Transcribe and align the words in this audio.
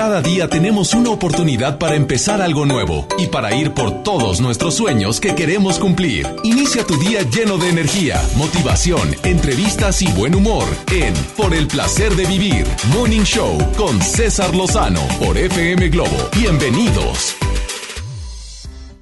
Cada 0.00 0.22
día 0.22 0.48
tenemos 0.48 0.94
una 0.94 1.10
oportunidad 1.10 1.76
para 1.76 1.94
empezar 1.94 2.40
algo 2.40 2.64
nuevo 2.64 3.06
y 3.18 3.26
para 3.26 3.54
ir 3.54 3.74
por 3.74 4.02
todos 4.02 4.40
nuestros 4.40 4.74
sueños 4.74 5.20
que 5.20 5.34
queremos 5.34 5.78
cumplir. 5.78 6.26
Inicia 6.42 6.86
tu 6.86 6.96
día 6.96 7.20
lleno 7.20 7.58
de 7.58 7.68
energía, 7.68 8.18
motivación, 8.34 9.14
entrevistas 9.24 10.00
y 10.00 10.10
buen 10.12 10.34
humor 10.34 10.64
en 10.90 11.12
Por 11.36 11.52
el 11.52 11.68
placer 11.68 12.14
de 12.14 12.24
vivir, 12.24 12.64
Morning 12.94 13.24
Show 13.24 13.58
con 13.76 14.00
César 14.00 14.54
Lozano 14.54 15.06
por 15.18 15.36
FM 15.36 15.90
Globo. 15.90 16.30
Bienvenidos. 16.34 17.36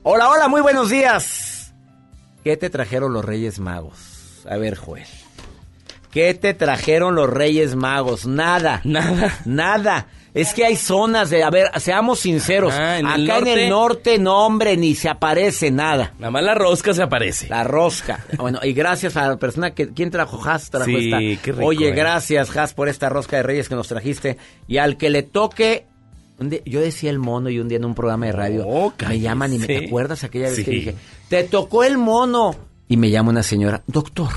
Hola, 0.03 0.29
hola, 0.31 0.49
muy 0.49 0.63
buenos 0.63 0.91
días. 0.91 1.73
¿Qué 2.43 2.57
te 2.57 2.71
trajeron 2.71 3.13
los 3.13 3.25
Reyes 3.25 3.61
Magos? 3.61 4.45
A 4.51 4.57
ver, 4.57 4.75
Joel. 4.75 5.07
¿Qué 6.11 6.35
te 6.35 6.55
trajeron 6.55 7.15
los 7.15 7.31
Reyes 7.31 7.77
Magos? 7.77 8.27
Nada. 8.27 8.81
Nada. 8.83 9.39
Nada. 9.45 10.09
Es 10.41 10.55
que 10.55 10.65
hay 10.65 10.77
zonas 10.77 11.31
de, 11.31 11.43
a 11.43 11.51
ver, 11.51 11.69
seamos 11.81 12.21
sinceros. 12.21 12.73
¿en 12.75 13.07
Acá 13.07 13.39
el 13.39 13.49
en 13.49 13.59
el 13.59 13.69
norte, 13.69 14.19
no, 14.19 14.47
hombre, 14.47 14.77
ni 14.77 14.95
se 14.95 15.09
aparece 15.09 15.71
nada. 15.73 16.15
Nada 16.19 16.31
más 16.31 16.45
la 16.45 16.55
rosca 16.55 16.95
se 16.95 17.03
aparece. 17.03 17.49
La 17.49 17.65
rosca. 17.65 18.25
Bueno, 18.37 18.61
y 18.63 18.73
gracias 18.73 19.17
a 19.17 19.29
la 19.31 19.37
persona 19.37 19.73
que. 19.73 19.89
¿Quién 19.93 20.11
trajo 20.13 20.41
Has? 20.49 20.71
Trajo 20.71 20.87
Sí, 20.87 21.13
esta. 21.13 21.43
qué 21.43 21.53
rico, 21.53 21.67
Oye, 21.67 21.89
eh. 21.89 21.93
gracias, 21.93 22.57
Has, 22.57 22.73
por 22.73 22.89
esta 22.89 23.09
rosca 23.09 23.37
de 23.37 23.43
Reyes 23.43 23.69
que 23.69 23.75
nos 23.75 23.89
trajiste. 23.89 24.39
Y 24.69 24.77
al 24.79 24.97
que 24.97 25.11
le 25.11 25.25
toque. 25.25 25.87
yo 26.65 26.81
decía 26.81 27.11
el 27.11 27.19
mono 27.19 27.51
y 27.51 27.59
un 27.59 27.67
día 27.69 27.79
en 27.79 27.85
un 27.85 27.97
programa 27.97 28.27
de 28.27 28.33
radio. 28.33 28.65
No, 28.65 28.95
me 29.09 29.19
llaman 29.19 29.53
y 29.55 29.59
me. 29.59 29.67
¿Te 29.67 29.87
acuerdas 29.87 30.23
aquella 30.23 30.51
vez 30.51 30.65
que 30.65 30.71
dije? 30.71 30.95
Te 31.29 31.43
tocó 31.45 31.83
el 31.83 31.99
mono. 31.99 32.55
Y 32.87 32.97
me 32.97 33.11
llama 33.11 33.31
una 33.31 33.43
señora. 33.43 33.83
Doctor, 33.89 34.31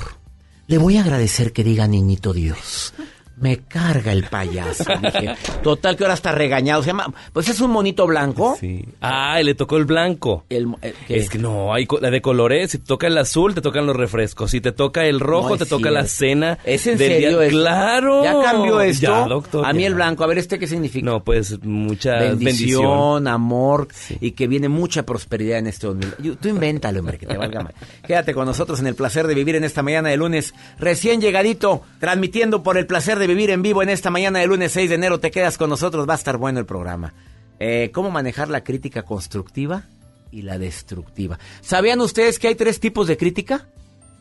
le 0.66 0.78
voy 0.78 0.96
a 0.96 1.02
agradecer 1.02 1.52
que 1.52 1.62
diga 1.62 1.86
niñito 1.86 2.32
Dios. 2.32 2.92
Me 3.40 3.58
carga 3.60 4.12
el 4.12 4.24
payaso. 4.24 4.84
Dije, 5.02 5.34
total 5.62 5.96
que 5.96 6.04
ahora 6.04 6.14
está 6.14 6.32
regañado. 6.32 6.82
Se 6.82 6.88
llama. 6.88 7.12
Pues 7.32 7.48
es 7.48 7.60
un 7.60 7.70
monito 7.70 8.06
blanco. 8.06 8.56
Sí. 8.60 8.84
Ah, 9.00 9.40
y 9.40 9.44
le 9.44 9.54
tocó 9.54 9.76
el 9.78 9.84
blanco. 9.84 10.44
El, 10.48 10.68
¿qué? 11.08 11.16
Es 11.16 11.28
que 11.28 11.38
no, 11.38 11.72
hay 11.74 11.86
la 12.00 12.10
de 12.10 12.20
colores. 12.22 12.70
Si 12.70 12.78
te 12.78 12.84
toca 12.84 13.06
el 13.08 13.18
azul, 13.18 13.54
te 13.54 13.60
tocan 13.60 13.86
los 13.86 13.96
refrescos. 13.96 14.50
Si 14.50 14.60
te 14.60 14.70
toca 14.72 15.04
el 15.06 15.18
rojo, 15.20 15.50
No 15.50 15.56
te 15.58 15.66
toca 15.66 15.90
la 15.90 16.04
cena. 16.06 16.58
¿Es 16.64 16.86
en 16.86 16.98
del 16.98 17.08
serio 17.12 17.38
día- 17.38 17.46
esto? 17.46 17.58
Claro. 17.58 18.24
¿Ya 18.24 18.40
cambió 18.42 18.80
esto? 18.80 19.02
Ya, 19.06 19.26
doctor. 19.26 19.66
A 19.66 19.72
mí 19.72 19.82
ya. 19.82 19.88
el 19.88 19.94
blanco. 19.94 20.22
A 20.24 20.26
ver, 20.26 20.38
¿este 20.38 20.58
qué 20.58 20.66
significa? 20.66 21.04
No, 21.06 21.24
pues 21.24 21.58
mucha 21.64 22.18
bendición, 22.18 22.38
bendición. 22.44 23.28
amor 23.28 23.88
y 24.20 24.32
que 24.32 24.46
viene 24.46 24.68
mucha 24.68 25.04
prosperidad 25.04 25.58
en 25.58 25.66
este 25.66 25.86
2000. 25.88 26.14
Yo- 26.18 26.36
Tú 26.36 26.48
invéntalo, 26.48 27.00
hombre, 27.00 27.18
que 27.18 27.26
te 27.26 27.36
valga 27.36 27.62
mal. 27.62 27.74
Quédate 28.06 28.34
con 28.34 28.46
nosotros 28.46 28.78
en 28.80 28.86
el 28.86 28.94
placer 28.94 29.26
de 29.26 29.34
vivir 29.34 29.56
en 29.56 29.64
esta 29.64 29.82
mañana 29.82 30.10
de 30.10 30.16
lunes, 30.16 30.54
recién 30.78 31.20
llegadito, 31.20 31.82
transmitiendo 31.98 32.62
por 32.62 32.76
el 32.78 32.86
placer 32.86 33.18
de 33.18 33.26
vivir 33.26 33.31
en 33.32 33.62
vivo 33.62 33.82
en 33.82 33.88
esta 33.88 34.10
mañana 34.10 34.40
de 34.40 34.46
lunes 34.46 34.72
6 34.72 34.90
de 34.90 34.94
enero. 34.96 35.18
Te 35.18 35.30
quedas 35.30 35.56
con 35.56 35.70
nosotros, 35.70 36.08
va 36.08 36.12
a 36.12 36.16
estar 36.16 36.36
bueno 36.36 36.60
el 36.60 36.66
programa. 36.66 37.14
Eh, 37.58 37.90
¿Cómo 37.92 38.10
manejar 38.10 38.48
la 38.48 38.62
crítica 38.62 39.04
constructiva 39.04 39.84
y 40.30 40.42
la 40.42 40.58
destructiva? 40.58 41.38
¿Sabían 41.62 42.00
ustedes 42.00 42.38
que 42.38 42.48
hay 42.48 42.54
tres 42.54 42.78
tipos 42.78 43.06
de 43.06 43.16
crítica? 43.16 43.68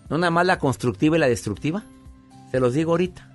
No 0.10 0.18
nada 0.18 0.32
más 0.32 0.46
la 0.46 0.60
constructiva 0.60 1.18
y 1.18 1.20
la 1.20 1.28
destructiva. 1.28 1.84
Se 2.52 2.60
los 2.60 2.74
digo 2.74 2.92
ahorita 2.92 3.31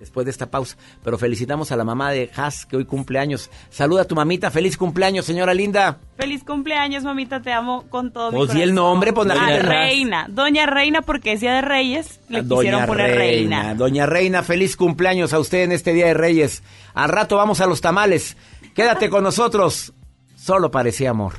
después 0.00 0.24
de 0.24 0.30
esta 0.30 0.46
pausa. 0.50 0.76
Pero 1.04 1.18
felicitamos 1.18 1.72
a 1.72 1.76
la 1.76 1.84
mamá 1.84 2.10
de 2.12 2.30
Has, 2.36 2.66
que 2.66 2.76
hoy 2.76 2.84
cumple 2.84 3.18
años. 3.18 3.50
Saluda 3.70 4.02
a 4.02 4.04
tu 4.04 4.14
mamita. 4.14 4.50
Feliz 4.50 4.76
cumpleaños, 4.76 5.24
señora 5.24 5.54
linda. 5.54 5.98
Feliz 6.16 6.42
cumpleaños, 6.44 7.04
mamita, 7.04 7.40
te 7.42 7.52
amo 7.52 7.84
con 7.88 8.12
todo 8.12 8.30
mi 8.32 8.38
Pues 8.38 8.52
di 8.52 8.62
el 8.62 8.74
nombre, 8.74 9.12
pues 9.12 9.26
la 9.28 9.34
gente- 9.36 9.62
Reina, 9.62 10.26
Doña 10.28 10.66
Reina, 10.66 11.02
porque 11.02 11.32
es 11.32 11.40
Día 11.40 11.54
de 11.54 11.62
Reyes, 11.62 12.20
le 12.28 12.42
Doña 12.42 12.60
quisieron 12.60 12.86
poner 12.86 13.16
Reina. 13.16 13.74
Doña 13.74 14.06
Reina, 14.06 14.42
feliz 14.42 14.76
cumpleaños 14.76 15.32
a 15.32 15.38
usted 15.38 15.62
en 15.64 15.72
este 15.72 15.92
Día 15.92 16.06
de 16.06 16.14
Reyes. 16.14 16.62
Al 16.94 17.08
rato 17.08 17.36
vamos 17.36 17.60
a 17.60 17.66
los 17.66 17.80
tamales. 17.80 18.36
Quédate 18.74 19.08
con 19.10 19.22
nosotros. 19.24 19.92
Solo 20.36 20.70
parecía 20.70 21.10
amor. 21.10 21.34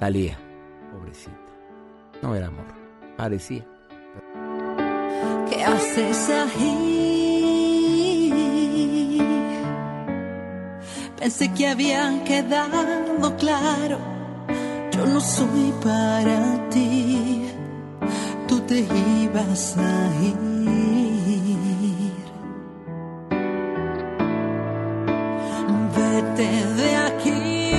Talía, 0.00 0.38
pobrecita. 0.92 1.32
No 2.22 2.34
era 2.34 2.48
amor, 2.48 2.66
parecía. 3.16 3.64
¿Qué 5.50 5.64
haces 5.64 6.30
ahí? 6.30 7.15
Pensé 11.18 11.50
que 11.52 11.66
había 11.66 12.22
quedado 12.24 13.36
claro. 13.38 13.98
Yo 14.92 15.06
no 15.06 15.20
soy 15.20 15.72
para 15.82 16.68
ti. 16.68 17.50
Tú 18.46 18.60
te 18.60 18.80
ibas 19.22 19.76
a 19.78 20.10
ir. 20.22 20.36
Vete 25.96 26.50
de 26.80 26.96
aquí. 26.96 27.72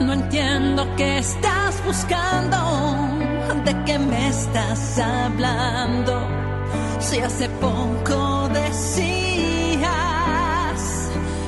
No 0.00 0.12
entiendo 0.12 0.86
qué 0.96 1.18
estás 1.18 1.84
buscando, 1.84 2.56
de 3.64 3.84
qué 3.84 3.98
me 3.98 4.28
estás 4.28 4.98
hablando. 4.98 6.49
Si 7.00 7.18
hace 7.18 7.48
poco 7.48 8.48
decías 8.52 9.80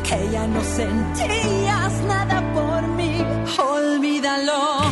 que 0.03 0.31
ya 0.33 0.47
no 0.47 0.63
sentías 0.63 1.93
nada 2.09 2.43
por 2.55 2.87
mí, 2.89 3.25
olvídalo. 3.59 4.92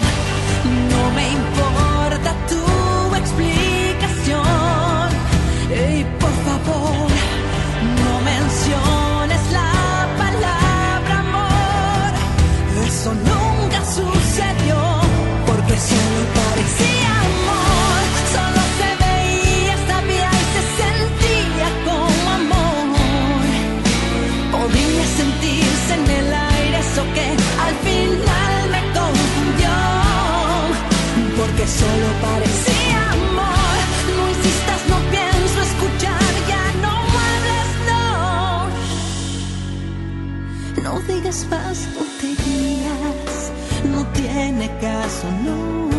Digas 41.20 41.46
más 41.50 41.86
tonterías, 41.94 43.52
no 43.92 44.06
tiene 44.12 44.70
caso, 44.80 45.26
no. 45.44 45.90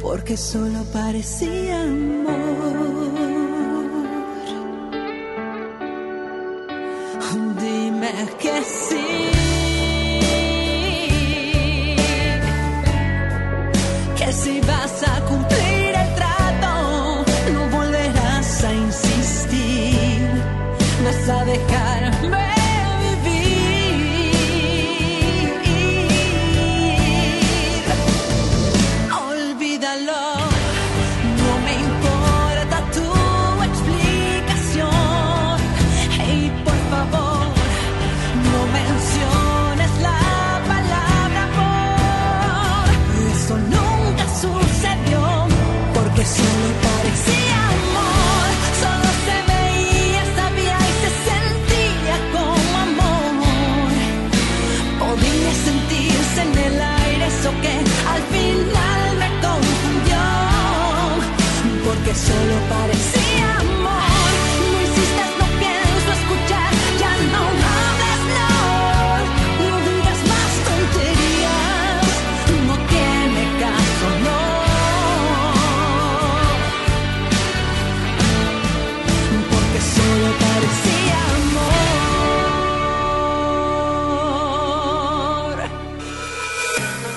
Porque 0.00 0.36
solo 0.36 0.82
parecía 0.92 1.82
amor. 1.82 3.10
Dime 7.60 8.12
que 8.40 8.62
sí. 8.64 9.09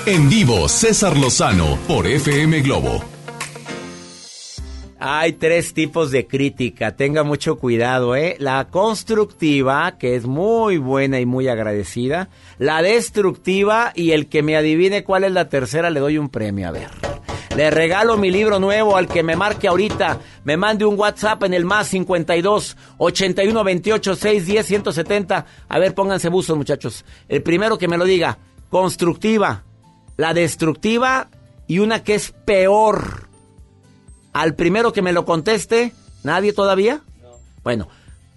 En 0.05 0.29
vivo, 0.29 0.67
César 0.67 1.15
Lozano 1.15 1.77
por 1.87 2.05
FM 2.05 2.59
Globo. 2.59 3.01
Hay 4.99 5.31
tres 5.31 5.73
tipos 5.73 6.11
de 6.11 6.27
crítica, 6.27 6.97
tenga 6.97 7.23
mucho 7.23 7.57
cuidado, 7.57 8.13
¿eh? 8.17 8.35
La 8.37 8.67
constructiva, 8.67 9.97
que 9.97 10.15
es 10.15 10.25
muy 10.25 10.77
buena 10.77 11.21
y 11.21 11.25
muy 11.25 11.47
agradecida. 11.47 12.27
La 12.57 12.81
destructiva 12.81 13.93
y 13.95 14.11
el 14.11 14.27
que 14.27 14.43
me 14.43 14.57
adivine 14.57 15.05
cuál 15.05 15.23
es 15.23 15.31
la 15.31 15.47
tercera 15.47 15.89
le 15.89 16.01
doy 16.01 16.17
un 16.17 16.27
premio, 16.27 16.67
a 16.67 16.71
ver. 16.71 16.89
Le 17.55 17.71
regalo 17.71 18.17
mi 18.17 18.29
libro 18.29 18.59
nuevo 18.59 18.97
al 18.97 19.07
que 19.07 19.23
me 19.23 19.37
marque 19.37 19.69
ahorita. 19.69 20.19
Me 20.43 20.57
mande 20.57 20.83
un 20.83 20.99
WhatsApp 20.99 21.43
en 21.43 21.53
el 21.53 21.63
más 21.63 21.87
52 21.87 22.75
81 22.97 23.63
28 23.63 24.15
610 24.15 24.65
170. 24.65 25.45
A 25.69 25.79
ver, 25.79 25.95
pónganse 25.95 26.27
buzos, 26.27 26.57
muchachos. 26.57 27.05
El 27.29 27.41
primero 27.41 27.77
que 27.77 27.87
me 27.87 27.97
lo 27.97 28.03
diga. 28.03 28.37
Constructiva. 28.69 29.63
La 30.17 30.33
destructiva 30.33 31.29
y 31.67 31.79
una 31.79 32.03
que 32.03 32.15
es 32.15 32.31
peor. 32.45 33.27
Al 34.33 34.55
primero 34.55 34.93
que 34.93 35.01
me 35.01 35.13
lo 35.13 35.25
conteste, 35.25 35.93
¿nadie 36.23 36.53
todavía? 36.53 37.01
Bueno, 37.63 37.87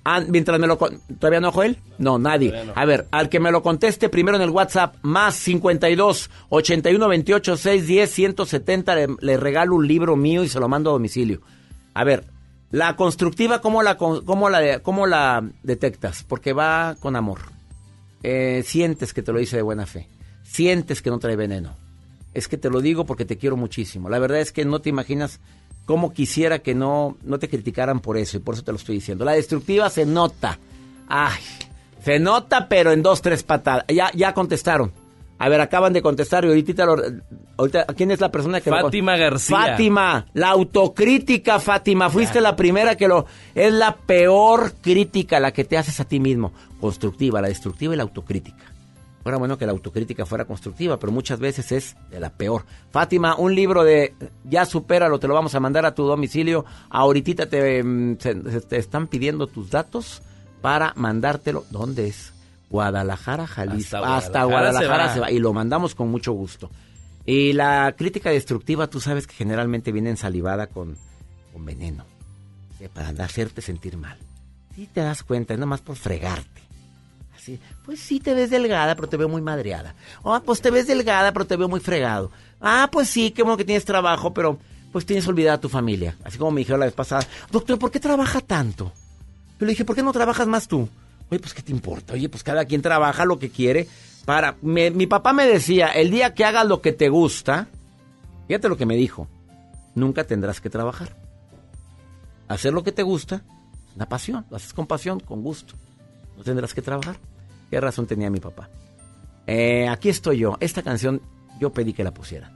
ah, 0.05 0.21
mientras 0.29 0.59
me 0.61 0.67
lo... 0.67 0.77
¿Todavía 0.77 1.41
no, 1.41 1.53
Joel? 1.53 1.79
No, 1.99 2.19
nadie. 2.19 2.55
A 2.75 2.85
ver, 2.85 3.07
al 3.11 3.29
que 3.29 3.41
me 3.41 3.51
lo 3.51 3.63
conteste 3.63 4.09
primero 4.09 4.37
en 4.37 4.43
el 4.43 4.51
WhatsApp, 4.51 4.97
más 5.03 5.35
52 5.37 6.31
81 6.51 7.09
28 7.09 7.57
610 7.57 8.11
170, 8.11 8.95
le, 8.95 9.07
le 9.21 9.37
regalo 9.37 9.75
un 9.75 9.89
libro 9.89 10.17
mío 10.17 10.45
y 10.45 10.49
se 10.49 10.61
lo 10.61 10.69
mando 10.69 10.91
a 10.91 10.93
domicilio. 10.95 11.41
A 11.95 12.05
ver, 12.05 12.25
la 12.71 12.97
constructiva, 12.97 13.61
¿cómo 13.61 13.83
la, 13.83 13.97
cómo 13.97 14.51
la, 14.51 14.81
cómo 14.81 15.07
la 15.07 15.49
detectas? 15.63 16.25
Porque 16.25 16.53
va 16.53 16.97
con 17.01 17.17
amor. 17.17 17.41
Eh, 18.23 18.63
sientes 18.67 19.15
que 19.15 19.23
te 19.23 19.33
lo 19.33 19.39
dice 19.39 19.57
de 19.57 19.63
buena 19.63 19.87
fe. 19.87 20.09
Sientes 20.47 21.03
que 21.03 21.11
no 21.11 21.19
trae 21.19 21.37
veneno. 21.37 21.75
Es 22.35 22.49
que 22.49 22.57
te 22.59 22.71
lo 22.71 22.81
digo 22.81 23.05
porque 23.07 23.25
te 23.25 23.37
quiero 23.39 23.57
muchísimo. 23.57 24.09
La 24.09 24.19
verdad 24.19 24.41
es 24.41 24.53
que 24.53 24.65
no 24.65 24.81
te 24.81 24.91
imaginas 24.91 25.41
cómo 25.87 26.13
quisiera 26.13 26.59
que 26.59 26.75
no, 26.75 27.17
no 27.23 27.39
te 27.39 27.49
criticaran 27.49 28.01
por 28.01 28.17
eso 28.19 28.37
y 28.37 28.41
por 28.41 28.55
eso 28.55 28.65
te 28.65 28.73
lo 28.73 28.79
estoy 28.79 28.97
diciendo. 28.97 29.25
La 29.25 29.33
destructiva 29.33 29.89
se 29.91 30.05
nota. 30.07 30.59
Ay, 31.09 31.41
se 32.03 32.19
nota 32.19 32.69
pero 32.69 32.93
en 32.93 33.03
dos, 33.03 33.23
tres 33.23 33.43
patadas. 33.43 33.85
Ya, 33.89 34.11
ya 34.15 34.35
contestaron. 34.35 34.93
A 35.39 35.51
ver, 35.51 35.61
acaban 35.61 35.93
de 35.93 36.01
contestar 36.01 36.45
y 36.45 36.49
ahorita, 36.49 36.87
lo- 36.87 36.97
ahorita 37.59 37.85
¿quién 37.95 38.11
es 38.11 38.21
la 38.21 38.31
persona 38.33 38.61
que 38.63 38.71
lo 38.71 38.77
Fátima 38.81 39.17
García. 39.19 39.57
Fátima, 39.59 40.27
la 40.33 40.49
autocrítica, 40.49 41.59
Fátima, 41.61 42.09
fuiste 42.09 42.41
la 42.41 42.57
primera 42.57 42.97
que 42.97 43.07
lo 43.07 43.27
es 43.55 43.71
la 43.73 43.95
peor 43.97 44.73
crítica 44.81 45.39
la 45.39 45.53
que 45.53 45.65
te 45.65 45.77
haces 45.77 46.01
a 46.01 46.05
ti 46.07 46.21
mismo, 46.21 46.53
constructiva, 46.81 47.43
la 47.43 47.49
destructiva 47.49 47.93
y 47.93 47.99
la 47.99 48.05
autocrítica. 48.05 48.65
Fuera 49.27 49.39
bueno 49.39 49.59
que 49.59 49.67
la 49.67 49.73
autocrítica 49.73 50.25
fuera 50.25 50.45
constructiva, 50.45 51.01
pero 51.01 51.11
muchas 51.11 51.41
veces 51.41 51.73
es 51.73 51.97
de 52.13 52.21
la 52.21 52.31
peor. 52.31 52.65
Fátima, 52.93 53.35
un 53.35 53.57
libro 53.57 53.83
de 53.83 54.15
ya 54.45 54.65
supéralo, 54.65 55.19
te 55.19 55.27
lo 55.27 55.35
vamos 55.35 55.53
a 55.57 55.59
mandar 55.59 55.85
a 55.85 55.97
tu 55.97 56.05
domicilio. 56.05 56.65
Ahorita 56.91 57.47
te, 57.47 57.83
mm, 57.83 58.19
te 58.19 58.77
están 58.77 59.09
pidiendo 59.09 59.49
tus 59.49 59.69
datos 59.69 60.23
para 60.63 60.93
mandártelo. 60.95 61.65
¿Dónde 61.73 62.07
es? 62.07 62.35
Guadalajara, 62.71 63.49
Jalisco. 63.49 63.97
Hasta 63.97 64.17
Hasta 64.17 64.45
Guadalajara 64.45 65.09
se 65.09 65.15
se 65.15 65.21
va. 65.21 65.33
Y 65.33 65.41
lo 65.41 65.53
mandamos 65.53 65.97
con 65.97 66.09
mucho 66.09 66.31
gusto. 66.31 66.71
Y 67.25 67.53
la 67.53 67.97
crítica 67.99 68.31
destructiva, 68.31 68.87
tú 68.87 69.01
sabes 69.01 69.27
que 69.27 69.35
generalmente 69.35 69.91
viene 69.91 70.11
ensalivada 70.11 70.69
con, 70.69 70.97
con 71.53 71.65
veneno. 71.65 72.05
¿sí? 72.79 72.87
Para 72.95 73.09
hacerte 73.25 73.61
sentir 73.61 73.97
mal. 73.97 74.19
Si 74.77 74.87
te 74.87 75.01
das 75.01 75.25
cuenta, 75.25 75.53
es 75.53 75.59
nomás 75.59 75.81
por 75.81 75.97
fregarte. 75.97 76.66
Pues 77.85 78.01
sí 78.01 78.21
te 78.21 78.35
ves 78.35 78.51
delgada, 78.51 78.95
pero 78.95 79.09
te 79.09 79.17
veo 79.17 79.29
muy 79.29 79.43
madreada. 79.43 79.95
Ah, 80.25 80.43
pues 80.45 80.61
te 80.61 80.71
ves 80.71 80.87
delgada, 80.87 81.33
pero 81.33 81.47
te 81.47 81.57
veo 81.57 81.69
muy 81.69 81.81
fregado. 81.81 82.31
Ah, 82.61 82.89
pues 82.91 83.09
sí, 83.09 83.31
qué 83.31 83.43
bueno 83.43 83.57
que 83.57 83.65
tienes 83.65 83.85
trabajo, 83.85 84.33
pero 84.33 84.59
pues 84.93 85.05
tienes 85.05 85.27
olvidada 85.27 85.57
a 85.57 85.61
tu 85.61 85.69
familia. 85.69 86.17
Así 86.25 86.39
como 86.39 86.51
me 86.51 86.61
dijeron 86.61 86.81
la 86.81 86.87
vez 86.87 86.95
pasada, 86.95 87.27
doctor, 87.51 87.79
¿por 87.79 87.91
qué 87.91 88.01
trabaja 88.01 88.41
tanto? 88.41 88.93
Yo 89.59 89.67
le 89.67 89.73
dije, 89.73 89.85
¿por 89.85 89.97
qué 89.97 90.03
no 90.03 90.13
trabajas 90.13 90.47
más 90.47 90.69
tú? 90.69 90.89
Oye, 91.31 91.41
pues 91.41 91.55
¿qué 91.55 91.63
te 91.63 91.73
importa? 91.73 92.15
Oye, 92.15 92.29
pues 92.29 92.43
cada 92.43 92.65
quien 92.65 92.83
trabaja 92.83 93.25
lo 93.25 93.39
que 93.39 93.51
quiere. 93.51 93.89
Para, 94.25 94.57
mi 94.63 95.07
papá 95.07 95.33
me 95.33 95.47
decía, 95.47 95.89
el 95.89 96.11
día 96.11 96.35
que 96.35 96.45
hagas 96.45 96.67
lo 96.67 96.81
que 96.81 96.93
te 96.93 97.09
gusta, 97.09 97.69
fíjate 98.49 98.69
lo 98.69 98.77
que 98.77 98.87
me 98.87 98.97
dijo, 98.97 99.29
nunca 99.95 100.25
tendrás 100.25 100.61
que 100.61 100.71
trabajar. 100.71 101.17
Hacer 102.49 102.73
lo 102.73 102.83
que 102.85 102.93
te 102.93 103.03
gusta, 103.03 103.43
una 103.95 104.09
pasión, 104.09 104.47
lo 104.51 104.57
haces 104.57 104.73
con 104.73 104.87
pasión, 104.87 105.21
con 105.21 105.43
gusto. 105.43 105.75
No 106.37 106.45
tendrás 106.45 106.75
que 106.75 106.83
trabajar. 106.83 107.17
¿Qué 107.71 107.81
razón 107.81 108.07
tenía 108.07 108.31
mi 108.31 108.41
papá? 108.41 108.69
Eh, 109.47 109.89
aquí 109.89 110.09
estoy 110.09 110.39
yo. 110.39 110.57
Esta 110.61 110.83
canción 110.83 111.21
yo 111.61 111.73
pedí 111.73 111.93
que 111.93 112.05
la 112.05 112.13
pusieran. 112.13 112.53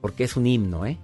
Porque 0.00 0.24
es 0.24 0.36
un 0.36 0.46
himno, 0.46 0.86
¿eh? 0.86 0.98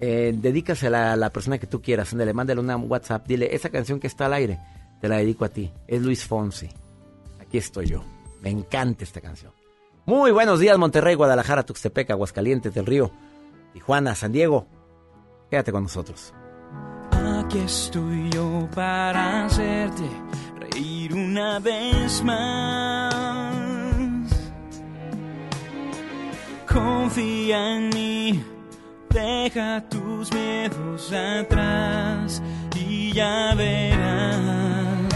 eh, 0.00 0.32
dedícasela 0.36 1.12
a 1.12 1.16
la 1.16 1.30
persona 1.30 1.58
que 1.58 1.66
tú 1.66 1.82
quieras. 1.82 2.12
Ándale, 2.12 2.32
mándale 2.32 2.60
una 2.60 2.76
WhatsApp. 2.76 3.26
Dile, 3.26 3.54
esa 3.54 3.70
canción 3.70 4.00
que 4.00 4.06
está 4.06 4.26
al 4.26 4.34
aire, 4.34 4.58
te 5.00 5.08
la 5.08 5.16
dedico 5.16 5.44
a 5.44 5.48
ti. 5.48 5.72
Es 5.86 6.02
Luis 6.02 6.24
Fonsi. 6.24 6.68
Aquí 7.40 7.58
estoy 7.58 7.86
yo. 7.86 8.04
Me 8.40 8.50
encanta 8.50 9.04
esta 9.04 9.20
canción. 9.20 9.52
Muy 10.06 10.30
buenos 10.30 10.60
días, 10.60 10.78
Monterrey, 10.78 11.14
Guadalajara, 11.14 11.64
Tuxtepec, 11.64 12.10
Aguascalientes, 12.10 12.72
Del 12.72 12.86
Río, 12.86 13.10
Tijuana, 13.74 14.14
San 14.14 14.32
Diego. 14.32 14.66
Quédate 15.50 15.72
con 15.72 15.82
nosotros. 15.82 16.32
Aquí 17.48 17.60
estoy 17.60 18.28
yo 18.28 18.68
para 18.74 19.46
hacerte 19.46 20.02
reír 20.60 21.14
una 21.14 21.58
vez 21.58 22.22
más. 22.22 23.54
Confía 26.70 27.76
en 27.76 27.88
mí, 27.88 28.44
deja 29.08 29.82
tus 29.88 30.30
miedos 30.30 31.10
atrás 31.10 32.42
y 32.76 33.14
ya 33.14 33.54
verás. 33.54 35.14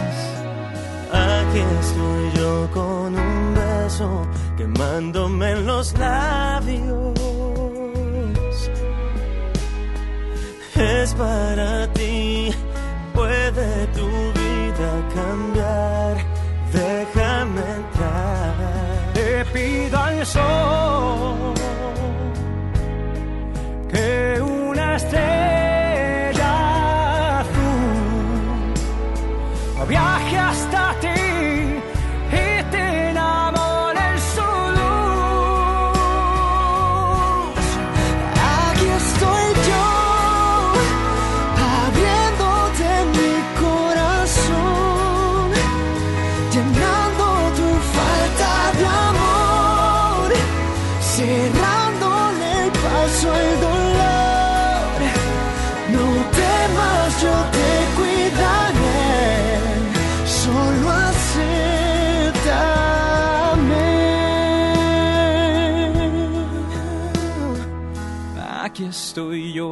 Aquí 1.13 1.59
estoy 1.81 2.33
yo 2.41 2.67
con 2.73 3.15
un 3.15 3.55
beso 3.55 4.27
quemándome 4.57 5.51
en 5.51 5.67
los 5.67 5.93
labios. 5.99 7.22
Es 11.01 11.15
para 11.15 11.87
ti, 11.95 12.51
puede 13.15 13.87
tu 13.97 14.09
vida 14.41 14.91
cambiar. 15.15 16.17
Déjame 16.73 17.61
entrar. 17.81 18.55
Te 19.15 19.45
pido 19.53 19.99
al 19.99 20.27
sol 20.27 21.55
que 23.91 24.41
una 24.41 24.97
estrella 24.97 25.52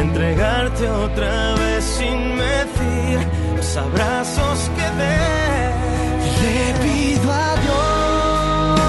entregarte 0.00 0.88
otra 0.88 1.54
vez 1.54 1.84
sin 1.84 2.36
medir 2.36 3.18
los 3.56 3.76
abrazos 3.76 4.70
que 4.76 4.86
dé. 5.00 5.18
Le 6.42 6.74
pido 6.84 7.32
a 7.32 7.56
Dios 7.64 8.80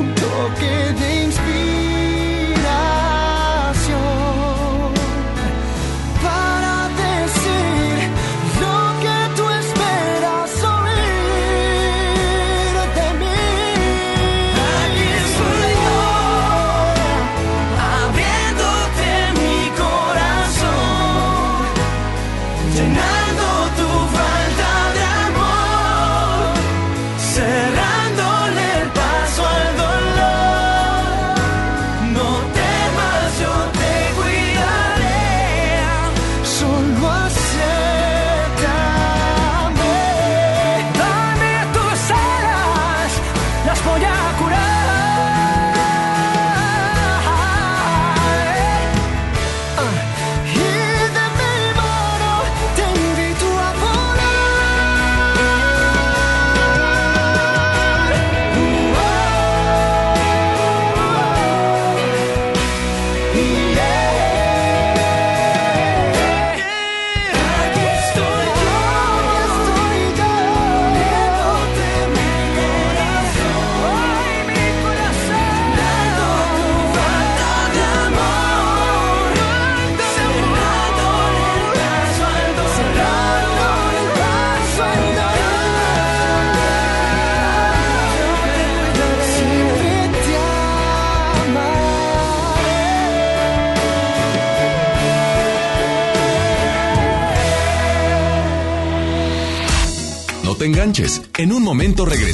un 0.00 0.08
toque 0.14 0.74
de 1.00 1.13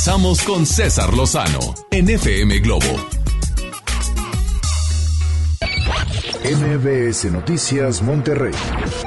regresamos 0.00 0.40
con 0.44 0.64
César 0.64 1.12
Lozano 1.12 1.74
en 1.90 2.08
FM 2.08 2.60
Globo. 2.60 2.86
MBS 6.42 7.26
Noticias 7.26 8.00
Monterrey 8.00 8.54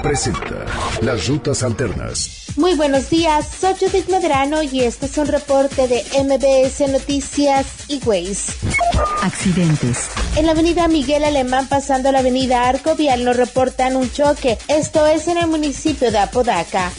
presenta 0.04 0.66
Las 1.02 1.28
Rutas 1.28 1.64
Alternas. 1.64 2.46
Muy 2.58 2.76
buenos 2.76 3.10
días, 3.10 3.48
soy 3.60 3.74
Judith 3.74 4.08
Medrano 4.08 4.62
y 4.62 4.82
este 4.82 5.08
es 5.08 5.18
un 5.18 5.26
reporte 5.26 5.88
de 5.88 6.04
MBS 6.24 6.88
Noticias 6.92 7.66
y 7.88 8.00
Ways. 8.06 8.50
Accidentes. 9.24 10.10
En 10.36 10.46
la 10.46 10.52
avenida 10.52 10.88
Miguel 10.88 11.24
Alemán 11.24 11.68
pasando 11.68 12.12
la 12.12 12.20
avenida 12.20 12.70
Arco 12.70 12.96
Vial 12.96 13.26
nos 13.26 13.36
reportan 13.36 13.96
un 13.96 14.12
choque, 14.12 14.60
esto 14.68 15.08
es 15.08 15.28
en 15.28 15.40
el 15.40 15.48
municipio 15.48 16.12
de 16.12 16.20
Apodaca. 16.20 16.92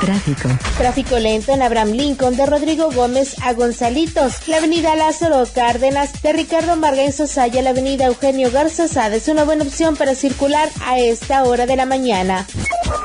Tráfico. 0.00 0.48
Tráfico 0.76 1.18
lento 1.18 1.52
en 1.52 1.62
Abraham 1.62 1.92
Lincoln 1.92 2.36
de 2.36 2.46
Rodrigo 2.46 2.90
Gómez 2.90 3.36
a 3.42 3.52
Gonzalitos, 3.54 4.46
la 4.48 4.58
avenida 4.58 4.94
Lázaro 4.94 5.44
Cárdenas 5.52 6.22
de 6.22 6.32
Ricardo 6.32 6.76
Margain 6.76 7.12
Sosaya, 7.12 7.62
la 7.62 7.70
avenida 7.70 8.06
Eugenio 8.06 8.50
Garza 8.50 8.88
Sada 8.88 9.16
es 9.16 9.28
una 9.28 9.44
buena 9.44 9.64
opción 9.64 9.96
para 9.96 10.14
circular 10.14 10.68
a 10.84 10.98
esta 10.98 11.44
hora 11.44 11.66
de 11.66 11.76
la 11.76 11.86
mañana. 11.86 12.46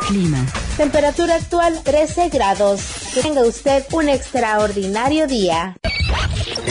Clima. 0.07 0.45
Temperatura 0.77 1.35
actual 1.35 1.81
13 1.83 2.29
grados. 2.29 2.81
Que 3.13 3.21
tenga 3.21 3.41
usted 3.41 3.85
un 3.91 4.09
extraordinario 4.09 5.27
día. 5.27 5.75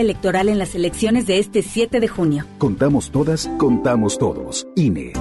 electoral 0.00 0.48
en 0.48 0.58
las 0.58 0.74
elecciones 0.74 1.26
de 1.26 1.38
este 1.38 1.62
7 1.62 2.00
de 2.00 2.08
junio. 2.08 2.46
Contamos 2.58 3.10
todas, 3.10 3.48
contamos 3.58 4.18
todos. 4.18 4.66
INE. 4.76 5.12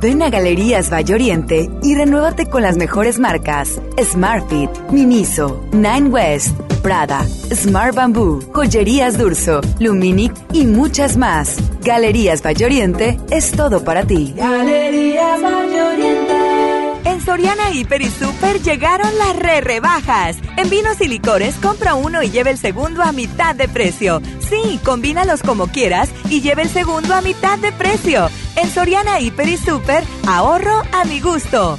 Ven 0.00 0.20
a 0.22 0.28
Galerías 0.28 0.92
Valle 0.92 1.14
Oriente 1.14 1.70
y 1.82 1.94
renuévate 1.94 2.46
con 2.46 2.62
las 2.62 2.76
mejores 2.76 3.18
marcas: 3.18 3.80
Smartfit, 4.02 4.70
Miniso, 4.90 5.64
Nine 5.72 6.10
West, 6.10 6.58
Prada, 6.82 7.24
Smart 7.54 7.94
Bamboo, 7.94 8.40
Joyerías 8.52 9.16
Durso, 9.16 9.62
Luminic 9.78 10.34
y 10.52 10.66
muchas 10.66 11.16
más. 11.16 11.56
Galerías 11.82 12.42
Valle 12.44 12.66
Oriente 12.66 13.18
es 13.30 13.52
todo 13.52 13.82
para 13.82 14.04
ti. 14.04 14.34
Galerías 14.36 15.40
Valle 15.42 15.82
Oriente. 15.82 16.13
Soriana 17.24 17.70
Hiper 17.70 18.02
y 18.02 18.10
Super 18.10 18.60
llegaron 18.60 19.16
las 19.16 19.34
re 19.36 19.62
rebajas. 19.62 20.36
En 20.58 20.68
vinos 20.68 21.00
y 21.00 21.08
licores 21.08 21.54
compra 21.56 21.94
uno 21.94 22.22
y 22.22 22.30
lleva 22.30 22.50
el 22.50 22.58
segundo 22.58 23.02
a 23.02 23.12
mitad 23.12 23.54
de 23.54 23.66
precio. 23.66 24.20
Sí, 24.40 24.78
combínalos 24.84 25.42
como 25.42 25.68
quieras 25.68 26.10
y 26.28 26.42
lleva 26.42 26.62
el 26.62 26.68
segundo 26.68 27.14
a 27.14 27.22
mitad 27.22 27.58
de 27.58 27.72
precio. 27.72 28.28
En 28.56 28.68
Soriana 28.68 29.20
Hiper 29.20 29.48
y 29.48 29.56
Super, 29.56 30.04
ahorro 30.26 30.82
a 30.92 31.04
mi 31.06 31.20
gusto. 31.20 31.78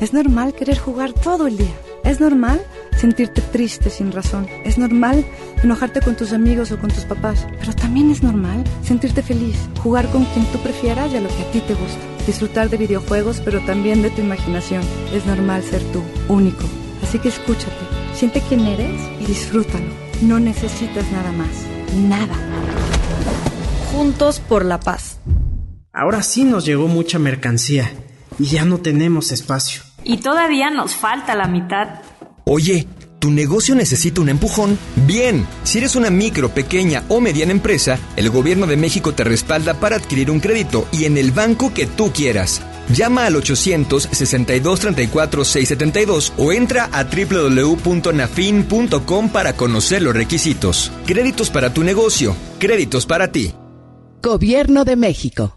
Es 0.00 0.12
normal 0.12 0.52
querer 0.52 0.78
jugar 0.78 1.14
todo 1.14 1.46
el 1.46 1.56
día. 1.56 1.74
Es 2.04 2.20
normal 2.20 2.60
sentirte 2.98 3.40
triste 3.40 3.88
sin 3.88 4.12
razón. 4.12 4.46
Es 4.62 4.76
normal 4.76 5.24
enojarte 5.62 6.02
con 6.02 6.16
tus 6.16 6.34
amigos 6.34 6.70
o 6.70 6.78
con 6.78 6.90
tus 6.90 7.04
papás. 7.04 7.46
Pero 7.58 7.74
también 7.74 8.10
es 8.10 8.22
normal 8.22 8.62
sentirte 8.84 9.22
feliz, 9.22 9.56
jugar 9.82 10.06
con 10.10 10.24
quien 10.26 10.44
tú 10.46 10.58
prefieras 10.58 11.12
y 11.12 11.16
a 11.16 11.20
lo 11.22 11.28
que 11.28 11.42
a 11.42 11.50
ti 11.50 11.60
te 11.60 11.74
gusta. 11.74 11.98
Disfrutar 12.26 12.68
de 12.68 12.76
videojuegos, 12.76 13.40
pero 13.42 13.60
también 13.64 14.02
de 14.02 14.10
tu 14.10 14.20
imaginación. 14.20 14.82
Es 15.14 15.24
normal 15.24 15.62
ser 15.62 15.82
tú, 15.92 16.02
único. 16.28 16.64
Así 17.02 17.18
que 17.18 17.28
escúchate, 17.28 17.72
siente 18.14 18.42
quién 18.48 18.66
eres 18.66 19.00
y 19.20 19.24
disfrútalo. 19.24 19.86
No 20.20 20.38
necesitas 20.38 21.10
nada 21.10 21.32
más. 21.32 21.48
Nada. 21.96 22.34
Juntos 23.92 24.40
por 24.40 24.64
la 24.64 24.78
paz. 24.78 25.18
Ahora 25.90 26.22
sí 26.22 26.44
nos 26.44 26.66
llegó 26.66 26.86
mucha 26.86 27.18
mercancía 27.18 27.90
y 28.38 28.44
ya 28.44 28.66
no 28.66 28.78
tenemos 28.78 29.32
espacio. 29.32 29.85
Y 30.06 30.18
todavía 30.18 30.70
nos 30.70 30.94
falta 30.94 31.34
la 31.34 31.48
mitad. 31.48 31.88
Oye, 32.44 32.86
¿tu 33.18 33.30
negocio 33.30 33.74
necesita 33.74 34.20
un 34.20 34.28
empujón? 34.28 34.78
Bien, 35.04 35.44
si 35.64 35.78
eres 35.78 35.96
una 35.96 36.10
micro, 36.10 36.50
pequeña 36.50 37.02
o 37.08 37.20
mediana 37.20 37.50
empresa, 37.50 37.98
el 38.14 38.30
gobierno 38.30 38.68
de 38.68 38.76
México 38.76 39.14
te 39.14 39.24
respalda 39.24 39.74
para 39.74 39.96
adquirir 39.96 40.30
un 40.30 40.38
crédito 40.38 40.86
y 40.92 41.06
en 41.06 41.18
el 41.18 41.32
banco 41.32 41.74
que 41.74 41.86
tú 41.86 42.12
quieras. 42.12 42.62
Llama 42.94 43.26
al 43.26 43.34
800-6234-672 43.34 46.34
o 46.38 46.52
entra 46.52 46.88
a 46.92 47.02
www.nafin.com 47.02 49.28
para 49.30 49.54
conocer 49.54 50.02
los 50.02 50.14
requisitos. 50.14 50.92
Créditos 51.04 51.50
para 51.50 51.74
tu 51.74 51.82
negocio, 51.82 52.36
créditos 52.60 53.06
para 53.06 53.32
ti. 53.32 53.52
Gobierno 54.22 54.84
de 54.84 54.94
México. 54.94 55.56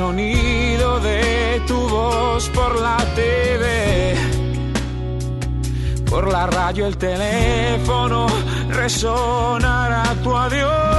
Sonido 0.00 0.98
de 1.00 1.60
tu 1.66 1.76
voz 1.76 2.48
por 2.54 2.80
la 2.80 2.96
TV, 3.14 4.14
por 6.08 6.32
la 6.32 6.46
radio 6.46 6.86
el 6.86 6.96
teléfono 6.96 8.26
resonará 8.70 10.04
tu 10.22 10.34
adiós. 10.34 10.89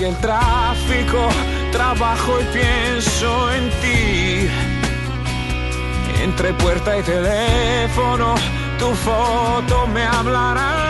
Y 0.00 0.04
el 0.04 0.16
tráfico, 0.16 1.28
trabajo 1.72 2.40
y 2.40 2.44
pienso 2.44 3.52
en 3.52 3.70
ti. 3.82 4.48
Entre 6.22 6.54
puerta 6.54 6.98
y 6.98 7.02
teléfono, 7.02 8.34
tu 8.78 8.94
foto 8.94 9.86
me 9.88 10.02
hablará. 10.04 10.89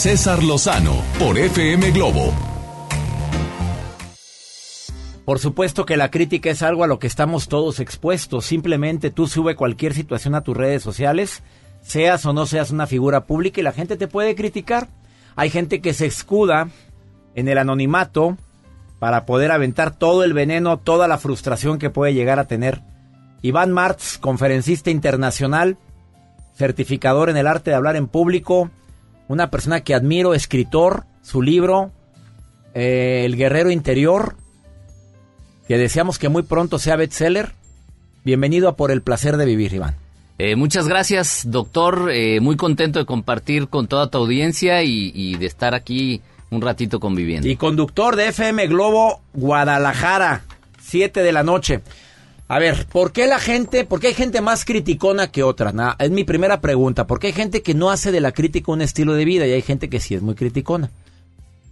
César 0.00 0.42
Lozano, 0.42 0.94
por 1.18 1.36
FM 1.36 1.90
Globo. 1.90 2.32
Por 5.26 5.38
supuesto 5.38 5.84
que 5.84 5.98
la 5.98 6.10
crítica 6.10 6.48
es 6.48 6.62
algo 6.62 6.84
a 6.84 6.86
lo 6.86 6.98
que 6.98 7.06
estamos 7.06 7.48
todos 7.48 7.80
expuestos. 7.80 8.46
Simplemente 8.46 9.10
tú 9.10 9.26
sube 9.26 9.56
cualquier 9.56 9.92
situación 9.92 10.34
a 10.34 10.40
tus 10.40 10.56
redes 10.56 10.82
sociales, 10.82 11.42
seas 11.82 12.24
o 12.24 12.32
no 12.32 12.46
seas 12.46 12.70
una 12.70 12.86
figura 12.86 13.26
pública 13.26 13.60
y 13.60 13.62
la 13.62 13.72
gente 13.72 13.98
te 13.98 14.08
puede 14.08 14.34
criticar. 14.34 14.88
Hay 15.36 15.50
gente 15.50 15.82
que 15.82 15.92
se 15.92 16.06
escuda 16.06 16.70
en 17.34 17.48
el 17.48 17.58
anonimato 17.58 18.38
para 19.00 19.26
poder 19.26 19.52
aventar 19.52 19.94
todo 19.94 20.24
el 20.24 20.32
veneno, 20.32 20.78
toda 20.78 21.08
la 21.08 21.18
frustración 21.18 21.78
que 21.78 21.90
puede 21.90 22.14
llegar 22.14 22.38
a 22.38 22.46
tener. 22.46 22.80
Iván 23.42 23.70
Martz, 23.70 24.16
conferencista 24.16 24.90
internacional, 24.90 25.76
certificador 26.54 27.28
en 27.28 27.36
el 27.36 27.46
arte 27.46 27.68
de 27.68 27.76
hablar 27.76 27.96
en 27.96 28.08
público, 28.08 28.70
una 29.30 29.48
persona 29.48 29.82
que 29.82 29.94
admiro, 29.94 30.34
escritor, 30.34 31.04
su 31.22 31.40
libro, 31.40 31.92
eh, 32.74 33.22
El 33.24 33.36
Guerrero 33.36 33.70
Interior, 33.70 34.34
que 35.68 35.78
deseamos 35.78 36.18
que 36.18 36.28
muy 36.28 36.42
pronto 36.42 36.80
sea 36.80 36.96
bestseller. 36.96 37.52
Bienvenido 38.24 38.68
a 38.68 38.74
Por 38.74 38.90
el 38.90 39.02
Placer 39.02 39.36
de 39.36 39.44
Vivir, 39.44 39.72
Iván. 39.72 39.94
Eh, 40.38 40.56
muchas 40.56 40.88
gracias, 40.88 41.42
doctor. 41.46 42.10
Eh, 42.12 42.40
muy 42.40 42.56
contento 42.56 42.98
de 42.98 43.06
compartir 43.06 43.68
con 43.68 43.86
toda 43.86 44.10
tu 44.10 44.18
audiencia 44.18 44.82
y, 44.82 45.12
y 45.14 45.36
de 45.36 45.46
estar 45.46 45.76
aquí 45.76 46.22
un 46.50 46.60
ratito 46.60 46.98
conviviendo. 46.98 47.46
Y 47.46 47.54
conductor 47.54 48.16
de 48.16 48.30
FM 48.30 48.66
Globo 48.66 49.20
Guadalajara, 49.32 50.42
7 50.80 51.22
de 51.22 51.30
la 51.30 51.44
noche. 51.44 51.82
A 52.52 52.58
ver, 52.58 52.84
¿por 52.86 53.12
qué 53.12 53.28
la 53.28 53.38
gente, 53.38 53.84
por 53.84 54.00
qué 54.00 54.08
hay 54.08 54.14
gente 54.14 54.40
más 54.40 54.64
criticona 54.64 55.30
que 55.30 55.44
otra? 55.44 55.70
Na- 55.70 55.94
es 56.00 56.10
mi 56.10 56.24
primera 56.24 56.60
pregunta. 56.60 57.06
¿Por 57.06 57.20
qué 57.20 57.28
hay 57.28 57.32
gente 57.32 57.62
que 57.62 57.74
no 57.74 57.90
hace 57.92 58.10
de 58.10 58.20
la 58.20 58.32
crítica 58.32 58.72
un 58.72 58.80
estilo 58.80 59.14
de 59.14 59.24
vida 59.24 59.46
y 59.46 59.52
hay 59.52 59.62
gente 59.62 59.88
que 59.88 60.00
sí 60.00 60.16
es 60.16 60.22
muy 60.22 60.34
criticona? 60.34 60.90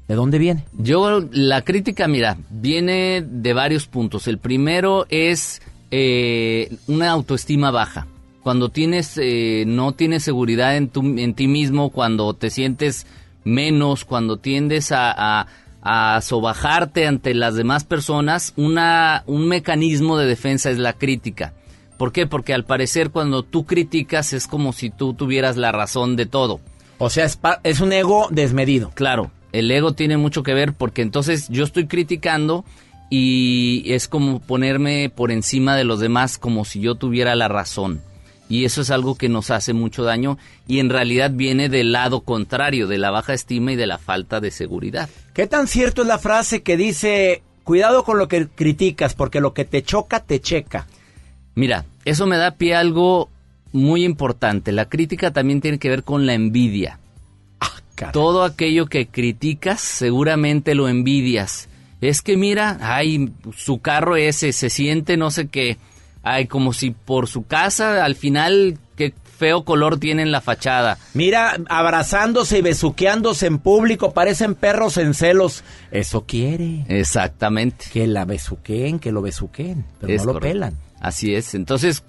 ¿De 0.07 0.15
dónde 0.15 0.39
viene? 0.39 0.63
Yo, 0.79 1.21
la 1.33 1.63
crítica, 1.63 2.07
mira, 2.07 2.39
viene 2.49 3.25
de 3.29 3.53
varios 3.55 3.89
puntos. 3.89 4.29
El 4.29 4.39
primero 4.39 5.05
es 5.09 5.61
eh, 5.91 6.73
una 6.87 7.11
autoestima 7.11 7.73
baja. 7.73 8.07
Cuando 8.45 8.69
tienes, 8.69 9.19
eh, 9.21 9.65
no 9.67 9.95
tienes 9.95 10.23
seguridad 10.23 10.77
en, 10.77 10.91
tu, 10.91 11.01
en 11.01 11.35
ti 11.35 11.49
mismo, 11.49 11.91
cuando 11.91 12.35
te 12.35 12.51
sientes 12.51 13.05
menos, 13.43 14.05
cuando 14.05 14.37
tiendes 14.37 14.93
a, 14.93 15.49
a 15.91 16.21
sobajarte 16.21 17.07
ante 17.07 17.33
las 17.33 17.55
demás 17.55 17.85
personas, 17.85 18.53
una, 18.57 19.25
un 19.27 19.49
mecanismo 19.49 20.19
de 20.19 20.27
defensa 20.27 20.71
es 20.71 20.77
la 20.77 20.93
crítica. 20.93 21.55
¿Por 21.97 22.13
qué? 22.13 22.27
Porque 22.27 22.53
al 22.53 22.67
parecer 22.67 23.09
cuando 23.09 23.43
tú 23.43 23.65
criticas 23.65 24.35
es 24.35 24.47
como 24.47 24.75
si 24.75 24.91
tú 24.91 25.15
tuvieras 25.15 25.57
la 25.57 25.73
razón 25.73 26.15
de 26.15 26.27
todo. 26.27 26.61
O 26.99 27.09
sea, 27.09 27.25
es, 27.25 27.39
es 27.63 27.81
un 27.81 27.95
ego 27.95 28.29
desmedido. 28.31 28.91
Claro, 28.93 29.31
el 29.53 29.71
ego 29.71 29.95
tiene 29.95 30.19
mucho 30.19 30.43
que 30.43 30.53
ver 30.53 30.75
porque 30.75 31.01
entonces 31.01 31.49
yo 31.49 31.65
estoy 31.65 31.87
criticando 31.87 32.67
y 33.09 33.85
es 33.87 34.09
como 34.09 34.41
ponerme 34.41 35.09
por 35.09 35.31
encima 35.31 35.75
de 35.75 35.85
los 35.85 36.01
demás 36.01 36.37
como 36.37 36.67
si 36.67 36.81
yo 36.81 36.97
tuviera 36.97 37.35
la 37.35 37.49
razón. 37.49 38.03
Y 38.49 38.65
eso 38.65 38.81
es 38.81 38.91
algo 38.91 39.17
que 39.17 39.29
nos 39.29 39.51
hace 39.51 39.73
mucho 39.73 40.05
daño 40.05 40.39
y 40.67 40.79
en 40.81 40.89
realidad 40.89 41.31
viene 41.33 41.69
del 41.69 41.93
lado 41.93 42.21
contrario, 42.21 42.87
de 42.87 42.99
la 42.99 43.11
baja 43.11 43.35
estima 43.35 43.73
y 43.73 43.77
de 43.77 43.87
la 43.87 43.99
falta 43.99 44.41
de 44.41 44.51
seguridad. 44.51 45.09
¿Qué 45.35 45.47
tan 45.47 45.67
cierto 45.67 46.03
es 46.03 46.09
la 46.09 46.19
frase 46.19 46.63
que 46.63 46.77
dice, 46.77 47.43
cuidado 47.65 48.05
con 48.05 48.19
lo 48.19 48.27
que 48.29 48.49
criticas, 48.49 49.15
porque 49.15 49.41
lo 49.41 49.53
que 49.53 49.65
te 49.65 49.83
choca, 49.83 50.21
te 50.21 50.41
checa? 50.41 50.87
Mira, 51.55 51.85
eso 52.05 52.27
me 52.27 52.39
da 52.39 52.53
pie 52.53 52.75
a 52.75 52.81
algo 52.81 53.29
muy 53.73 54.05
importante. 54.05 54.73
La 54.73 54.89
crítica 54.89 55.31
también 55.31 55.61
tiene 55.61 55.79
que 55.79 55.91
ver 55.91 56.05
con 56.05 56.25
la 56.25 56.35
envidia. 56.35 56.99
Todo 58.13 58.45
aquello 58.45 58.87
que 58.87 59.09
criticas 59.09 59.81
seguramente 59.81 60.75
lo 60.75 60.89
envidias. 60.89 61.69
Es 62.01 62.23
que 62.23 62.37
mira, 62.37 62.79
ay, 62.81 63.33
su 63.57 63.81
carro 63.81 64.17
ese 64.17 64.53
se 64.53 64.71
siente 64.71 65.17
no 65.17 65.31
sé 65.31 65.49
qué. 65.49 65.79
Ay, 66.35 66.47
como 66.47 66.73
si 66.73 66.91
por 66.91 67.27
su 67.29 67.47
casa 67.47 68.05
al 68.05 68.15
final 68.17 68.79
qué 68.97 69.15
feo 69.39 69.65
color 69.65 69.99
tiene 70.01 70.23
en 70.23 70.33
la 70.33 70.41
fachada. 70.41 70.99
Mira, 71.15 71.57
abrazándose 71.69 72.59
y 72.59 72.63
besuqueándose 72.63 73.47
en 73.47 73.59
público, 73.59 74.13
parecen 74.13 74.55
perros 74.57 74.97
en 74.97 75.15
celos. 75.15 75.63
Eso 75.93 76.25
quiere. 76.27 76.85
Exactamente. 76.89 77.87
Que 77.93 78.07
la 78.09 78.25
besuqueen, 78.25 78.99
que 78.99 79.13
lo 79.13 79.23
besuqueen, 79.23 79.85
pero 80.01 80.13
Es 80.13 80.23
no 80.23 80.27
lo 80.27 80.33
correcto. 80.35 80.53
pelan. 80.55 80.75
Así 81.01 81.35
es. 81.35 81.55
Entonces, 81.55 82.03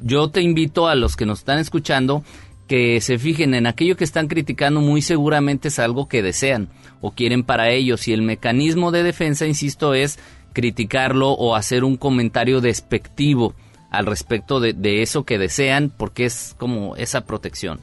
yo 0.00 0.30
te 0.30 0.42
invito 0.42 0.86
a 0.86 0.94
los 0.94 1.16
que 1.16 1.26
nos 1.26 1.40
están 1.40 1.58
escuchando 1.58 2.22
que 2.68 3.00
se 3.00 3.18
fijen 3.18 3.54
en 3.54 3.66
aquello 3.66 3.96
que 3.96 4.04
están 4.04 4.28
criticando, 4.28 4.80
muy 4.80 5.02
seguramente 5.02 5.68
es 5.68 5.80
algo 5.80 6.06
que 6.06 6.22
desean 6.22 6.68
o 7.00 7.10
quieren 7.10 7.42
para 7.42 7.70
ellos. 7.70 8.06
Y 8.06 8.12
el 8.12 8.22
mecanismo 8.22 8.92
de 8.92 9.02
defensa, 9.02 9.44
insisto, 9.44 9.92
es 9.92 10.20
criticarlo 10.52 11.30
o 11.30 11.54
hacer 11.54 11.84
un 11.84 11.96
comentario 11.96 12.60
despectivo 12.60 13.54
al 13.90 14.06
respecto 14.06 14.60
de, 14.60 14.72
de 14.72 15.02
eso 15.02 15.24
que 15.24 15.38
desean, 15.38 15.90
porque 15.96 16.24
es 16.24 16.54
como 16.58 16.96
esa 16.96 17.22
protección. 17.22 17.80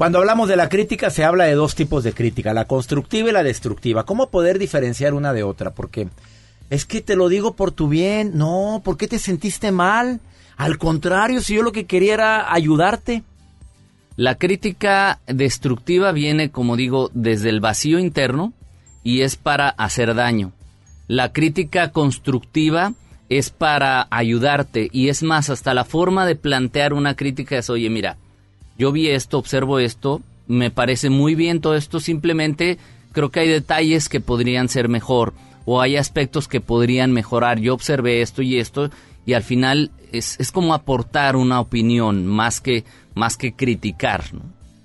Cuando 0.00 0.18
hablamos 0.18 0.48
de 0.48 0.56
la 0.56 0.70
crítica 0.70 1.10
se 1.10 1.24
habla 1.24 1.44
de 1.44 1.54
dos 1.54 1.74
tipos 1.74 2.02
de 2.04 2.14
crítica, 2.14 2.54
la 2.54 2.64
constructiva 2.64 3.28
y 3.28 3.32
la 3.32 3.42
destructiva. 3.42 4.06
¿Cómo 4.06 4.30
poder 4.30 4.58
diferenciar 4.58 5.12
una 5.12 5.34
de 5.34 5.42
otra? 5.42 5.72
Porque 5.72 6.08
es 6.70 6.86
que 6.86 7.02
te 7.02 7.16
lo 7.16 7.28
digo 7.28 7.54
por 7.54 7.72
tu 7.72 7.88
bien. 7.88 8.32
No, 8.34 8.80
¿por 8.82 8.96
qué 8.96 9.08
te 9.08 9.18
sentiste 9.18 9.72
mal? 9.72 10.20
Al 10.56 10.78
contrario, 10.78 11.42
si 11.42 11.54
yo 11.54 11.62
lo 11.62 11.72
que 11.72 11.84
quería 11.84 12.14
era 12.14 12.52
ayudarte. 12.52 13.24
La 14.16 14.36
crítica 14.36 15.20
destructiva 15.26 16.12
viene, 16.12 16.50
como 16.50 16.76
digo, 16.76 17.10
desde 17.12 17.50
el 17.50 17.60
vacío 17.60 17.98
interno 17.98 18.54
y 19.02 19.20
es 19.20 19.36
para 19.36 19.68
hacer 19.68 20.14
daño. 20.14 20.52
La 21.12 21.32
crítica 21.32 21.90
constructiva 21.90 22.92
es 23.28 23.50
para 23.50 24.06
ayudarte 24.12 24.88
y 24.92 25.08
es 25.08 25.24
más, 25.24 25.50
hasta 25.50 25.74
la 25.74 25.82
forma 25.84 26.24
de 26.24 26.36
plantear 26.36 26.92
una 26.92 27.16
crítica 27.16 27.58
es, 27.58 27.68
oye, 27.68 27.90
mira, 27.90 28.16
yo 28.78 28.92
vi 28.92 29.08
esto, 29.08 29.36
observo 29.36 29.80
esto, 29.80 30.22
me 30.46 30.70
parece 30.70 31.10
muy 31.10 31.34
bien 31.34 31.60
todo 31.60 31.74
esto, 31.74 31.98
simplemente 31.98 32.78
creo 33.10 33.30
que 33.30 33.40
hay 33.40 33.48
detalles 33.48 34.08
que 34.08 34.20
podrían 34.20 34.68
ser 34.68 34.88
mejor 34.88 35.34
o 35.64 35.80
hay 35.80 35.96
aspectos 35.96 36.46
que 36.46 36.60
podrían 36.60 37.10
mejorar. 37.10 37.58
Yo 37.58 37.74
observé 37.74 38.22
esto 38.22 38.40
y 38.40 38.60
esto 38.60 38.88
y 39.26 39.32
al 39.32 39.42
final 39.42 39.90
es, 40.12 40.38
es 40.38 40.52
como 40.52 40.74
aportar 40.74 41.34
una 41.34 41.58
opinión 41.58 42.24
más 42.24 42.60
que, 42.60 42.84
más 43.16 43.36
que 43.36 43.52
criticar. 43.52 44.26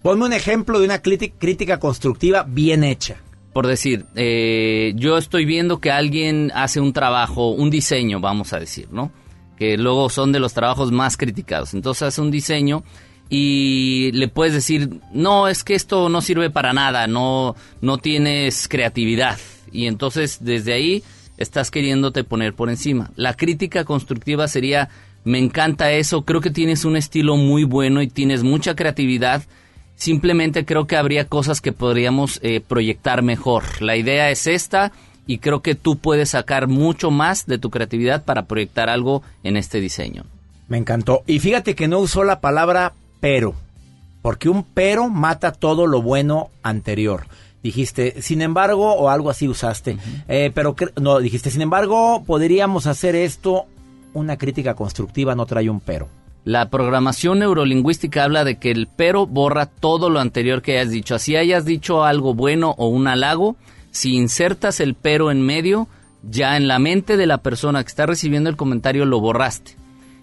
Ponme 0.01 0.25
un 0.25 0.33
ejemplo 0.33 0.79
de 0.79 0.85
una 0.85 1.03
críti- 1.03 1.33
crítica 1.37 1.79
constructiva 1.79 2.41
bien 2.47 2.83
hecha. 2.83 3.17
Por 3.55 3.67
decir, 3.67 4.05
eh, 4.15 4.91
yo 4.97 5.17
estoy 5.17 5.45
viendo 5.45 5.79
que 5.79 5.89
alguien 5.89 6.51
hace 6.53 6.81
un 6.81 6.91
trabajo, 6.91 7.51
un 7.51 7.69
diseño, 7.69 8.19
vamos 8.19 8.51
a 8.51 8.59
decir, 8.59 8.89
¿no? 8.91 9.13
Que 9.57 9.77
luego 9.77 10.09
son 10.09 10.33
de 10.33 10.41
los 10.41 10.53
trabajos 10.53 10.91
más 10.91 11.15
criticados. 11.15 11.73
Entonces 11.73 12.03
hace 12.03 12.19
un 12.19 12.31
diseño 12.31 12.83
y 13.29 14.11
le 14.11 14.27
puedes 14.27 14.53
decir, 14.53 14.99
no, 15.13 15.47
es 15.47 15.63
que 15.63 15.73
esto 15.73 16.09
no 16.09 16.19
sirve 16.19 16.49
para 16.49 16.73
nada, 16.73 17.07
no, 17.07 17.55
no 17.79 17.97
tienes 17.97 18.67
creatividad. 18.67 19.37
Y 19.71 19.85
entonces 19.85 20.39
desde 20.41 20.73
ahí 20.73 21.03
estás 21.37 21.71
queriéndote 21.71 22.25
poner 22.25 22.55
por 22.55 22.69
encima. 22.69 23.11
La 23.15 23.35
crítica 23.35 23.85
constructiva 23.85 24.49
sería, 24.49 24.89
me 25.23 25.39
encanta 25.39 25.93
eso, 25.93 26.25
creo 26.25 26.41
que 26.41 26.49
tienes 26.49 26.83
un 26.83 26.97
estilo 26.97 27.37
muy 27.37 27.63
bueno 27.63 28.01
y 28.01 28.09
tienes 28.09 28.43
mucha 28.43 28.75
creatividad. 28.75 29.43
Simplemente 29.95 30.65
creo 30.65 30.87
que 30.87 30.97
habría 30.97 31.27
cosas 31.27 31.61
que 31.61 31.71
podríamos 31.71 32.39
eh, 32.43 32.59
proyectar 32.59 33.21
mejor. 33.21 33.81
La 33.81 33.95
idea 33.95 34.29
es 34.29 34.47
esta 34.47 34.91
y 35.27 35.39
creo 35.39 35.61
que 35.61 35.75
tú 35.75 35.97
puedes 35.97 36.29
sacar 36.31 36.67
mucho 36.67 37.11
más 37.11 37.45
de 37.45 37.57
tu 37.57 37.69
creatividad 37.69 38.23
para 38.23 38.45
proyectar 38.45 38.89
algo 38.89 39.23
en 39.43 39.57
este 39.57 39.79
diseño. 39.79 40.25
Me 40.67 40.77
encantó. 40.77 41.23
Y 41.27 41.39
fíjate 41.39 41.75
que 41.75 41.87
no 41.87 41.99
usó 41.99 42.23
la 42.23 42.41
palabra 42.41 42.93
pero, 43.19 43.55
porque 44.21 44.49
un 44.49 44.63
pero 44.63 45.09
mata 45.09 45.51
todo 45.51 45.87
lo 45.87 46.01
bueno 46.01 46.49
anterior. 46.61 47.27
Dijiste, 47.63 48.21
sin 48.21 48.43
embargo, 48.43 48.93
o 48.93 49.09
algo 49.09 49.31
así 49.31 49.47
usaste, 49.47 49.97
Eh, 50.27 50.51
pero 50.53 50.75
no, 51.01 51.19
dijiste, 51.19 51.49
sin 51.49 51.61
embargo, 51.61 52.23
podríamos 52.23 52.85
hacer 52.85 53.15
esto, 53.15 53.65
una 54.13 54.37
crítica 54.37 54.75
constructiva 54.75 55.33
no 55.33 55.47
trae 55.47 55.69
un 55.69 55.79
pero. 55.79 56.07
La 56.45 56.69
programación 56.69 57.39
neurolingüística 57.39 58.23
habla 58.23 58.43
de 58.43 58.59
que 58.59 58.69
el 58.69 58.87
pero 58.87 59.25
borra 59.25 59.65
todo 59.65 60.11
lo 60.11 60.19
anterior 60.19 60.61
que 60.61 60.77
hayas 60.77 60.91
dicho. 60.91 61.15
Así 61.15 61.35
hayas 61.35 61.65
dicho 61.65 62.03
algo 62.03 62.35
bueno 62.35 62.75
o 62.77 62.87
un 62.87 63.07
halago, 63.07 63.55
si 63.89 64.15
insertas 64.15 64.79
el 64.79 64.93
pero 64.93 65.31
en 65.31 65.41
medio, 65.41 65.87
ya 66.21 66.55
en 66.55 66.67
la 66.67 66.77
mente 66.77 67.17
de 67.17 67.25
la 67.25 67.39
persona 67.39 67.83
que 67.83 67.87
está 67.87 68.05
recibiendo 68.05 68.51
el 68.51 68.57
comentario 68.57 69.05
lo 69.05 69.19
borraste. 69.19 69.75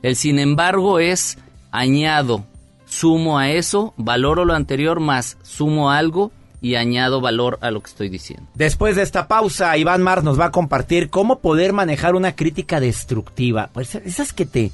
El 0.02 0.14
sin 0.14 0.38
embargo 0.38 1.00
es 1.00 1.38
añado, 1.72 2.44
sumo 2.84 3.40
a 3.40 3.50
eso, 3.50 3.92
valoro 3.96 4.44
lo 4.44 4.54
anterior 4.54 5.00
más 5.00 5.38
sumo 5.42 5.90
algo 5.90 6.30
y 6.60 6.76
añado 6.76 7.20
valor 7.20 7.58
a 7.62 7.72
lo 7.72 7.82
que 7.82 7.90
estoy 7.90 8.08
diciendo. 8.08 8.46
Después 8.54 8.94
de 8.94 9.02
esta 9.02 9.26
pausa, 9.26 9.76
Iván 9.76 10.02
Mars 10.02 10.22
nos 10.22 10.38
va 10.38 10.46
a 10.46 10.52
compartir 10.52 11.10
cómo 11.10 11.40
poder 11.40 11.72
manejar 11.72 12.14
una 12.14 12.36
crítica 12.36 12.78
destructiva. 12.78 13.70
Pues 13.72 13.96
esas 13.96 14.32
que 14.32 14.46
te, 14.46 14.70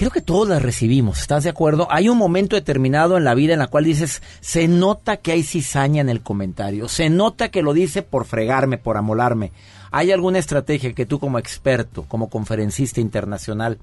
creo 0.00 0.10
que 0.10 0.22
todos 0.22 0.48
las 0.48 0.62
recibimos, 0.62 1.20
¿estás 1.20 1.44
de 1.44 1.50
acuerdo? 1.50 1.86
Hay 1.90 2.08
un 2.08 2.16
momento 2.16 2.56
determinado 2.56 3.18
en 3.18 3.24
la 3.24 3.34
vida 3.34 3.52
en 3.52 3.58
la 3.58 3.66
cual 3.66 3.84
dices, 3.84 4.22
se 4.40 4.66
nota 4.66 5.18
que 5.18 5.32
hay 5.32 5.42
cizaña 5.42 6.00
en 6.00 6.08
el 6.08 6.22
comentario, 6.22 6.88
se 6.88 7.10
nota 7.10 7.50
que 7.50 7.60
lo 7.60 7.74
dice 7.74 8.00
por 8.00 8.24
fregarme, 8.24 8.78
por 8.78 8.96
amolarme. 8.96 9.52
¿Hay 9.90 10.10
alguna 10.10 10.38
estrategia 10.38 10.94
que 10.94 11.04
tú 11.04 11.18
como 11.18 11.38
experto, 11.38 12.06
como 12.08 12.30
conferencista 12.30 13.02
internacional, 13.02 13.76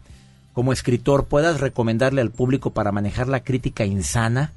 como 0.53 0.73
escritor, 0.73 1.25
puedas 1.25 1.59
recomendarle 1.59 2.21
al 2.21 2.31
público 2.31 2.71
para 2.71 2.91
manejar 2.91 3.27
la 3.27 3.43
crítica 3.43 3.85
insana, 3.85 4.53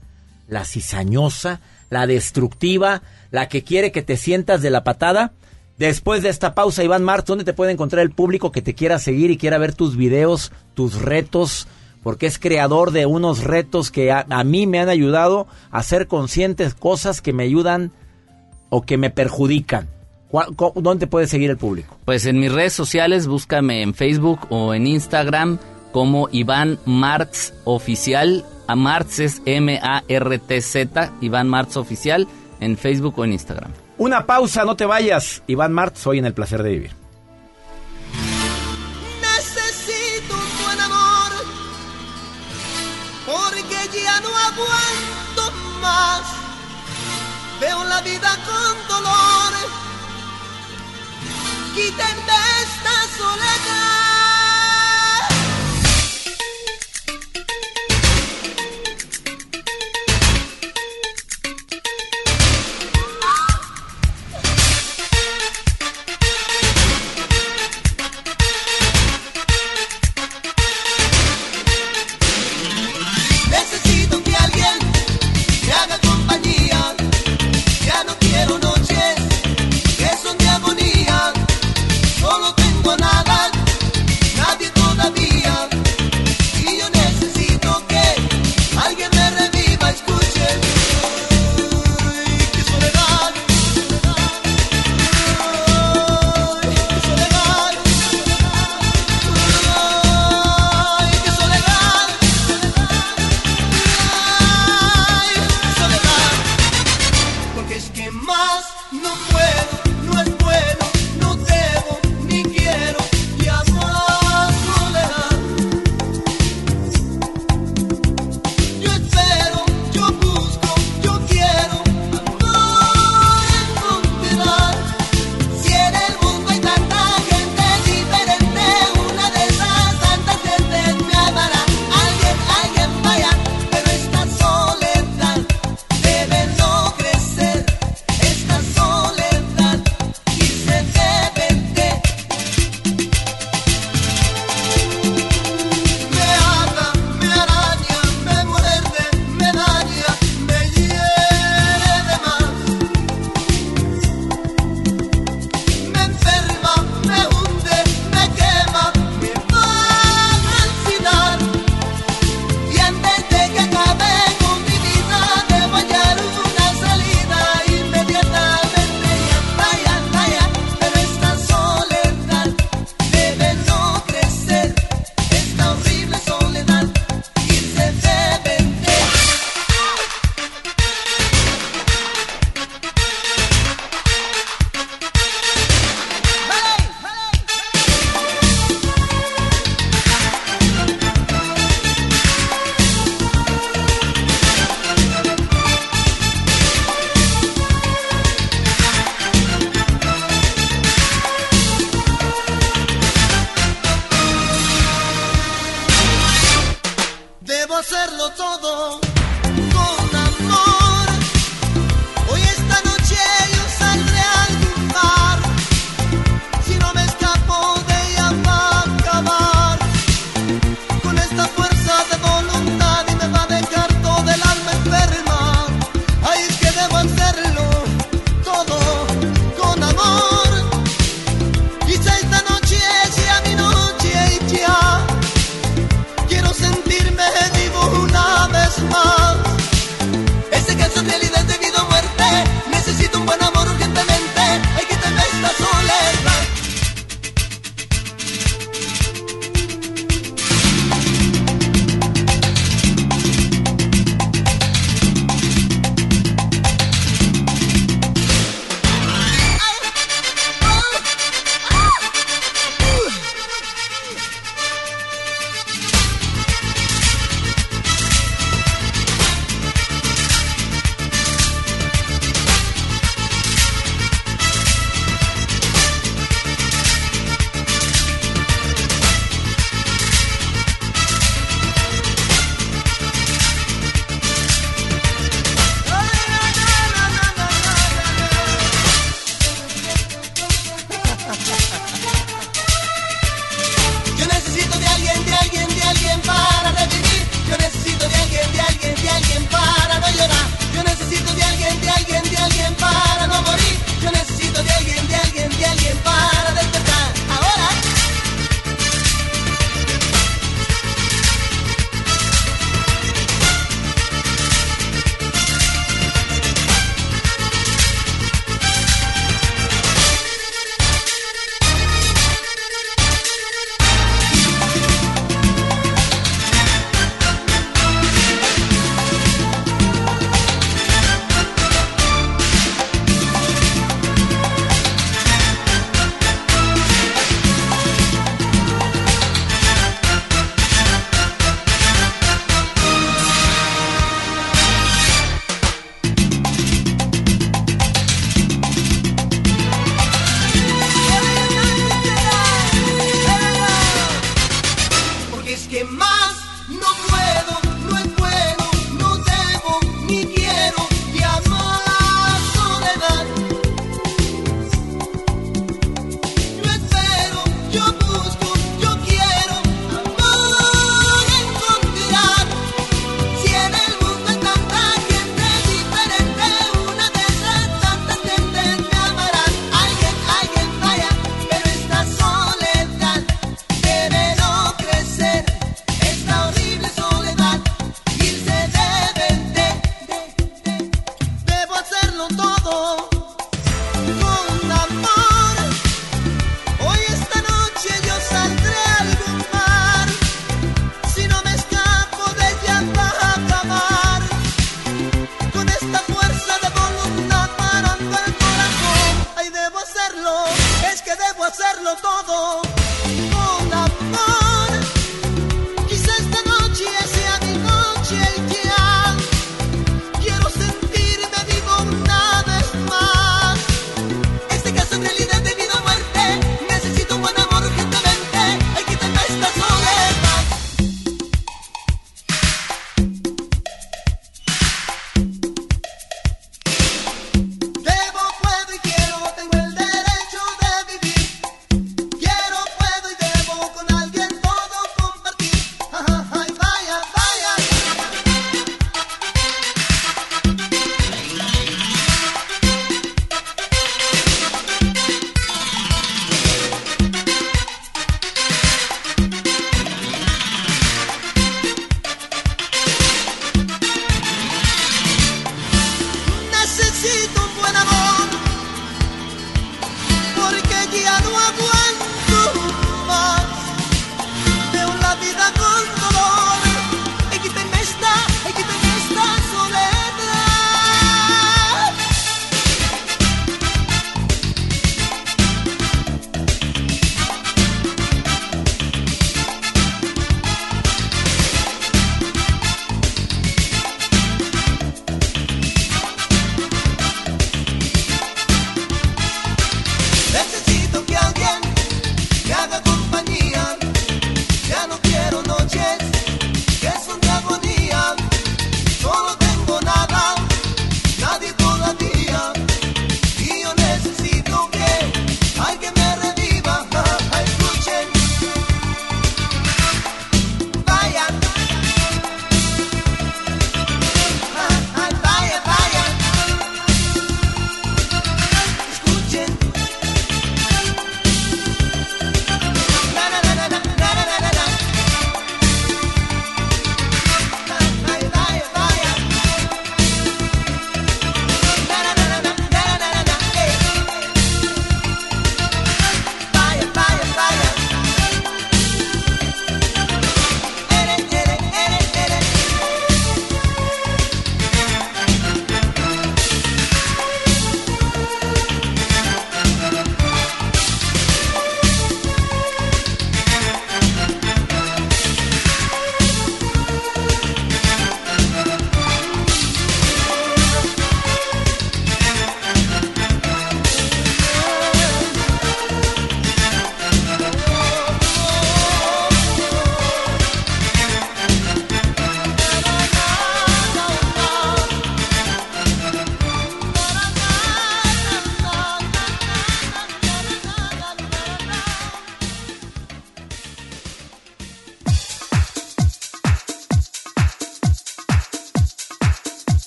la 0.48 0.64
cizañosa, 0.64 1.60
la 1.90 2.06
destructiva, 2.06 3.02
la 3.30 3.50
que 3.50 3.64
quiere 3.64 3.92
que 3.92 4.00
te 4.00 4.16
sientas 4.16 4.62
de 4.62 4.70
la 4.70 4.82
patada? 4.82 5.32
Después 5.80 6.22
de 6.22 6.28
esta 6.28 6.54
pausa, 6.54 6.84
Iván 6.84 7.02
Martz, 7.02 7.24
¿dónde 7.26 7.42
te 7.42 7.54
puede 7.54 7.72
encontrar 7.72 8.02
el 8.02 8.10
público 8.10 8.52
que 8.52 8.60
te 8.60 8.74
quiera 8.74 8.98
seguir 8.98 9.30
y 9.30 9.38
quiera 9.38 9.56
ver 9.56 9.74
tus 9.74 9.96
videos, 9.96 10.52
tus 10.74 11.00
retos? 11.00 11.66
Porque 12.02 12.26
es 12.26 12.38
creador 12.38 12.90
de 12.92 13.06
unos 13.06 13.44
retos 13.44 13.90
que 13.90 14.12
a, 14.12 14.26
mí 14.44 14.66
me 14.66 14.78
han 14.78 14.90
ayudado 14.90 15.46
a 15.70 15.82
ser 15.82 16.06
conscientes 16.06 16.74
cosas 16.74 17.22
que 17.22 17.32
me 17.32 17.44
ayudan 17.44 17.92
o 18.68 18.82
que 18.82 18.98
me 18.98 19.08
perjudican. 19.08 19.88
¿Cuál- 20.28 20.54
co- 20.54 20.74
¿Dónde 20.76 21.06
puede 21.06 21.26
seguir 21.26 21.48
el 21.48 21.56
público? 21.56 21.96
Pues 22.04 22.26
en 22.26 22.38
mis 22.38 22.52
redes 22.52 22.74
sociales, 22.74 23.26
búscame 23.26 23.80
en 23.82 23.94
Facebook 23.94 24.40
o 24.50 24.74
en 24.74 24.86
Instagram 24.86 25.58
como 25.92 26.28
Iván 26.30 26.78
Marx 26.84 27.54
Oficial. 27.64 28.44
A 28.66 28.76
Marx 28.76 29.18
es 29.18 29.40
M-A-R-T-Z, 29.46 31.12
Iván 31.22 31.48
Marx 31.48 31.78
Oficial, 31.78 32.28
en 32.60 32.76
Facebook 32.76 33.18
o 33.18 33.24
en 33.24 33.32
Instagram. 33.32 33.72
Una 34.00 34.24
pausa, 34.24 34.64
no 34.64 34.76
te 34.76 34.86
vayas. 34.86 35.42
Iván 35.46 35.74
Martz, 35.74 36.06
hoy 36.06 36.20
en 36.20 36.24
el 36.24 36.32
placer 36.32 36.62
de 36.62 36.70
vivir. 36.70 36.90
Necesito 39.20 40.32
un 40.32 40.64
buen 40.64 40.80
amor, 40.80 41.32
porque 43.26 44.00
ya 44.02 44.20
no 44.22 44.28
aguanto 44.28 45.52
más. 45.82 46.22
Veo 47.60 47.84
la 47.84 48.00
vida 48.00 48.38
con 48.46 48.88
dolor, 48.88 49.52
quítenme 51.74 52.38
esta 52.62 53.18
soledad. 53.18 53.99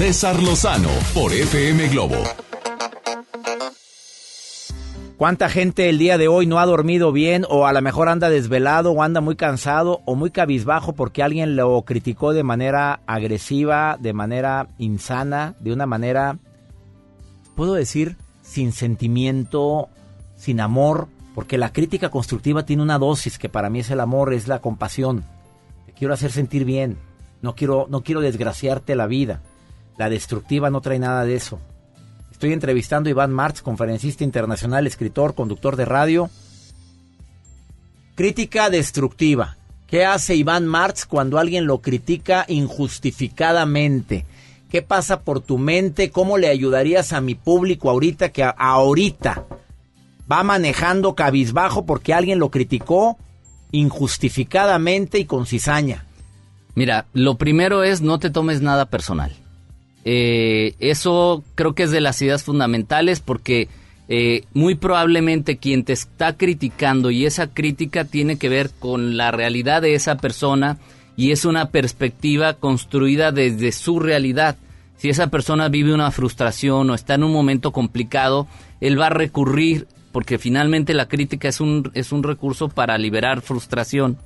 César 0.00 0.42
Lozano 0.42 0.88
por 1.12 1.30
FM 1.30 1.88
Globo. 1.88 2.16
¿Cuánta 5.18 5.50
gente 5.50 5.90
el 5.90 5.98
día 5.98 6.16
de 6.16 6.26
hoy 6.26 6.46
no 6.46 6.58
ha 6.58 6.64
dormido 6.64 7.12
bien 7.12 7.44
o 7.50 7.66
a 7.66 7.72
lo 7.74 7.82
mejor 7.82 8.08
anda 8.08 8.30
desvelado 8.30 8.92
o 8.92 9.02
anda 9.02 9.20
muy 9.20 9.36
cansado 9.36 10.00
o 10.06 10.14
muy 10.14 10.30
cabizbajo 10.30 10.94
porque 10.94 11.22
alguien 11.22 11.54
lo 11.54 11.82
criticó 11.82 12.32
de 12.32 12.42
manera 12.42 13.02
agresiva, 13.06 13.98
de 14.00 14.14
manera 14.14 14.68
insana, 14.78 15.54
de 15.60 15.74
una 15.74 15.84
manera, 15.84 16.38
puedo 17.54 17.74
decir, 17.74 18.16
sin 18.40 18.72
sentimiento, 18.72 19.90
sin 20.34 20.62
amor? 20.62 21.08
Porque 21.34 21.58
la 21.58 21.74
crítica 21.74 22.08
constructiva 22.08 22.64
tiene 22.64 22.82
una 22.82 22.98
dosis 22.98 23.38
que 23.38 23.50
para 23.50 23.68
mí 23.68 23.80
es 23.80 23.90
el 23.90 24.00
amor, 24.00 24.32
es 24.32 24.48
la 24.48 24.60
compasión. 24.60 25.24
Te 25.84 25.92
quiero 25.92 26.14
hacer 26.14 26.32
sentir 26.32 26.64
bien. 26.64 26.96
No 27.42 27.54
quiero, 27.54 27.86
no 27.90 28.02
quiero 28.02 28.22
desgraciarte 28.22 28.96
la 28.96 29.06
vida. 29.06 29.42
La 30.00 30.08
destructiva 30.08 30.70
no 30.70 30.80
trae 30.80 30.98
nada 30.98 31.26
de 31.26 31.34
eso. 31.34 31.60
Estoy 32.32 32.54
entrevistando 32.54 33.08
a 33.08 33.10
Iván 33.10 33.34
Marx, 33.34 33.60
conferencista 33.60 34.24
internacional, 34.24 34.86
escritor, 34.86 35.34
conductor 35.34 35.76
de 35.76 35.84
radio. 35.84 36.30
Crítica 38.14 38.70
destructiva. 38.70 39.58
¿Qué 39.86 40.06
hace 40.06 40.36
Iván 40.36 40.66
Marx 40.66 41.04
cuando 41.04 41.38
alguien 41.38 41.66
lo 41.66 41.82
critica 41.82 42.46
injustificadamente? 42.48 44.24
¿Qué 44.70 44.80
pasa 44.80 45.20
por 45.20 45.42
tu 45.42 45.58
mente? 45.58 46.10
¿Cómo 46.10 46.38
le 46.38 46.48
ayudarías 46.48 47.12
a 47.12 47.20
mi 47.20 47.34
público 47.34 47.90
ahorita 47.90 48.30
que 48.30 48.42
ahorita 48.56 49.44
va 50.32 50.42
manejando 50.42 51.14
cabizbajo 51.14 51.84
porque 51.84 52.14
alguien 52.14 52.38
lo 52.38 52.50
criticó 52.50 53.18
injustificadamente 53.70 55.18
y 55.18 55.26
con 55.26 55.44
cizaña? 55.44 56.06
Mira, 56.74 57.04
lo 57.12 57.36
primero 57.36 57.82
es 57.82 58.00
no 58.00 58.18
te 58.18 58.30
tomes 58.30 58.62
nada 58.62 58.86
personal. 58.86 59.36
Eh, 60.04 60.74
eso 60.80 61.44
creo 61.54 61.74
que 61.74 61.82
es 61.84 61.90
de 61.90 62.00
las 62.00 62.20
ideas 62.22 62.42
fundamentales 62.42 63.20
porque 63.20 63.68
eh, 64.08 64.44
muy 64.54 64.74
probablemente 64.74 65.58
quien 65.58 65.84
te 65.84 65.92
está 65.92 66.36
criticando 66.36 67.10
y 67.10 67.26
esa 67.26 67.48
crítica 67.48 68.04
tiene 68.04 68.38
que 68.38 68.48
ver 68.48 68.70
con 68.78 69.16
la 69.16 69.30
realidad 69.30 69.82
de 69.82 69.94
esa 69.94 70.16
persona 70.16 70.78
y 71.16 71.32
es 71.32 71.44
una 71.44 71.70
perspectiva 71.70 72.54
construida 72.54 73.30
desde 73.30 73.72
su 73.72 74.00
realidad. 74.00 74.56
Si 74.96 75.08
esa 75.08 75.28
persona 75.28 75.68
vive 75.68 75.94
una 75.94 76.10
frustración 76.10 76.90
o 76.90 76.94
está 76.94 77.14
en 77.14 77.24
un 77.24 77.32
momento 77.32 77.72
complicado, 77.72 78.48
él 78.80 79.00
va 79.00 79.06
a 79.06 79.10
recurrir 79.10 79.86
porque 80.12 80.38
finalmente 80.38 80.92
la 80.92 81.06
crítica 81.06 81.48
es 81.48 81.60
un, 81.60 81.90
es 81.94 82.10
un 82.12 82.22
recurso 82.22 82.68
para 82.68 82.98
liberar 82.98 83.42
frustración. 83.42 84.18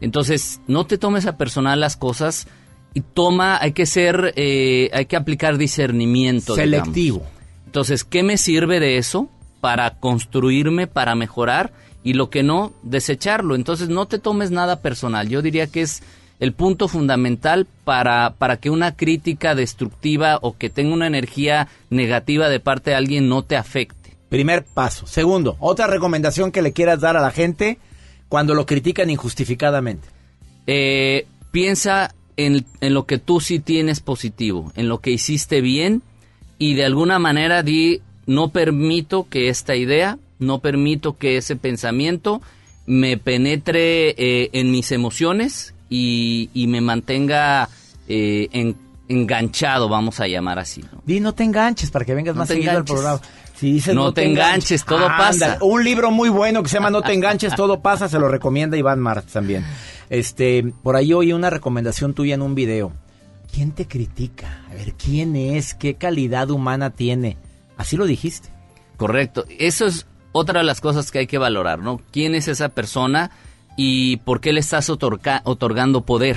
Entonces, 0.00 0.60
no 0.66 0.84
te 0.84 0.98
tomes 0.98 1.26
a 1.26 1.36
personal 1.36 1.80
las 1.80 1.96
cosas 1.96 2.48
y 2.94 3.00
toma, 3.00 3.58
hay 3.60 3.72
que 3.72 3.86
ser, 3.86 4.32
eh, 4.36 4.90
hay 4.92 5.06
que 5.06 5.16
aplicar 5.16 5.58
discernimiento. 5.58 6.54
digamos. 6.54 6.86
Selectivo. 6.86 7.26
Entonces, 7.66 8.04
¿qué 8.04 8.22
me 8.22 8.36
sirve 8.36 8.80
de 8.80 8.98
eso 8.98 9.28
para 9.60 9.98
construirme, 9.98 10.86
para 10.86 11.14
mejorar? 11.14 11.72
Y 12.04 12.14
lo 12.14 12.30
que 12.30 12.42
no, 12.42 12.72
desecharlo. 12.82 13.54
Entonces, 13.54 13.88
no 13.88 14.06
te 14.06 14.18
tomes 14.18 14.50
nada 14.50 14.80
personal. 14.80 15.28
Yo 15.28 15.40
diría 15.40 15.68
que 15.68 15.82
es 15.82 16.02
el 16.40 16.52
punto 16.52 16.88
fundamental 16.88 17.66
para, 17.84 18.34
para 18.36 18.56
que 18.56 18.68
una 18.68 18.96
crítica 18.96 19.54
destructiva 19.54 20.38
o 20.42 20.56
que 20.56 20.70
tenga 20.70 20.92
una 20.92 21.06
energía 21.06 21.68
negativa 21.88 22.48
de 22.48 22.58
parte 22.58 22.90
de 22.90 22.96
alguien 22.96 23.28
no 23.28 23.42
te 23.42 23.56
afecte. 23.56 24.16
Primer 24.28 24.64
paso. 24.64 25.06
Segundo, 25.06 25.56
otra 25.60 25.86
recomendación 25.86 26.50
que 26.50 26.62
le 26.62 26.72
quieras 26.72 27.00
dar 27.00 27.16
a 27.16 27.22
la 27.22 27.30
gente 27.30 27.78
cuando 28.28 28.54
lo 28.54 28.66
critican 28.66 29.08
injustificadamente. 29.08 30.08
Eh, 30.66 31.26
piensa 31.52 32.14
en, 32.36 32.64
en 32.80 32.94
lo 32.94 33.06
que 33.06 33.18
tú 33.18 33.40
sí 33.40 33.58
tienes 33.58 34.00
positivo, 34.00 34.72
en 34.76 34.88
lo 34.88 35.00
que 35.00 35.10
hiciste 35.10 35.60
bien 35.60 36.02
y 36.58 36.74
de 36.74 36.84
alguna 36.84 37.18
manera 37.18 37.62
di, 37.62 38.00
no 38.26 38.48
permito 38.50 39.26
que 39.28 39.48
esta 39.48 39.74
idea, 39.76 40.18
no 40.38 40.60
permito 40.60 41.16
que 41.18 41.36
ese 41.36 41.56
pensamiento 41.56 42.40
me 42.86 43.16
penetre 43.16 44.10
eh, 44.16 44.50
en 44.52 44.70
mis 44.70 44.92
emociones 44.92 45.74
y, 45.88 46.50
y 46.54 46.66
me 46.66 46.80
mantenga 46.80 47.68
eh, 48.08 48.48
en- 48.52 48.76
enganchado, 49.08 49.88
vamos 49.88 50.20
a 50.20 50.26
llamar 50.26 50.58
así. 50.58 50.82
¿no? 50.82 51.02
Di, 51.04 51.20
no 51.20 51.34
te 51.34 51.44
enganches 51.44 51.90
para 51.90 52.04
que 52.04 52.14
vengas 52.14 52.34
No 52.34 52.40
más 52.40 52.48
seguido 52.48 52.70
al 52.70 52.84
programa. 52.84 53.20
Si 53.62 53.74
dices, 53.74 53.94
No 53.94 54.12
te 54.12 54.24
enganches, 54.24 54.84
todo 54.84 55.06
pasa. 55.06 55.58
Un 55.60 55.84
libro 55.84 56.10
muy 56.10 56.28
bueno 56.28 56.64
que 56.64 56.68
se 56.68 56.74
llama 56.78 56.90
No 56.90 57.00
te 57.00 57.12
enganches, 57.12 57.54
todo 57.54 57.80
pasa, 57.80 58.08
se 58.08 58.18
lo 58.18 58.26
recomienda 58.26 58.76
Iván 58.76 58.98
Marx 58.98 59.32
también. 59.32 59.64
Este, 60.10 60.64
por 60.82 60.96
ahí 60.96 61.12
oí 61.12 61.32
una 61.32 61.48
recomendación 61.48 62.12
tuya 62.12 62.34
en 62.34 62.42
un 62.42 62.56
video. 62.56 62.90
¿Quién 63.54 63.70
te 63.70 63.86
critica? 63.86 64.64
A 64.68 64.74
ver, 64.74 64.94
¿quién 64.94 65.36
es? 65.36 65.74
¿Qué 65.74 65.94
calidad 65.94 66.50
humana 66.50 66.90
tiene? 66.90 67.36
Así 67.76 67.96
lo 67.96 68.06
dijiste. 68.06 68.48
Correcto. 68.96 69.44
Eso 69.60 69.86
es 69.86 70.06
otra 70.32 70.58
de 70.58 70.64
las 70.66 70.80
cosas 70.80 71.12
que 71.12 71.20
hay 71.20 71.26
que 71.28 71.38
valorar, 71.38 71.78
¿no? 71.78 72.00
¿Quién 72.10 72.34
es 72.34 72.48
esa 72.48 72.70
persona 72.70 73.30
y 73.76 74.16
por 74.16 74.40
qué 74.40 74.52
le 74.52 74.58
estás 74.58 74.90
otorga- 74.90 75.42
otorgando 75.44 76.00
poder? 76.04 76.36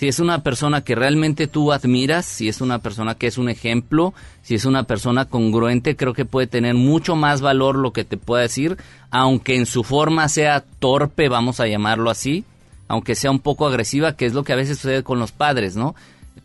Si 0.00 0.08
es 0.08 0.18
una 0.18 0.42
persona 0.42 0.80
que 0.80 0.94
realmente 0.94 1.46
tú 1.46 1.72
admiras, 1.72 2.24
si 2.24 2.48
es 2.48 2.62
una 2.62 2.78
persona 2.78 3.16
que 3.16 3.26
es 3.26 3.36
un 3.36 3.50
ejemplo, 3.50 4.14
si 4.40 4.54
es 4.54 4.64
una 4.64 4.84
persona 4.84 5.26
congruente, 5.26 5.94
creo 5.94 6.14
que 6.14 6.24
puede 6.24 6.46
tener 6.46 6.74
mucho 6.74 7.16
más 7.16 7.42
valor 7.42 7.76
lo 7.76 7.92
que 7.92 8.04
te 8.04 8.16
pueda 8.16 8.40
decir, 8.40 8.78
aunque 9.10 9.56
en 9.56 9.66
su 9.66 9.84
forma 9.84 10.26
sea 10.30 10.64
torpe, 10.78 11.28
vamos 11.28 11.60
a 11.60 11.66
llamarlo 11.66 12.08
así, 12.08 12.46
aunque 12.88 13.14
sea 13.14 13.30
un 13.30 13.40
poco 13.40 13.66
agresiva, 13.66 14.16
que 14.16 14.24
es 14.24 14.32
lo 14.32 14.42
que 14.42 14.54
a 14.54 14.56
veces 14.56 14.78
sucede 14.78 15.02
con 15.02 15.18
los 15.18 15.32
padres, 15.32 15.76
¿no? 15.76 15.94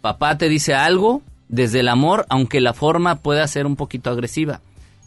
papá 0.01 0.37
te 0.37 0.49
dice 0.49 0.73
algo 0.73 1.21
desde 1.47 1.79
el 1.79 1.87
amor, 1.87 2.25
aunque 2.27 2.59
la 2.59 2.73
forma 2.73 3.15
pueda 3.15 3.47
ser 3.47 3.65
un 3.67 3.77
poquito 3.77 4.09
agresiva. 4.09 4.59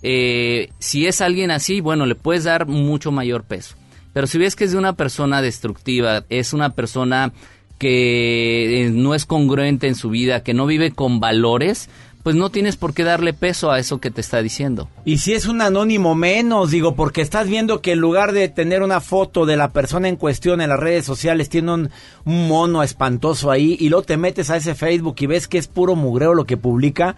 Eh, 0.03 0.71
si 0.79 1.07
es 1.07 1.21
alguien 1.21 1.51
así, 1.51 1.83
bueno, 1.83 2.07
le 2.07 2.15
puedes 2.15 2.45
dar 2.45 2.67
mucho 2.67 3.13
mayor 3.13 3.45
peso. 3.45 3.75
Pero 4.15 4.27
si 4.27 4.39
ves 4.39 4.57
que 4.57 4.65
es 4.65 4.73
de 4.73 4.79
una 4.79 4.95
persona 4.95 5.43
destructiva, 5.43 6.25
es 6.31 6.55
una 6.55 6.71
persona 6.71 7.31
que 7.79 8.87
eh, 8.87 8.91
no 8.91 9.15
es 9.15 9.25
congruente 9.25 9.87
en 9.87 9.95
su 9.95 10.11
vida, 10.11 10.43
que 10.43 10.55
no 10.55 10.67
vive 10.67 10.91
con 10.93 11.21
valores, 11.21 11.89
pues 12.23 12.35
no 12.37 12.51
tienes 12.51 12.77
por 12.77 12.93
qué 12.93 13.05
darle 13.05 13.33
peso 13.33 13.71
a 13.71 13.79
eso 13.79 14.01
que 14.01 14.11
te 14.11 14.21
está 14.21 14.43
diciendo. 14.43 14.91
Y 15.05 15.19
si 15.19 15.33
es 15.33 15.47
un 15.47 15.63
anónimo 15.63 16.15
menos, 16.15 16.71
digo, 16.71 16.95
porque 16.95 17.23
estás 17.23 17.49
viendo 17.49 17.81
que 17.81 17.93
en 17.93 18.01
lugar 18.01 18.33
de 18.33 18.49
tener 18.49 18.83
una 18.83 19.01
foto 19.01 19.47
de 19.47 19.57
la 19.57 19.71
persona 19.71 20.09
en 20.09 20.17
cuestión 20.17 20.61
en 20.61 20.69
las 20.69 20.81
redes 20.81 21.07
sociales, 21.07 21.49
tiene 21.49 21.73
un, 21.73 21.91
mono 22.25 22.83
espantoso 22.83 23.51
ahí 23.51 23.77
y 23.81 23.89
luego 23.89 24.03
te 24.05 24.17
metes 24.19 24.51
a 24.51 24.57
ese 24.57 24.75
Facebook 24.75 25.17
y 25.21 25.27
ves 25.27 25.49
que 25.49 25.57
es 25.57 25.69
puro 25.69 25.95
mugreo 25.95 26.35
lo 26.35 26.45
que 26.45 26.59
publica, 26.59 27.17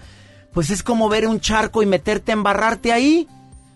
pues 0.53 0.71
es 0.71 0.83
como 0.85 1.09
ver 1.09 1.27
un 1.27 1.41
charco 1.41 1.83
y 1.83 1.87
meterte 1.87 2.31
a 2.31 2.35
embarrarte 2.35 2.93
ahí. 2.93 3.27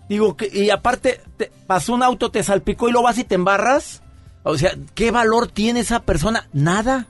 Digo, 0.09 0.37
que, 0.37 0.51
y 0.53 0.71
aparte, 0.71 1.21
te- 1.39 1.51
pasó 1.67 1.95
un 1.95 2.03
auto, 2.05 2.31
te 2.31 2.43
salpicó 2.45 2.89
y 2.89 2.93
lo 2.93 3.03
vas 3.03 3.19
y 3.19 3.25
te 3.25 3.35
embarras. 3.35 4.03
O 4.45 4.57
sea, 4.57 4.77
¿qué 4.95 5.11
valor 5.11 5.49
tiene 5.49 5.81
esa 5.81 6.03
persona? 6.03 6.49
Nada. 6.53 7.07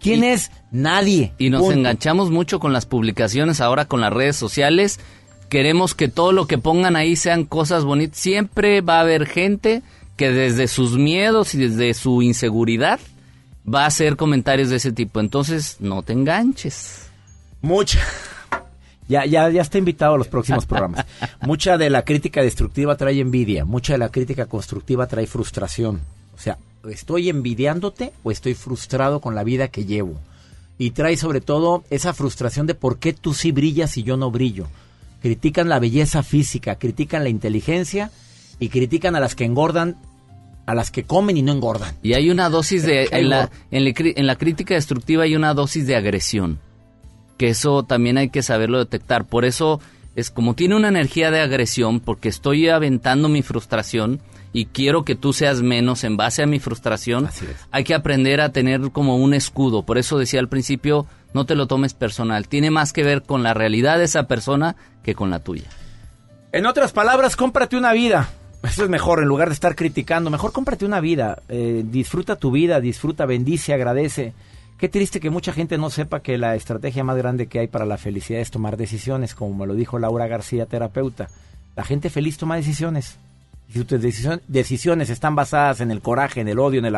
¿Quién 0.00 0.24
es? 0.24 0.50
Nadie. 0.70 1.34
Y 1.36 1.50
nos 1.50 1.60
Punto. 1.60 1.76
enganchamos 1.76 2.30
mucho 2.30 2.58
con 2.58 2.72
las 2.72 2.86
publicaciones, 2.86 3.60
ahora 3.60 3.84
con 3.84 4.00
las 4.00 4.12
redes 4.12 4.36
sociales. 4.36 4.98
Queremos 5.50 5.94
que 5.94 6.08
todo 6.08 6.32
lo 6.32 6.46
que 6.46 6.58
pongan 6.58 6.96
ahí 6.96 7.16
sean 7.16 7.44
cosas 7.44 7.84
bonitas. 7.84 8.18
Siempre 8.18 8.80
va 8.80 8.98
a 8.98 9.00
haber 9.00 9.26
gente 9.26 9.82
que 10.16 10.30
desde 10.30 10.68
sus 10.68 10.96
miedos 10.96 11.54
y 11.54 11.58
desde 11.58 11.92
su 11.92 12.22
inseguridad 12.22 13.00
va 13.72 13.82
a 13.82 13.86
hacer 13.86 14.16
comentarios 14.16 14.70
de 14.70 14.76
ese 14.76 14.92
tipo. 14.92 15.18
Entonces, 15.20 15.76
no 15.80 16.02
te 16.02 16.12
enganches. 16.12 17.10
Mucha. 17.60 17.98
Ya, 19.08 19.26
ya, 19.26 19.50
ya 19.50 19.60
está 19.60 19.76
invitado 19.76 20.14
a 20.14 20.18
los 20.18 20.28
próximos 20.28 20.66
programas. 20.66 21.04
Mucha 21.40 21.76
de 21.76 21.90
la 21.90 22.04
crítica 22.04 22.42
destructiva 22.42 22.96
trae 22.96 23.18
envidia, 23.18 23.64
mucha 23.64 23.94
de 23.94 23.98
la 23.98 24.10
crítica 24.10 24.46
constructiva 24.46 25.08
trae 25.08 25.26
frustración. 25.26 26.00
O 26.40 26.42
sea, 26.42 26.56
¿estoy 26.88 27.28
envidiándote 27.28 28.14
o 28.22 28.30
estoy 28.30 28.54
frustrado 28.54 29.20
con 29.20 29.34
la 29.34 29.44
vida 29.44 29.68
que 29.68 29.84
llevo? 29.84 30.18
Y 30.78 30.92
trae 30.92 31.18
sobre 31.18 31.42
todo 31.42 31.84
esa 31.90 32.14
frustración 32.14 32.66
de 32.66 32.74
por 32.74 32.98
qué 32.98 33.12
tú 33.12 33.34
sí 33.34 33.52
brillas 33.52 33.98
y 33.98 34.04
yo 34.04 34.16
no 34.16 34.30
brillo. 34.30 34.66
Critican 35.20 35.68
la 35.68 35.78
belleza 35.78 36.22
física, 36.22 36.76
critican 36.76 37.24
la 37.24 37.28
inteligencia 37.28 38.10
y 38.58 38.70
critican 38.70 39.14
a 39.16 39.20
las 39.20 39.34
que 39.34 39.44
engordan, 39.44 39.98
a 40.64 40.74
las 40.74 40.90
que 40.90 41.04
comen 41.04 41.36
y 41.36 41.42
no 41.42 41.52
engordan. 41.52 41.94
Y 42.02 42.14
hay 42.14 42.30
una 42.30 42.48
dosis 42.48 42.84
de... 42.84 43.04
En 43.12 43.28
la, 43.28 43.50
en 43.70 43.84
la 43.84 43.92
en 43.98 44.26
la 44.26 44.36
crítica 44.36 44.72
destructiva 44.72 45.24
hay 45.24 45.36
una 45.36 45.52
dosis 45.52 45.86
de 45.86 45.96
agresión. 45.96 46.58
Que 47.36 47.50
eso 47.50 47.82
también 47.82 48.16
hay 48.16 48.30
que 48.30 48.42
saberlo 48.42 48.78
detectar. 48.78 49.26
Por 49.26 49.44
eso 49.44 49.78
es 50.16 50.30
como 50.30 50.54
tiene 50.54 50.76
una 50.76 50.88
energía 50.88 51.30
de 51.30 51.40
agresión, 51.40 52.00
porque 52.00 52.30
estoy 52.30 52.70
aventando 52.70 53.28
mi 53.28 53.42
frustración 53.42 54.22
y 54.52 54.66
quiero 54.66 55.04
que 55.04 55.14
tú 55.14 55.32
seas 55.32 55.62
menos 55.62 56.04
en 56.04 56.16
base 56.16 56.42
a 56.42 56.46
mi 56.46 56.58
frustración. 56.58 57.28
Hay 57.70 57.84
que 57.84 57.94
aprender 57.94 58.40
a 58.40 58.52
tener 58.52 58.90
como 58.90 59.16
un 59.16 59.34
escudo. 59.34 59.84
Por 59.84 59.98
eso 59.98 60.18
decía 60.18 60.40
al 60.40 60.48
principio, 60.48 61.06
no 61.32 61.46
te 61.46 61.54
lo 61.54 61.66
tomes 61.66 61.94
personal. 61.94 62.48
Tiene 62.48 62.70
más 62.70 62.92
que 62.92 63.04
ver 63.04 63.22
con 63.22 63.42
la 63.42 63.54
realidad 63.54 63.98
de 63.98 64.04
esa 64.04 64.24
persona 64.24 64.76
que 65.02 65.14
con 65.14 65.30
la 65.30 65.38
tuya. 65.40 65.68
En 66.52 66.66
otras 66.66 66.92
palabras, 66.92 67.36
cómprate 67.36 67.76
una 67.76 67.92
vida. 67.92 68.28
Eso 68.62 68.84
es 68.84 68.90
mejor, 68.90 69.22
en 69.22 69.28
lugar 69.28 69.48
de 69.48 69.54
estar 69.54 69.76
criticando. 69.76 70.30
Mejor 70.30 70.52
cómprate 70.52 70.84
una 70.84 71.00
vida. 71.00 71.40
Eh, 71.48 71.82
disfruta 71.86 72.36
tu 72.36 72.50
vida, 72.50 72.80
disfruta, 72.80 73.26
bendice, 73.26 73.72
agradece. 73.72 74.34
Qué 74.76 74.88
triste 74.88 75.20
que 75.20 75.30
mucha 75.30 75.52
gente 75.52 75.78
no 75.78 75.90
sepa 75.90 76.20
que 76.20 76.38
la 76.38 76.56
estrategia 76.56 77.04
más 77.04 77.16
grande 77.16 77.46
que 77.46 77.60
hay 77.60 77.68
para 77.68 77.84
la 77.84 77.98
felicidad 77.98 78.40
es 78.40 78.50
tomar 78.50 78.76
decisiones, 78.76 79.34
como 79.34 79.54
me 79.54 79.66
lo 79.66 79.74
dijo 79.74 79.98
Laura 79.98 80.26
García, 80.26 80.66
terapeuta. 80.66 81.28
La 81.76 81.84
gente 81.84 82.10
feliz 82.10 82.36
toma 82.36 82.56
decisiones. 82.56 83.18
Y 83.70 83.78
si 83.78 83.84
tus 83.84 84.00
decisión- 84.02 84.42
decisiones 84.48 85.10
están 85.10 85.34
basadas 85.34 85.80
en 85.80 85.90
el 85.90 86.00
coraje, 86.02 86.40
en 86.40 86.48
el 86.48 86.58
odio, 86.58 86.80
en 86.80 86.86
el, 86.86 86.96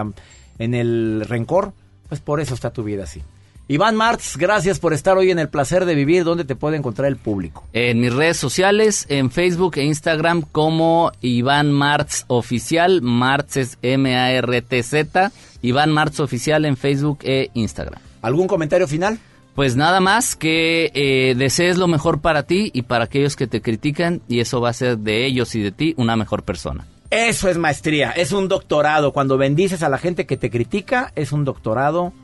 en 0.59 0.75
el 0.75 1.25
rencor, 1.29 1.73
pues 2.09 2.21
por 2.21 2.41
eso 2.41 2.55
está 2.55 2.71
tu 2.73 2.83
vida 2.83 3.05
así. 3.05 3.23
Iván 3.69 3.95
Martz, 3.95 4.37
gracias 4.37 4.81
por 4.81 4.93
estar 4.93 5.17
hoy 5.17 5.31
en 5.31 5.39
el 5.39 5.49
placer 5.49 5.85
de 5.85 5.95
vivir. 5.95 6.25
¿Dónde 6.25 6.45
te 6.45 6.57
puede 6.57 6.77
encontrar 6.77 7.09
el 7.09 7.17
público? 7.17 7.65
En 7.73 8.01
mis 8.01 8.13
redes 8.13 8.37
sociales, 8.37 9.07
en 9.09 9.31
Facebook 9.31 9.77
e 9.77 9.85
Instagram 9.85 10.43
como 10.43 11.13
Iván 11.21 11.71
Martz 11.73 12.25
Oficial, 12.27 13.01
Martz 13.03 13.57
es 13.57 13.79
M-A-R-T-Z, 13.81 15.33
Iván 15.63 15.93
Martz 15.93 16.21
Oficial 16.21 16.65
en 16.65 16.77
Facebook 16.77 17.21
e 17.23 17.51
Instagram. 17.55 18.01
¿Algún 18.21 18.47
comentario 18.47 18.87
final? 18.89 19.19
Pues 19.55 19.77
nada 19.77 20.01
más 20.01 20.35
que 20.35 20.91
eh, 20.95 21.35
desees 21.37 21.77
lo 21.77 21.87
mejor 21.87 22.21
para 22.21 22.45
ti 22.45 22.71
y 22.73 22.83
para 22.83 23.05
aquellos 23.05 23.37
que 23.37 23.47
te 23.47 23.61
critican 23.61 24.23
y 24.27 24.41
eso 24.41 24.61
va 24.61 24.69
a 24.69 24.71
hacer 24.71 24.99
de 24.99 25.27
ellos 25.27 25.55
y 25.55 25.63
de 25.63 25.73
ti 25.73 25.95
una 25.99 26.17
mejor 26.17 26.43
persona. 26.43 26.87
Eso 27.11 27.51
es 27.51 27.59
maestría, 27.59 28.13
es 28.13 28.33
un 28.33 28.49
doctorado. 28.49 29.13
Cuando 29.13 29.37
bendices 29.37 29.83
a 29.83 29.91
la 29.91 29.99
gente 29.99 30.25
que 30.25 30.39
te 30.39 30.51
critica, 30.51 31.13
es 31.15 31.33
un 31.33 31.45
doctorado 31.45 32.15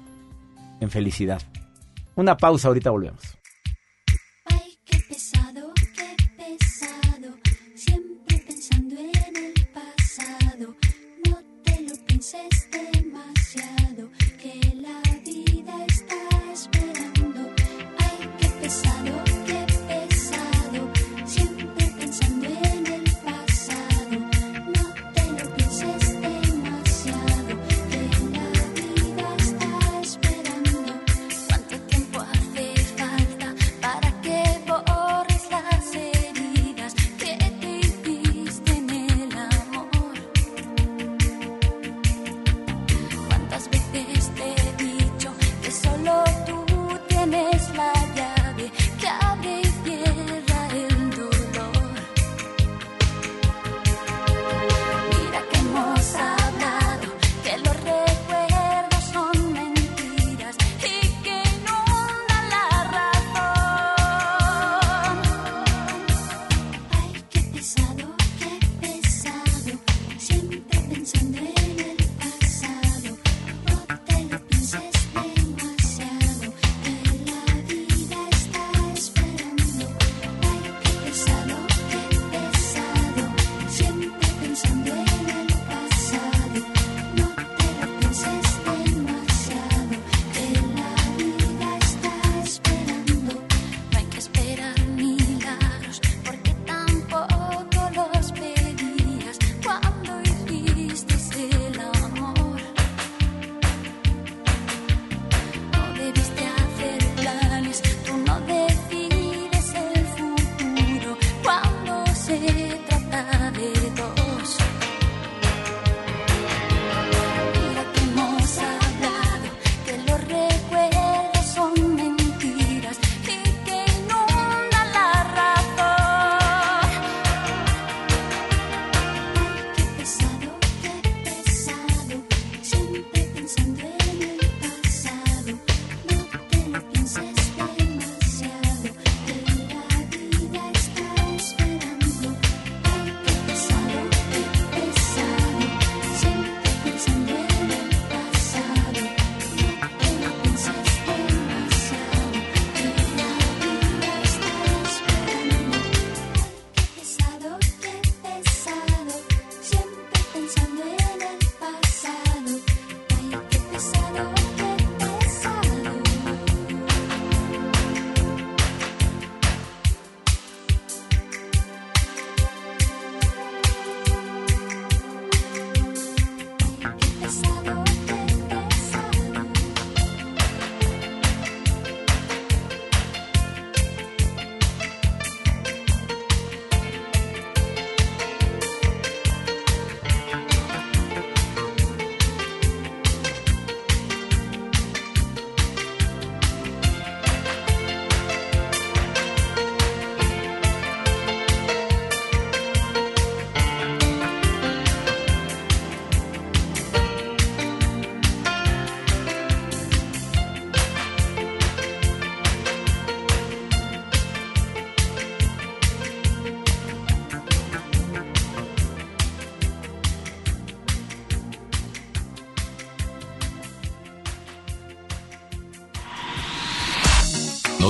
en 0.80 0.90
felicidad. 0.90 1.42
Una 2.14 2.38
pausa, 2.38 2.68
ahorita 2.68 2.90
volvemos. 2.90 3.37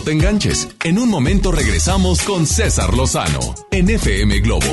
Te 0.09 0.12
enganches. 0.12 0.68
En 0.84 0.98
un 0.98 1.11
momento 1.11 1.52
regresamos 1.52 2.22
con 2.22 2.46
César 2.46 2.94
Lozano 2.94 3.54
en 3.70 3.90
FM 3.90 4.40
Globo. 4.40 4.64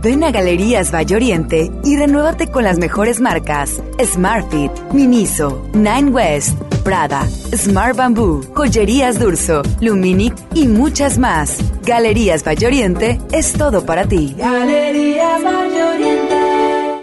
Ven 0.00 0.22
a 0.22 0.30
Galerías 0.30 0.94
Valle 0.94 1.16
Oriente 1.16 1.70
y 1.84 1.96
renuévate 1.96 2.46
con 2.46 2.62
las 2.62 2.78
mejores 2.78 3.20
marcas 3.20 3.82
Smartfit, 4.02 4.70
Miniso, 4.92 5.68
Nine 5.74 6.10
West, 6.10 6.56
Prada, 6.84 7.28
Smart 7.54 7.96
Bamboo, 7.96 8.42
Joyerías 8.54 9.18
Durso, 9.18 9.62
Luminic 9.80 10.34
y 10.54 10.68
muchas 10.68 11.18
más. 11.18 11.58
Galerías 11.84 12.46
Valle 12.46 12.66
Oriente 12.68 13.20
es 13.32 13.52
todo 13.52 13.84
para 13.84 14.06
ti. 14.06 14.34
Galerías. 14.38 14.89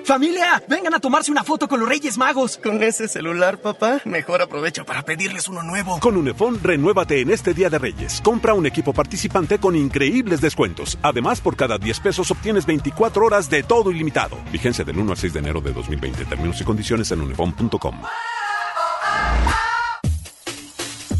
Familia, 0.07 0.63
vengan 0.69 0.93
a 0.93 0.99
tomarse 0.99 1.29
una 1.29 1.43
foto 1.43 1.67
con 1.67 1.81
los 1.81 1.89
Reyes 1.89 2.17
Magos. 2.17 2.57
Con 2.63 2.81
ese 2.81 3.09
celular, 3.09 3.57
papá, 3.57 3.99
mejor 4.05 4.41
aprovecho 4.41 4.85
para 4.85 5.01
pedirles 5.01 5.49
uno 5.49 5.63
nuevo. 5.63 5.99
Con 5.99 6.15
Unifón, 6.15 6.63
renuévate 6.63 7.19
en 7.19 7.29
este 7.29 7.53
Día 7.53 7.69
de 7.69 7.77
Reyes. 7.77 8.21
Compra 8.21 8.53
un 8.53 8.65
equipo 8.65 8.93
participante 8.93 9.59
con 9.59 9.75
increíbles 9.75 10.39
descuentos. 10.39 10.97
Además, 11.01 11.41
por 11.41 11.57
cada 11.57 11.77
10 11.77 11.99
pesos 11.99 12.31
obtienes 12.31 12.65
24 12.65 13.25
horas 13.25 13.49
de 13.49 13.63
todo 13.63 13.91
ilimitado. 13.91 14.37
Vigencia 14.49 14.85
del 14.85 14.97
1 14.97 15.11
al 15.11 15.17
6 15.17 15.33
de 15.33 15.39
enero 15.39 15.59
de 15.59 15.73
2020. 15.73 16.23
Términos 16.23 16.61
y 16.61 16.63
condiciones 16.63 17.11
en 17.11 17.19
unifón.com. 17.19 18.01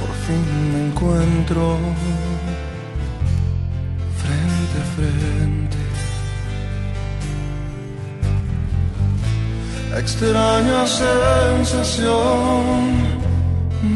Por 0.00 0.12
fin 0.24 0.44
me 0.72 0.80
encuentro 0.88 1.78
frente 4.20 4.76
a 4.82 4.86
frente. 4.96 5.80
Extraña 9.98 10.86
sensación 10.86 12.20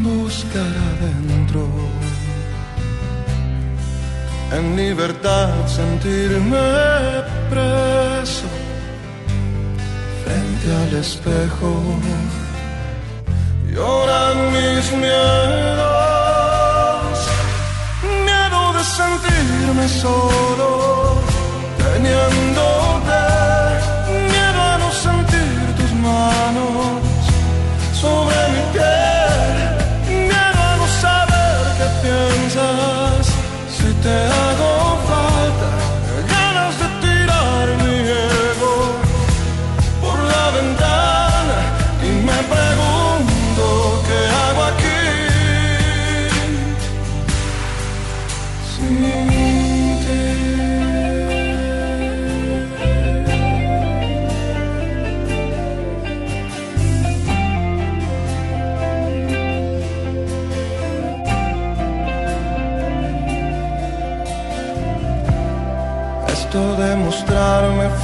buscar 0.03 0.73
adentro, 0.89 1.63
en 4.51 4.75
libertad 4.75 5.49
sentirme 5.67 6.67
preso 7.49 8.47
frente 10.23 10.67
al 10.83 10.91
espejo 10.99 11.71
lloran 13.75 14.37
mis 14.53 14.85
miedos. 15.03 15.85
Miedo 18.27 18.61
de 18.77 18.83
sentirme 18.97 19.85
solo 20.01 20.69
teniéndote 21.77 22.94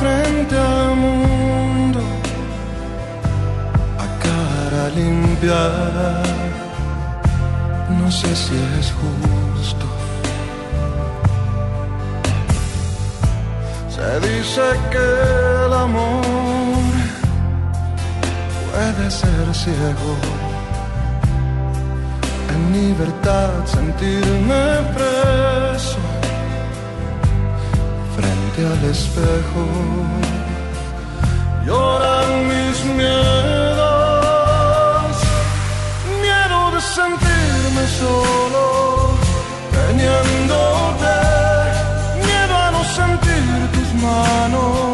frente 0.02 0.56
al 0.58 0.96
mundo 0.96 2.02
a 4.06 4.08
cara 4.26 4.84
limpia, 5.00 5.64
no 8.00 8.08
sé 8.20 8.32
si 8.44 8.56
es 8.80 8.88
justo. 9.02 9.86
Se 13.96 14.10
dice 14.28 14.66
que 14.92 15.08
el 15.66 15.74
amor 15.86 16.94
puede 18.70 19.06
ser 19.22 19.46
ciego. 19.64 20.14
En 22.54 22.62
libertad 22.80 23.52
sentirme 23.76 24.64
preso 24.96 25.51
al 28.64 28.84
espejo. 28.86 29.64
Lloran 31.66 32.48
mis 32.52 32.78
miedos, 33.00 33.92
miedo 36.22 36.60
de 36.74 36.82
sentirme 36.82 37.84
solo, 38.00 38.66
teniéndote, 39.78 41.18
miedo 42.26 42.54
a 42.66 42.72
no 42.72 42.82
sentir 42.84 43.44
tus 43.74 43.90
manos 44.02 44.91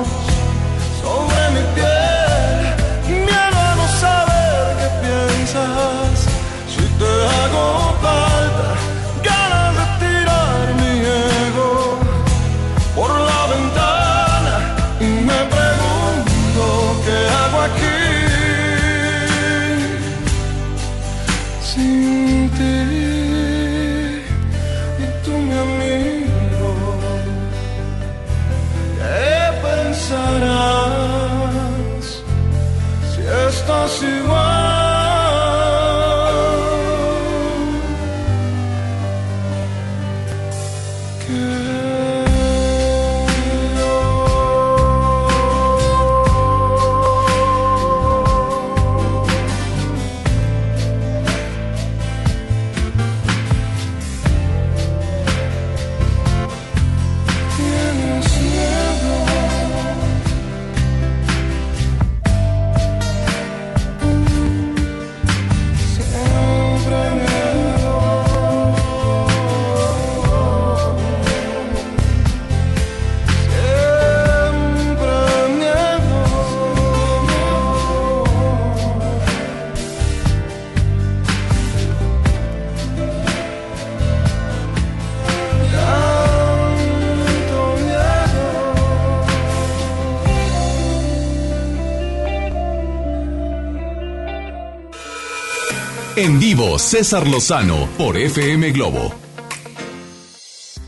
En 96.20 96.39
vivo, 96.39 96.80
César 96.80 97.28
Lozano 97.28 97.88
por 97.95 98.18
FM 98.18 98.72
Globo. 98.72 99.13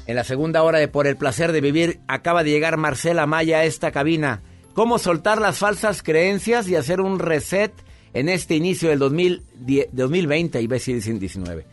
En 0.07 0.15
la 0.15 0.23
segunda 0.23 0.63
hora 0.63 0.79
de 0.79 0.87
Por 0.87 1.05
el 1.05 1.17
placer 1.17 1.51
de 1.51 1.61
vivir, 1.61 1.99
acaba 2.07 2.43
de 2.43 2.49
llegar 2.49 2.77
Marcela 2.77 3.27
Maya 3.27 3.59
a 3.59 3.63
esta 3.63 3.91
cabina. 3.91 4.41
¿Cómo 4.73 4.97
soltar 4.97 5.39
las 5.39 5.59
falsas 5.59 6.01
creencias 6.01 6.67
y 6.67 6.75
hacer 6.75 6.99
un 6.99 7.19
reset 7.19 7.71
en 8.15 8.27
este 8.27 8.55
inicio 8.55 8.89
del 8.89 8.97
2010 8.97 9.89
2020 9.91 10.61
y 10.63 10.67
dicen 10.67 11.19
19? 11.19 11.63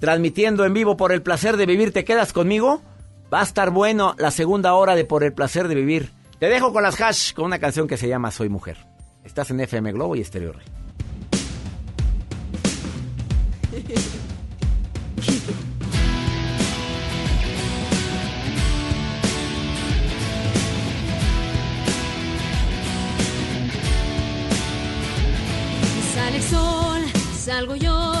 Transmitiendo 0.00 0.64
en 0.64 0.74
vivo 0.74 0.96
Por 0.96 1.12
el 1.12 1.22
placer 1.22 1.56
de 1.56 1.66
vivir, 1.66 1.92
¿te 1.92 2.04
quedas 2.04 2.32
conmigo? 2.32 2.82
Va 3.32 3.38
a 3.38 3.44
estar 3.44 3.70
bueno 3.70 4.16
la 4.18 4.32
segunda 4.32 4.74
hora 4.74 4.96
de 4.96 5.04
Por 5.04 5.22
el 5.22 5.32
placer 5.32 5.68
de 5.68 5.76
vivir. 5.76 6.10
Te 6.40 6.48
dejo 6.48 6.72
con 6.72 6.82
las 6.82 7.00
hash, 7.00 7.34
con 7.34 7.44
una 7.44 7.60
canción 7.60 7.86
que 7.86 7.96
se 7.96 8.08
llama 8.08 8.32
Soy 8.32 8.48
Mujer. 8.48 8.78
Estás 9.22 9.52
en 9.52 9.60
FM 9.60 9.92
Globo 9.92 10.16
y 10.16 10.22
Estéreo 10.22 10.54
Rey. 10.54 10.79
Sale 26.14 26.36
el 26.36 26.42
sol, 26.42 27.00
salgo 27.44 27.76
yo, 27.76 28.12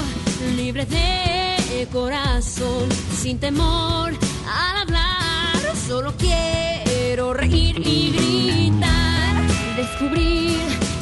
libre 0.56 0.86
de 0.86 1.86
corazón, 1.92 2.88
sin 3.20 3.38
temor 3.38 4.12
al 4.46 4.76
hablar, 4.82 5.76
solo 5.86 6.14
quiero 6.16 7.34
reír 7.34 7.76
y 7.86 8.12
gritar, 8.12 9.42
descubrir 9.76 10.58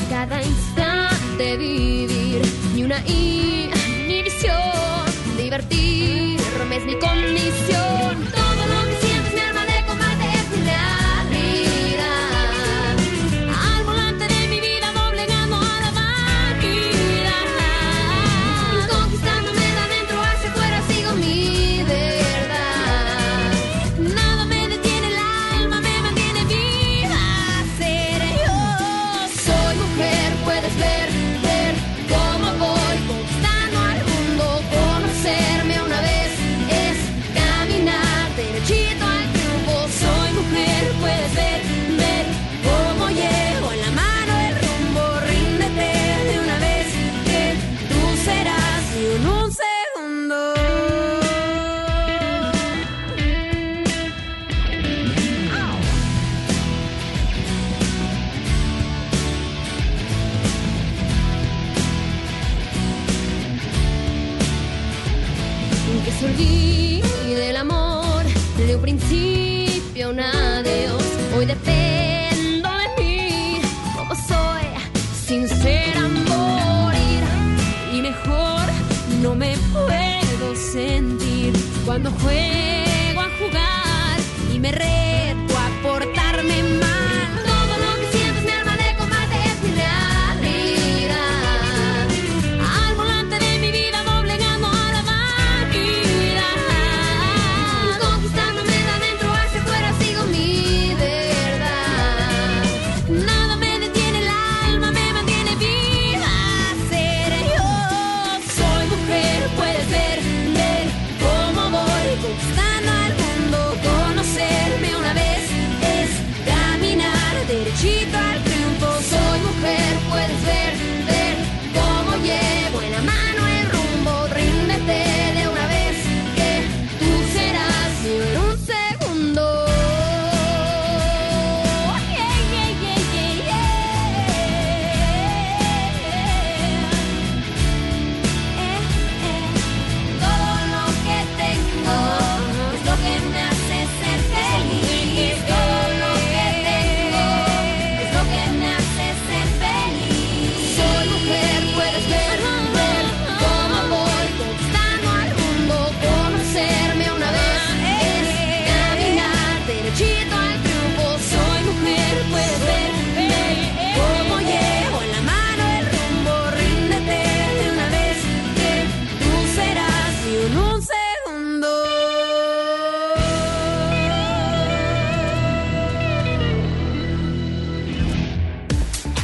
cada 0.08 0.42
instante, 0.42 1.56
vivir 1.56 2.42
ni 2.74 2.82
una 2.84 2.98
inhibición, 3.06 3.77
divertir. 5.58 6.27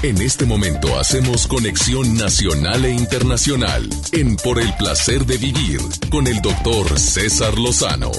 En 0.05 0.21
este 0.21 0.45
momento 0.45 0.99
hacemos 0.99 1.47
conexión 1.47 2.19
nacional 2.19 2.85
e 2.85 2.91
internacional 2.91 3.89
en 4.13 4.37
Por 4.37 4.61
el 4.61 4.71
placer 4.77 5.25
de 5.25 5.39
vivir 5.39 5.81
con 6.11 6.27
el 6.27 6.43
doctor 6.43 6.99
César 6.99 7.59
Lozano. 7.59 8.11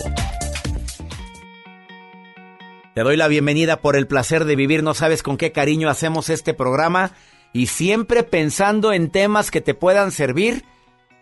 Te 2.96 3.02
doy 3.02 3.16
la 3.18 3.28
bienvenida 3.28 3.82
por 3.82 3.96
el 3.96 4.08
placer 4.08 4.46
de 4.46 4.56
vivir. 4.56 4.82
No 4.82 4.96
sabes 4.96 5.22
con 5.22 5.38
qué 5.38 5.52
cariño 5.52 5.88
hacemos 5.88 6.32
este 6.32 6.56
programa 6.56 7.12
y 7.54 7.68
siempre 7.68 8.24
pensando 8.24 8.92
en 8.92 9.12
temas 9.12 9.52
que 9.52 9.62
te 9.62 9.76
puedan 9.76 10.10
servir. 10.10 10.66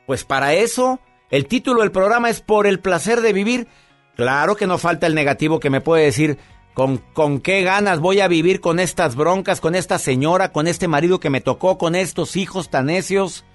Pues 0.08 0.24
para 0.24 0.54
eso, 0.54 1.02
el 1.30 1.46
título 1.46 1.82
del 1.82 1.92
programa 1.92 2.30
es 2.30 2.40
Por 2.40 2.68
el 2.68 2.80
placer 2.80 3.20
de 3.20 3.34
vivir. 3.34 3.68
Claro 4.16 4.56
que 4.56 4.66
no 4.66 4.78
falta 4.78 5.08
el 5.08 5.14
negativo 5.14 5.60
que 5.60 5.70
me 5.70 5.82
puede 5.82 6.06
decir 6.06 6.38
con, 6.74 6.98
con 6.98 7.40
qué 7.40 7.62
ganas 7.62 8.00
voy 8.00 8.20
a 8.20 8.28
vivir 8.28 8.62
con 8.62 8.80
estas 8.80 9.16
broncas, 9.16 9.62
con 9.62 9.76
esta 9.76 10.00
señora, 10.00 10.52
con 10.52 10.68
este 10.68 10.88
marido 10.88 11.20
que 11.20 11.30
me 11.30 11.42
tocó, 11.42 11.78
con 11.78 11.96
estos 11.96 12.36
hijos 12.36 12.70
tan 12.70 12.88
necios. 12.88 13.46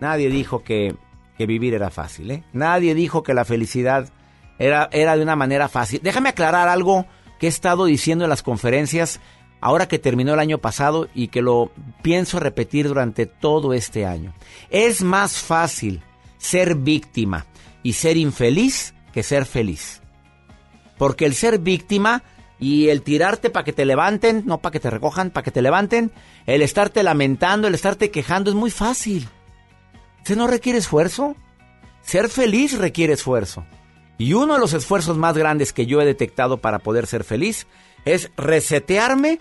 Nadie 0.00 0.30
dijo 0.30 0.62
que, 0.62 0.94
que 1.36 1.46
vivir 1.46 1.74
era 1.74 1.90
fácil, 1.90 2.30
¿eh? 2.30 2.44
Nadie 2.52 2.94
dijo 2.94 3.22
que 3.22 3.34
la 3.34 3.44
felicidad 3.44 4.08
era, 4.58 4.88
era 4.92 5.16
de 5.16 5.22
una 5.22 5.36
manera 5.36 5.68
fácil. 5.68 6.00
Déjame 6.02 6.28
aclarar 6.28 6.68
algo 6.68 7.06
que 7.38 7.46
he 7.46 7.48
estado 7.48 7.86
diciendo 7.86 8.24
en 8.24 8.30
las 8.30 8.42
conferencias 8.42 9.20
ahora 9.60 9.88
que 9.88 9.98
terminó 9.98 10.34
el 10.34 10.40
año 10.40 10.58
pasado 10.58 11.08
y 11.14 11.28
que 11.28 11.42
lo 11.42 11.72
pienso 12.02 12.38
repetir 12.38 12.86
durante 12.88 13.26
todo 13.26 13.72
este 13.72 14.06
año. 14.06 14.32
Es 14.70 15.02
más 15.02 15.38
fácil 15.38 16.02
ser 16.38 16.76
víctima 16.76 17.46
y 17.82 17.94
ser 17.94 18.16
infeliz 18.16 18.94
que 19.12 19.22
ser 19.22 19.44
feliz. 19.44 19.97
Porque 20.98 21.24
el 21.24 21.34
ser 21.34 21.58
víctima 21.58 22.22
y 22.58 22.88
el 22.88 23.02
tirarte 23.02 23.50
para 23.50 23.64
que 23.64 23.72
te 23.72 23.84
levanten, 23.84 24.42
no 24.44 24.58
para 24.58 24.72
que 24.72 24.80
te 24.80 24.90
recojan, 24.90 25.30
para 25.30 25.44
que 25.44 25.50
te 25.50 25.62
levanten, 25.62 26.12
el 26.46 26.62
estarte 26.62 27.02
lamentando, 27.02 27.68
el 27.68 27.74
estarte 27.74 28.10
quejando 28.10 28.50
es 28.50 28.56
muy 28.56 28.70
fácil. 28.70 29.28
Eso 30.24 30.36
no 30.36 30.46
requiere 30.46 30.78
esfuerzo. 30.78 31.36
Ser 32.02 32.28
feliz 32.28 32.76
requiere 32.76 33.12
esfuerzo. 33.12 33.64
Y 34.18 34.32
uno 34.32 34.54
de 34.54 34.60
los 34.60 34.72
esfuerzos 34.72 35.16
más 35.16 35.36
grandes 35.38 35.72
que 35.72 35.86
yo 35.86 36.00
he 36.00 36.04
detectado 36.04 36.58
para 36.58 36.80
poder 36.80 37.06
ser 37.06 37.22
feliz 37.22 37.68
es 38.04 38.30
resetearme 38.36 39.38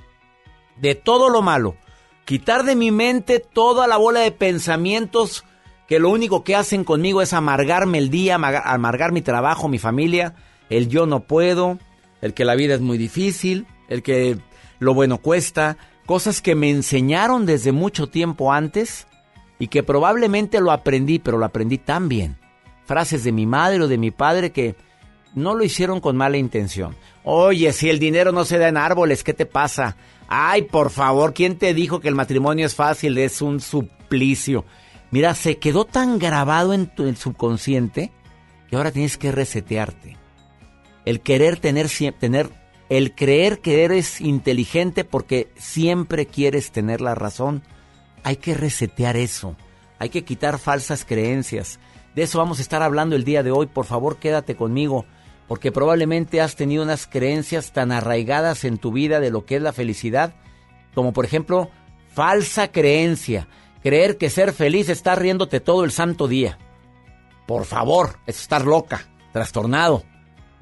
de 0.80 0.94
todo 0.94 1.30
lo 1.30 1.42
malo. 1.42 1.76
Quitar 2.26 2.64
de 2.64 2.76
mi 2.76 2.92
mente 2.92 3.40
toda 3.40 3.88
la 3.88 3.98
bola 3.98 4.20
de 4.20 4.32
pensamientos 4.32 5.44
que 5.88 6.00
lo 6.00 6.10
único 6.10 6.44
que 6.44 6.56
hacen 6.56 6.84
conmigo 6.84 7.22
es 7.22 7.34
amargarme 7.34 7.98
el 7.98 8.10
día, 8.10 8.36
amargar 8.36 9.14
mi 9.14 9.22
trabajo, 9.22 9.70
mi 9.70 9.80
familia, 9.80 10.36
el 10.70 10.88
yo 10.90 11.06
no 11.06 11.22
puedo, 11.22 11.80
el 12.22 12.34
que 12.34 12.46
la 12.46 12.56
vida 12.56 12.76
es 12.76 12.82
muy 12.82 12.98
difícil, 12.98 13.68
el 13.88 14.04
que 14.04 14.38
lo 14.80 14.94
bueno 14.94 15.20
cuesta, 15.20 15.78
cosas 16.06 16.42
que 16.42 16.56
me 16.56 16.70
enseñaron 16.70 17.46
desde 17.46 17.72
mucho 17.72 18.08
tiempo 18.08 18.52
antes 18.54 19.08
y 19.60 19.68
que 19.68 19.84
probablemente 19.84 20.62
lo 20.62 20.72
aprendí, 20.72 21.20
pero 21.20 21.38
lo 21.38 21.46
aprendí 21.46 21.78
tan 21.78 22.10
bien. 22.10 22.38
Frases 22.86 23.24
de 23.24 23.32
mi 23.32 23.46
madre 23.46 23.82
o 23.82 23.88
de 23.88 23.98
mi 23.98 24.12
padre 24.12 24.52
que 24.52 24.76
no 25.36 25.54
lo 25.54 25.64
hicieron 25.64 26.00
con 26.00 26.16
mala 26.16 26.38
intención. 26.38 26.96
Oye, 27.24 27.74
si 27.74 27.90
el 27.90 28.00
dinero 28.00 28.32
no 28.32 28.46
se 28.46 28.58
da 28.58 28.70
en 28.70 28.78
árboles, 28.78 29.24
¿qué 29.24 29.34
te 29.34 29.46
pasa? 29.46 29.98
Ay, 30.28 30.64
por 30.64 30.90
favor, 30.90 31.34
¿quién 31.34 31.58
te 31.58 31.74
dijo 31.74 32.00
que 32.00 32.08
el 32.08 32.16
matrimonio 32.16 32.66
es 32.66 32.76
fácil? 32.76 33.18
Es 33.18 33.42
un 33.42 33.60
suplicio. 33.60 34.66
Mira, 35.12 35.34
se 35.36 35.58
quedó 35.58 35.86
tan 35.86 36.20
grabado 36.20 36.74
en 36.74 36.88
tu 36.88 37.14
subconsciente 37.16 38.12
que 38.70 38.76
ahora 38.76 38.92
tienes 38.92 39.18
que 39.18 39.32
resetearte. 39.32 40.17
El 41.08 41.22
querer 41.22 41.58
tener, 41.58 41.88
tener, 42.20 42.50
el 42.90 43.16
creer 43.16 43.60
que 43.60 43.86
eres 43.86 44.20
inteligente 44.20 45.06
porque 45.06 45.48
siempre 45.56 46.26
quieres 46.26 46.74
tener 46.74 47.00
la 47.00 47.16
razón. 47.16 47.64
Hay 48.24 48.36
que 48.36 48.54
resetear 48.54 49.16
eso. 49.16 49.56
Hay 50.00 50.10
que 50.10 50.26
quitar 50.26 50.60
falsas 50.60 51.06
creencias. 51.06 51.80
De 52.14 52.24
eso 52.24 52.40
vamos 52.40 52.60
a 52.60 52.62
estar 52.62 52.84
hablando 52.84 53.16
el 53.16 53.24
día 53.24 53.42
de 53.42 53.52
hoy. 53.52 53.68
Por 53.68 53.86
favor, 53.86 54.18
quédate 54.18 54.58
conmigo, 54.58 55.06
porque 55.48 55.72
probablemente 55.72 56.42
has 56.42 56.58
tenido 56.58 56.84
unas 56.84 57.08
creencias 57.08 57.72
tan 57.72 57.94
arraigadas 57.94 58.66
en 58.66 58.78
tu 58.78 58.92
vida 58.92 59.22
de 59.22 59.32
lo 59.32 59.46
que 59.46 59.56
es 59.56 59.62
la 59.62 59.72
felicidad, 59.72 60.36
como 60.94 61.14
por 61.14 61.24
ejemplo, 61.24 61.72
falsa 62.14 62.74
creencia 62.74 63.48
creer 63.82 64.18
que 64.18 64.30
ser 64.30 64.52
feliz 64.52 64.90
es 64.90 64.98
estar 64.98 65.22
riéndote 65.22 65.62
todo 65.62 65.86
el 65.86 65.92
santo 65.92 66.28
día. 66.28 66.58
Por 67.46 67.64
favor, 67.64 68.20
es 68.26 68.42
estar 68.42 68.66
loca, 68.66 69.08
trastornado, 69.32 70.04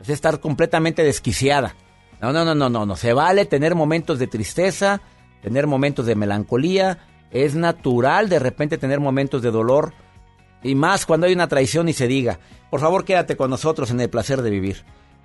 es 0.01 0.09
estar 0.09 0.39
completamente 0.39 1.03
desquiciada. 1.03 1.75
No, 2.21 2.31
no, 2.31 2.45
no, 2.45 2.55
no, 2.55 2.69
no, 2.69 2.85
no. 2.85 2.95
Se 2.95 3.13
vale 3.13 3.45
tener 3.45 3.75
momentos 3.75 4.19
de 4.19 4.27
tristeza, 4.27 5.01
tener 5.41 5.67
momentos 5.67 6.05
de 6.05 6.15
melancolía. 6.15 6.99
Es 7.31 7.55
natural 7.55 8.29
de 8.29 8.39
repente 8.39 8.77
tener 8.77 8.99
momentos 8.99 9.41
de 9.41 9.51
dolor. 9.51 9.93
Y 10.63 10.75
más 10.75 11.05
cuando 11.05 11.27
hay 11.27 11.33
una 11.33 11.47
traición 11.47 11.89
y 11.89 11.93
se 11.93 12.07
diga. 12.07 12.39
Por 12.69 12.79
favor, 12.79 13.05
quédate 13.05 13.37
con 13.37 13.49
nosotros 13.49 13.91
en 13.91 13.99
el 14.01 14.09
placer 14.09 14.41
de 14.41 14.49
vivir. 14.49 14.83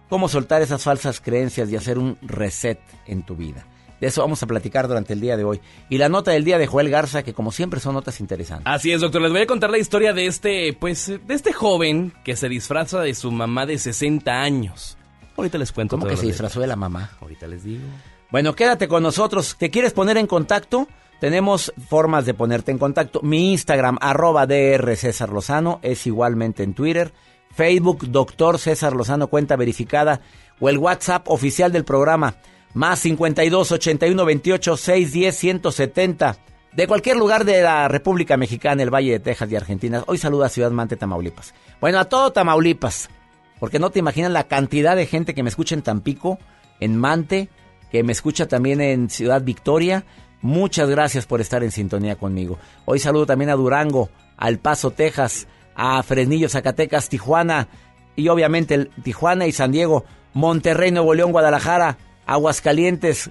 Cómo 0.08 0.28
soltar 0.28 0.60
esas 0.60 0.82
falsas 0.82 1.20
creencias 1.20 1.70
y 1.70 1.76
hacer 1.76 1.98
un 1.98 2.18
reset 2.20 2.80
en 3.06 3.22
tu 3.22 3.36
vida. 3.36 3.64
De 4.00 4.06
eso 4.06 4.22
vamos 4.22 4.42
a 4.42 4.46
platicar 4.46 4.88
durante 4.88 5.12
el 5.12 5.20
día 5.20 5.36
de 5.36 5.44
hoy. 5.44 5.60
Y 5.88 5.98
la 5.98 6.08
nota 6.08 6.30
del 6.30 6.44
día 6.44 6.58
de 6.58 6.66
Joel 6.66 6.88
Garza, 6.90 7.22
que 7.22 7.34
como 7.34 7.52
siempre 7.52 7.80
son 7.80 7.94
notas 7.94 8.20
interesantes. 8.20 8.66
Así 8.66 8.92
es, 8.92 9.00
doctor. 9.00 9.20
Les 9.20 9.30
voy 9.30 9.42
a 9.42 9.46
contar 9.46 9.70
la 9.70 9.78
historia 9.78 10.12
de 10.12 10.26
este, 10.26 10.72
pues, 10.72 11.06
de 11.06 11.34
este 11.34 11.52
joven 11.52 12.12
que 12.24 12.36
se 12.36 12.48
disfraza 12.48 13.00
de 13.00 13.14
su 13.14 13.30
mamá 13.30 13.66
de 13.66 13.78
60 13.78 14.32
años. 14.32 14.96
Ahorita 15.36 15.58
les 15.58 15.72
cuento. 15.72 15.96
¿Cómo 15.96 16.04
todo 16.04 16.14
que 16.14 16.20
se 16.20 16.26
disfrazó 16.26 16.60
de 16.60 16.66
la 16.66 16.76
mamá? 16.76 17.10
Ahorita 17.20 17.46
les 17.46 17.64
digo. 17.64 17.84
Bueno, 18.30 18.54
quédate 18.54 18.88
con 18.88 19.02
nosotros. 19.02 19.56
¿Te 19.58 19.70
quieres 19.70 19.92
poner 19.92 20.16
en 20.16 20.26
contacto? 20.26 20.88
Tenemos 21.20 21.72
formas 21.88 22.24
de 22.24 22.32
ponerte 22.32 22.70
en 22.70 22.78
contacto. 22.78 23.20
Mi 23.22 23.52
Instagram, 23.52 23.98
arroba 24.00 24.46
DR 24.46 24.96
César 24.96 25.28
Lozano, 25.28 25.78
es 25.82 26.06
igualmente 26.06 26.62
en 26.62 26.74
Twitter. 26.74 27.12
Facebook, 27.52 28.06
Doctor 28.08 28.58
César 28.58 28.94
Lozano, 28.94 29.26
cuenta 29.26 29.56
verificada. 29.56 30.20
O 30.60 30.68
el 30.68 30.78
WhatsApp 30.78 31.28
oficial 31.28 31.72
del 31.72 31.84
programa, 31.84 32.36
más 32.74 33.00
52 33.00 33.72
81 33.72 34.24
28 34.24 34.76
610 34.76 35.36
170. 35.36 36.36
De 36.72 36.86
cualquier 36.86 37.16
lugar 37.16 37.44
de 37.44 37.62
la 37.62 37.88
República 37.88 38.36
Mexicana, 38.36 38.82
el 38.82 38.94
Valle 38.94 39.12
de 39.12 39.20
Texas 39.20 39.50
y 39.50 39.56
Argentina. 39.56 40.04
Hoy 40.06 40.18
saluda 40.18 40.46
a 40.46 40.50
Ciudad 40.50 40.70
Mante, 40.70 40.96
Tamaulipas. 40.96 41.52
Bueno, 41.80 41.98
a 41.98 42.04
todo 42.04 42.32
Tamaulipas. 42.32 43.10
Porque 43.58 43.78
no 43.78 43.90
te 43.90 43.98
imaginas 43.98 44.30
la 44.30 44.44
cantidad 44.44 44.94
de 44.94 45.06
gente 45.06 45.34
que 45.34 45.42
me 45.42 45.50
escucha 45.50 45.74
en 45.74 45.82
Tampico, 45.82 46.38
en 46.78 46.96
Mante, 46.96 47.48
que 47.90 48.02
me 48.02 48.12
escucha 48.12 48.46
también 48.46 48.80
en 48.80 49.10
Ciudad 49.10 49.42
Victoria. 49.42 50.04
Muchas 50.40 50.88
gracias 50.88 51.26
por 51.26 51.40
estar 51.40 51.62
en 51.62 51.72
sintonía 51.72 52.16
conmigo. 52.16 52.58
Hoy 52.86 53.00
saludo 53.00 53.26
también 53.26 53.50
a 53.50 53.56
Durango, 53.56 54.08
a 54.36 54.48
El 54.48 54.60
Paso, 54.60 54.92
Texas, 54.92 55.48
a 55.74 56.02
Fresnillo, 56.02 56.48
Zacatecas, 56.48 57.08
Tijuana 57.08 57.68
y 58.16 58.28
obviamente 58.28 58.74
el 58.74 58.90
Tijuana 59.02 59.46
y 59.46 59.52
San 59.52 59.72
Diego, 59.72 60.04
Monterrey, 60.32 60.92
Nuevo 60.92 61.14
León, 61.14 61.32
Guadalajara, 61.32 61.98
Aguascalientes, 62.30 63.28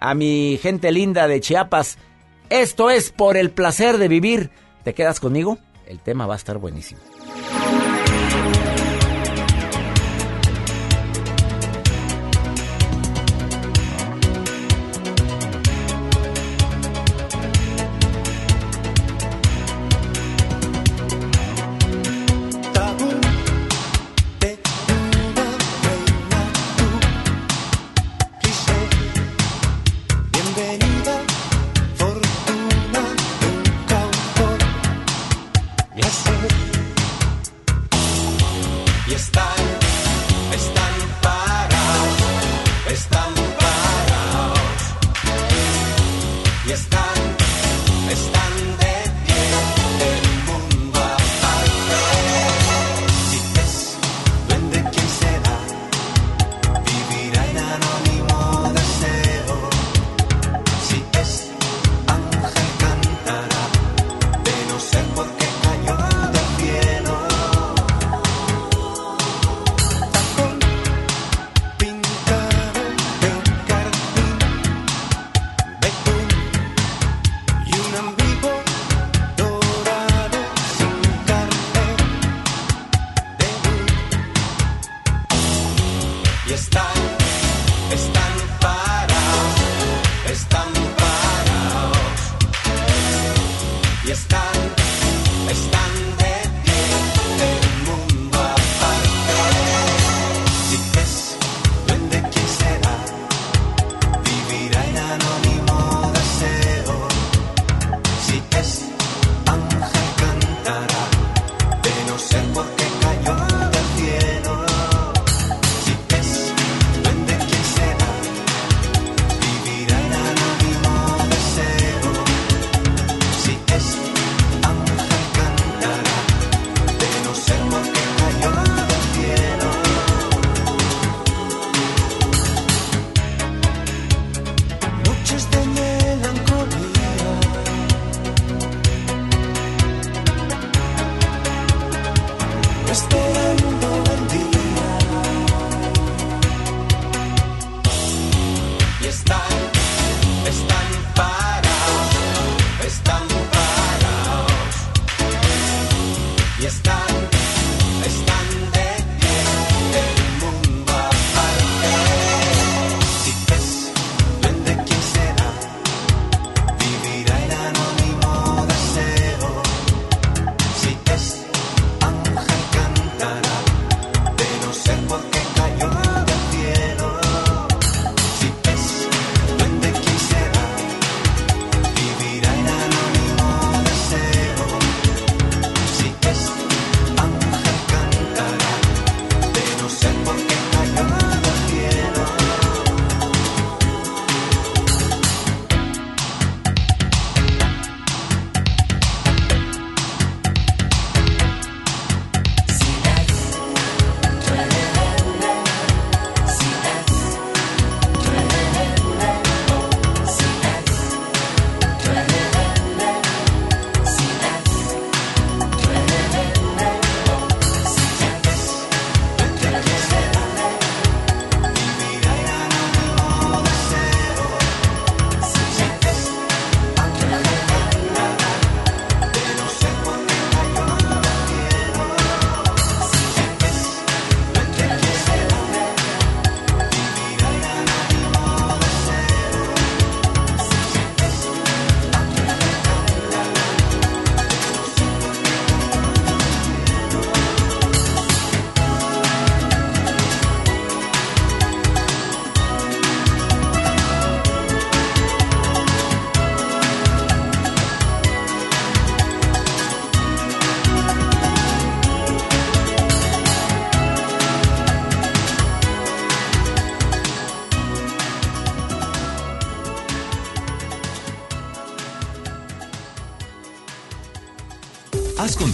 a 0.00 0.12
mi 0.14 0.58
gente 0.60 0.90
linda 0.90 1.28
de 1.28 1.40
Chiapas. 1.40 1.98
Esto 2.48 2.90
es 2.90 3.12
por 3.12 3.36
el 3.36 3.52
placer 3.52 3.96
de 3.96 4.08
vivir. 4.08 4.50
¿Te 4.82 4.92
quedas 4.92 5.20
conmigo? 5.20 5.58
El 5.86 6.00
tema 6.00 6.26
va 6.26 6.34
a 6.34 6.36
estar 6.36 6.58
buenísimo. 6.58 7.00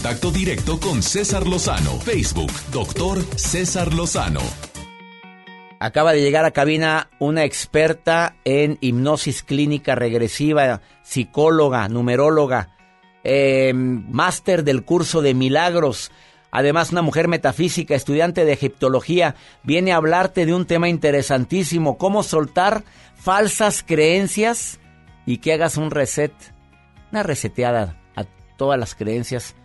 Contacto 0.07 0.31
directo 0.31 0.79
con 0.79 1.03
César 1.03 1.49
Lozano. 1.49 1.99
Facebook, 1.99 2.53
doctor 2.71 3.25
César 3.37 3.93
Lozano. 3.93 4.41
Acaba 5.81 6.13
de 6.13 6.21
llegar 6.21 6.45
a 6.45 6.53
cabina 6.53 7.11
una 7.19 7.43
experta 7.43 8.37
en 8.45 8.79
hipnosis 8.81 9.43
clínica 9.43 9.97
regresiva, 9.97 10.81
psicóloga, 11.03 11.89
numeróloga, 11.89 12.77
eh, 13.25 13.73
máster 13.75 14.63
del 14.63 14.85
curso 14.85 15.23
de 15.23 15.35
milagros. 15.35 16.13
Además, 16.53 16.93
una 16.93 17.03
mujer 17.03 17.27
metafísica, 17.27 17.97
estudiante 17.97 18.45
de 18.45 18.53
egiptología, 18.53 19.35
viene 19.65 19.93
a 19.93 19.97
hablarte 19.97 20.47
de 20.47 20.55
un 20.55 20.67
tema 20.67 20.89
interesantísimo, 20.89 21.99
cómo 21.99 22.23
soltar 22.23 22.85
falsas 23.17 23.83
creencias 23.85 24.79
y 25.27 25.39
que 25.39 25.53
hagas 25.53 25.77
un 25.77 25.91
reset, 25.91 26.33
una 27.11 27.25
reseteada 27.25 28.01
a 28.15 28.23
todas 28.57 28.79
las 28.79 28.95
creencias 28.95 29.57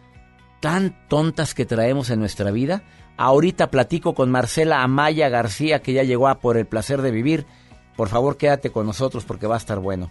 tan 0.62 0.96
tontas 1.10 1.54
que 1.54 1.66
traemos 1.66 2.10
en 2.10 2.20
nuestra 2.20 2.52
vida. 2.52 2.84
Ahorita 3.18 3.70
platico 3.70 4.14
con 4.14 4.32
Marcela 4.32 4.84
Amaya 4.84 5.28
García, 5.28 5.82
que 5.82 5.92
ya 5.92 6.04
llegó 6.04 6.30
a 6.30 6.40
por 6.40 6.56
el 6.56 6.68
placer 6.68 7.02
de 7.02 7.12
vivir. 7.12 7.46
Por 7.98 8.08
favor, 8.08 8.38
quédate 8.38 8.70
con 8.70 8.86
nosotros 8.86 9.26
porque 9.26 9.48
va 9.48 9.56
a 9.56 9.58
estar 9.58 9.80
bueno. 9.80 10.10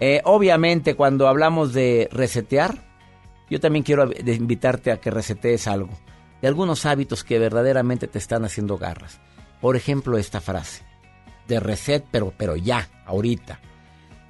Eh, 0.00 0.22
obviamente, 0.24 0.96
cuando 0.96 1.28
hablamos 1.28 1.72
de 1.72 2.08
resetear, 2.10 2.82
yo 3.48 3.60
también 3.60 3.84
quiero 3.84 4.10
invitarte 4.26 4.90
a 4.90 4.96
que 5.00 5.10
resetees 5.10 5.68
algo. 5.68 5.90
De 6.40 6.48
algunos 6.48 6.86
hábitos 6.86 7.22
que 7.22 7.38
verdaderamente 7.38 8.08
te 8.08 8.18
están 8.18 8.44
haciendo 8.44 8.78
garras. 8.78 9.20
Por 9.60 9.76
ejemplo, 9.76 10.16
esta 10.16 10.40
frase. 10.40 10.82
De 11.46 11.60
reset, 11.60 12.04
pero, 12.10 12.32
pero 12.36 12.56
ya, 12.56 12.88
ahorita. 13.04 13.60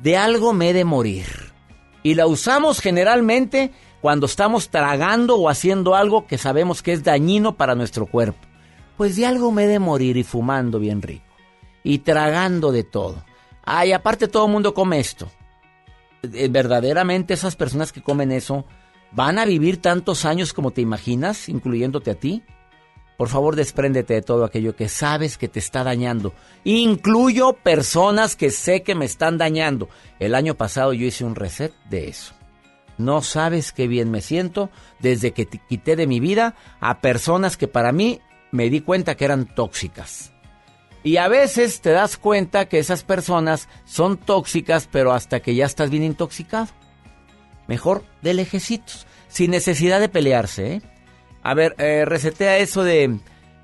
De 0.01 0.17
algo 0.17 0.53
me 0.53 0.71
he 0.71 0.73
de 0.73 0.85
morir. 0.85 1.27
Y 2.03 2.15
la 2.15 2.27
usamos 2.27 2.81
generalmente 2.81 3.71
cuando 4.01 4.27
estamos 4.27 4.71
tragando 4.71 5.37
o 5.37 5.49
haciendo 5.49 5.95
algo 5.95 6.27
que 6.27 6.39
sabemos 6.39 6.83
que 6.83 6.93
es 6.93 7.05
dañino 7.05 7.57
para 7.57 7.75
nuestro 7.75 8.07
cuerpo. 8.07 8.39
Pues 8.97 9.17
de 9.17 9.27
algo 9.27 9.53
me 9.53 9.65
he 9.65 9.67
de 9.67 9.79
morir 9.79 10.17
y 10.17 10.25
fumando 10.25 10.79
bien 10.79 11.03
rico. 11.03 11.25
Y 11.83 11.99
tragando 11.99 12.73
de 12.73 12.85
todo. 12.85 13.25
Ay, 13.65 13.93
aparte 13.93 14.29
todo 14.29 14.47
el 14.47 14.53
mundo 14.53 14.75
come 14.75 15.01
esto. 15.01 15.31
Eh, 16.23 16.49
Verdaderamente 16.51 17.35
esas 17.35 17.57
personas 17.57 17.93
que 17.93 18.03
comen 18.03 18.33
eso 18.33 18.65
van 19.13 19.39
a 19.39 19.45
vivir 19.45 19.81
tantos 19.81 20.25
años 20.25 20.53
como 20.53 20.71
te 20.71 20.81
imaginas, 20.81 21.49
incluyéndote 21.49 22.11
a 22.11 22.15
ti. 22.15 22.43
Por 23.17 23.29
favor, 23.29 23.55
despréndete 23.55 24.15
de 24.15 24.23
todo 24.23 24.45
aquello 24.45 24.75
que 24.75 24.89
sabes 24.89 25.37
que 25.37 25.49
te 25.49 25.59
está 25.59 25.85
dañando. 25.85 26.33
Incluyo 26.65 27.53
personas 27.53 28.35
que 28.35 28.51
sé 28.51 28.83
que 28.83 28.95
me 28.95 29.05
están 29.05 29.37
dañando. 29.37 29.91
El 30.19 30.35
año 30.35 30.55
pasado 30.55 30.95
yo 30.95 31.07
hice 31.07 31.25
un 31.25 31.35
reset 31.35 31.75
de 31.91 32.09
eso. 32.09 32.35
No 33.01 33.23
sabes 33.23 33.73
qué 33.73 33.89
bien 33.89 34.11
me 34.11 34.21
siento 34.21 34.71
desde 34.99 35.33
que 35.33 35.47
te 35.47 35.59
quité 35.59 35.97
de 35.97 36.07
mi 36.07 36.21
vida 36.21 36.55
a 36.81 37.01
personas 37.01 37.57
que 37.57 37.69
para 37.69 37.93
mí 37.93 38.21
me 38.51 38.71
di 38.71 38.81
cuenta 38.81 39.17
que 39.17 39.25
eran 39.25 39.47
tóxicas. 39.47 40.33
Y 41.03 41.17
a 41.17 41.29
veces 41.29 41.81
te 41.81 41.91
das 41.91 42.19
cuenta 42.19 42.69
que 42.69 42.79
esas 42.79 43.05
personas 43.05 43.69
son 43.85 44.19
tóxicas, 44.19 44.89
pero 44.91 45.13
hasta 45.13 45.41
que 45.41 45.55
ya 45.55 45.65
estás 45.65 45.89
bien 45.89 46.03
intoxicado. 46.03 46.69
Mejor 47.67 48.05
de 48.21 48.35
lejecitos, 48.35 49.07
sin 49.29 49.53
necesidad 49.53 50.01
de 50.01 50.09
pelearse, 50.09 50.75
¿eh? 50.75 50.83
A 51.43 51.55
ver, 51.55 51.75
eh, 51.79 52.05
resetea 52.05 52.59
eso 52.59 52.85
de, 52.85 53.19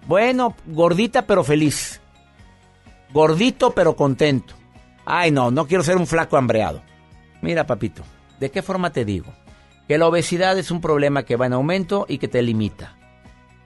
bueno, 0.07 0.57
gordita 0.67 1.27
pero 1.27 1.45
feliz. 1.45 2.01
Gordito 3.13 3.73
pero 3.73 3.97
contento. 3.97 4.55
Ay, 5.05 5.31
no, 5.31 5.51
no 5.51 5.67
quiero 5.67 5.85
ser 5.85 5.97
un 5.97 6.07
flaco 6.07 6.39
hambreado. 6.39 6.83
Mira, 7.43 7.67
papito, 7.67 8.03
¿de 8.41 8.51
qué 8.51 8.63
forma 8.63 8.93
te 8.93 9.05
digo? 9.05 9.33
Que 9.89 9.99
la 9.99 10.09
obesidad 10.09 10.59
es 10.59 10.71
un 10.71 10.81
problema 10.81 11.25
que 11.25 11.37
va 11.37 11.47
en 11.47 11.53
aumento 11.53 12.07
y 12.09 12.19
que 12.19 12.29
te 12.29 12.43
limita. 12.43 12.97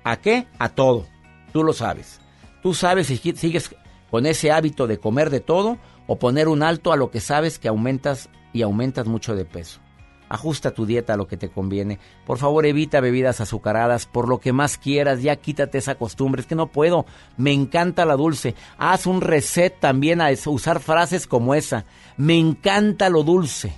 ¿A 0.04 0.16
qué? 0.16 0.46
A 0.58 0.70
todo. 0.70 1.06
Tú 1.52 1.64
lo 1.64 1.72
sabes. 1.72 2.20
Tú 2.62 2.74
sabes 2.74 3.06
si 3.06 3.16
sigues 3.16 3.74
con 4.10 4.26
ese 4.26 4.52
hábito 4.52 4.86
de 4.86 4.98
comer 4.98 5.30
de 5.30 5.40
todo 5.40 5.78
o 6.06 6.18
poner 6.18 6.48
un 6.48 6.62
alto 6.62 6.92
a 6.92 6.96
lo 6.96 7.10
que 7.10 7.20
sabes 7.20 7.58
que 7.58 7.68
aumentas 7.68 8.28
y 8.52 8.62
aumentas 8.62 9.06
mucho 9.06 9.34
de 9.34 9.44
peso. 9.44 9.80
Ajusta 10.28 10.70
tu 10.72 10.86
dieta 10.86 11.14
a 11.14 11.16
lo 11.16 11.26
que 11.26 11.36
te 11.36 11.48
conviene. 11.48 11.98
Por 12.24 12.38
favor, 12.38 12.64
evita 12.64 13.00
bebidas 13.00 13.40
azucaradas 13.40 14.06
por 14.06 14.28
lo 14.28 14.38
que 14.38 14.52
más 14.52 14.78
quieras. 14.78 15.22
Ya 15.22 15.34
quítate 15.34 15.78
esa 15.78 15.96
costumbre. 15.96 16.40
Es 16.40 16.46
que 16.46 16.54
no 16.54 16.68
puedo. 16.68 17.04
Me 17.36 17.52
encanta 17.52 18.04
la 18.04 18.14
dulce. 18.14 18.54
Haz 18.78 19.06
un 19.06 19.22
reset 19.22 19.80
también 19.80 20.20
a 20.20 20.30
usar 20.46 20.78
frases 20.78 21.26
como 21.26 21.54
esa. 21.56 21.84
Me 22.16 22.38
encanta 22.38 23.08
lo 23.08 23.24
dulce. 23.24 23.74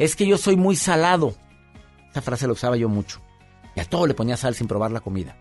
Es 0.00 0.16
que 0.16 0.26
yo 0.26 0.38
soy 0.38 0.56
muy 0.56 0.76
salado. 0.76 1.34
Esa 2.10 2.22
frase 2.22 2.46
la 2.46 2.54
usaba 2.54 2.78
yo 2.78 2.88
mucho. 2.88 3.20
Y 3.76 3.80
a 3.80 3.84
todo 3.84 4.06
le 4.06 4.14
ponía 4.14 4.38
sal 4.38 4.54
sin 4.54 4.66
probar 4.66 4.90
la 4.90 5.00
comida. 5.00 5.36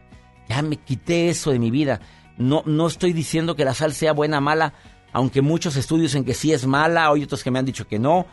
Ya 0.49 0.61
me 0.61 0.75
quité 0.75 1.29
eso 1.29 1.51
de 1.51 1.59
mi 1.59 1.71
vida. 1.71 2.01
No, 2.37 2.63
no 2.65 2.87
estoy 2.87 3.13
diciendo 3.13 3.55
que 3.55 3.63
la 3.63 3.73
sal 3.73 3.93
sea 3.93 4.11
buena 4.11 4.39
o 4.39 4.41
mala, 4.41 4.73
aunque 5.13 5.41
muchos 5.41 5.77
estudios 5.77 6.13
en 6.13 6.25
que 6.25 6.33
sí 6.33 6.51
es 6.51 6.67
mala, 6.67 7.07
hay 7.07 7.23
otros 7.23 7.41
que 7.41 7.51
me 7.51 7.59
han 7.59 7.65
dicho 7.65 7.87
que 7.87 7.99
no. 7.99 8.25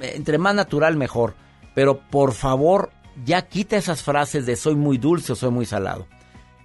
Eh, 0.00 0.14
Entre 0.16 0.38
más 0.38 0.56
natural, 0.56 0.96
mejor. 0.96 1.36
Pero 1.72 2.00
por 2.00 2.32
favor, 2.32 2.90
ya 3.24 3.42
quita 3.42 3.76
esas 3.76 4.02
frases 4.02 4.46
de 4.46 4.56
soy 4.56 4.74
muy 4.74 4.98
dulce 4.98 5.34
o 5.34 5.36
soy 5.36 5.52
muy 5.52 5.66
salado. 5.66 6.08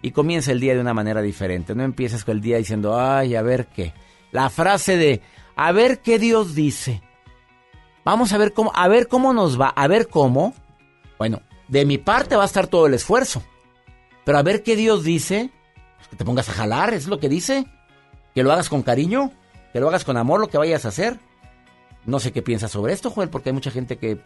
Y 0.02 0.12
comienza 0.12 0.52
el 0.52 0.60
día 0.60 0.74
de 0.74 0.82
una 0.82 0.96
manera 0.96 1.22
diferente. 1.22 1.76
No 1.76 1.84
empieces 1.84 2.24
con 2.26 2.38
el 2.38 2.42
día 2.42 2.58
diciendo, 2.58 3.00
ay, 3.00 3.36
a 3.36 3.44
ver 3.44 3.68
qué. 3.68 3.94
La 4.32 4.50
frase 4.50 4.98
de, 4.98 5.22
a 5.56 5.72
ver 5.72 6.00
qué 6.00 6.18
Dios 6.18 6.56
dice. 6.56 7.04
Vamos 8.06 8.32
a 8.32 8.38
ver 8.38 8.54
cómo, 8.54 8.72
a 8.76 8.88
ver 8.88 9.08
cómo 9.08 9.34
nos 9.34 9.60
va, 9.60 9.70
a 9.70 9.88
ver 9.88 10.08
cómo. 10.08 10.54
Bueno, 11.18 11.42
de 11.68 11.86
mi 11.86 11.98
parte 11.98 12.36
va 12.36 12.44
a 12.44 12.46
estar 12.46 12.68
todo 12.68 12.86
el 12.88 12.94
esfuerzo. 12.94 13.44
Pero 14.24 14.38
a 14.38 14.44
ver 14.44 14.64
qué 14.64 14.76
Dios 14.76 15.04
dice, 15.04 15.50
pues 15.98 16.08
que 16.10 16.16
te 16.16 16.24
pongas 16.26 16.48
a 16.50 16.54
jalar, 16.54 16.94
es 16.94 17.08
lo 17.08 17.20
que 17.20 17.30
dice. 17.30 17.66
Que 18.34 18.44
lo 18.44 18.52
hagas 18.52 18.70
con 18.70 18.82
cariño, 18.84 19.32
que 19.74 19.80
lo 19.80 19.88
hagas 19.88 20.04
con 20.04 20.18
amor, 20.18 20.40
lo 20.40 20.48
que 20.48 20.58
vayas 20.58 20.86
a 20.86 20.90
hacer. 20.90 21.20
No 22.06 22.20
sé 22.20 22.32
qué 22.32 22.42
piensas 22.42 22.72
sobre 22.72 22.94
esto, 22.94 23.10
Joel, 23.10 23.30
porque 23.30 23.50
hay 23.50 23.54
mucha 23.54 23.72
gente 23.72 23.98
que 23.98 24.20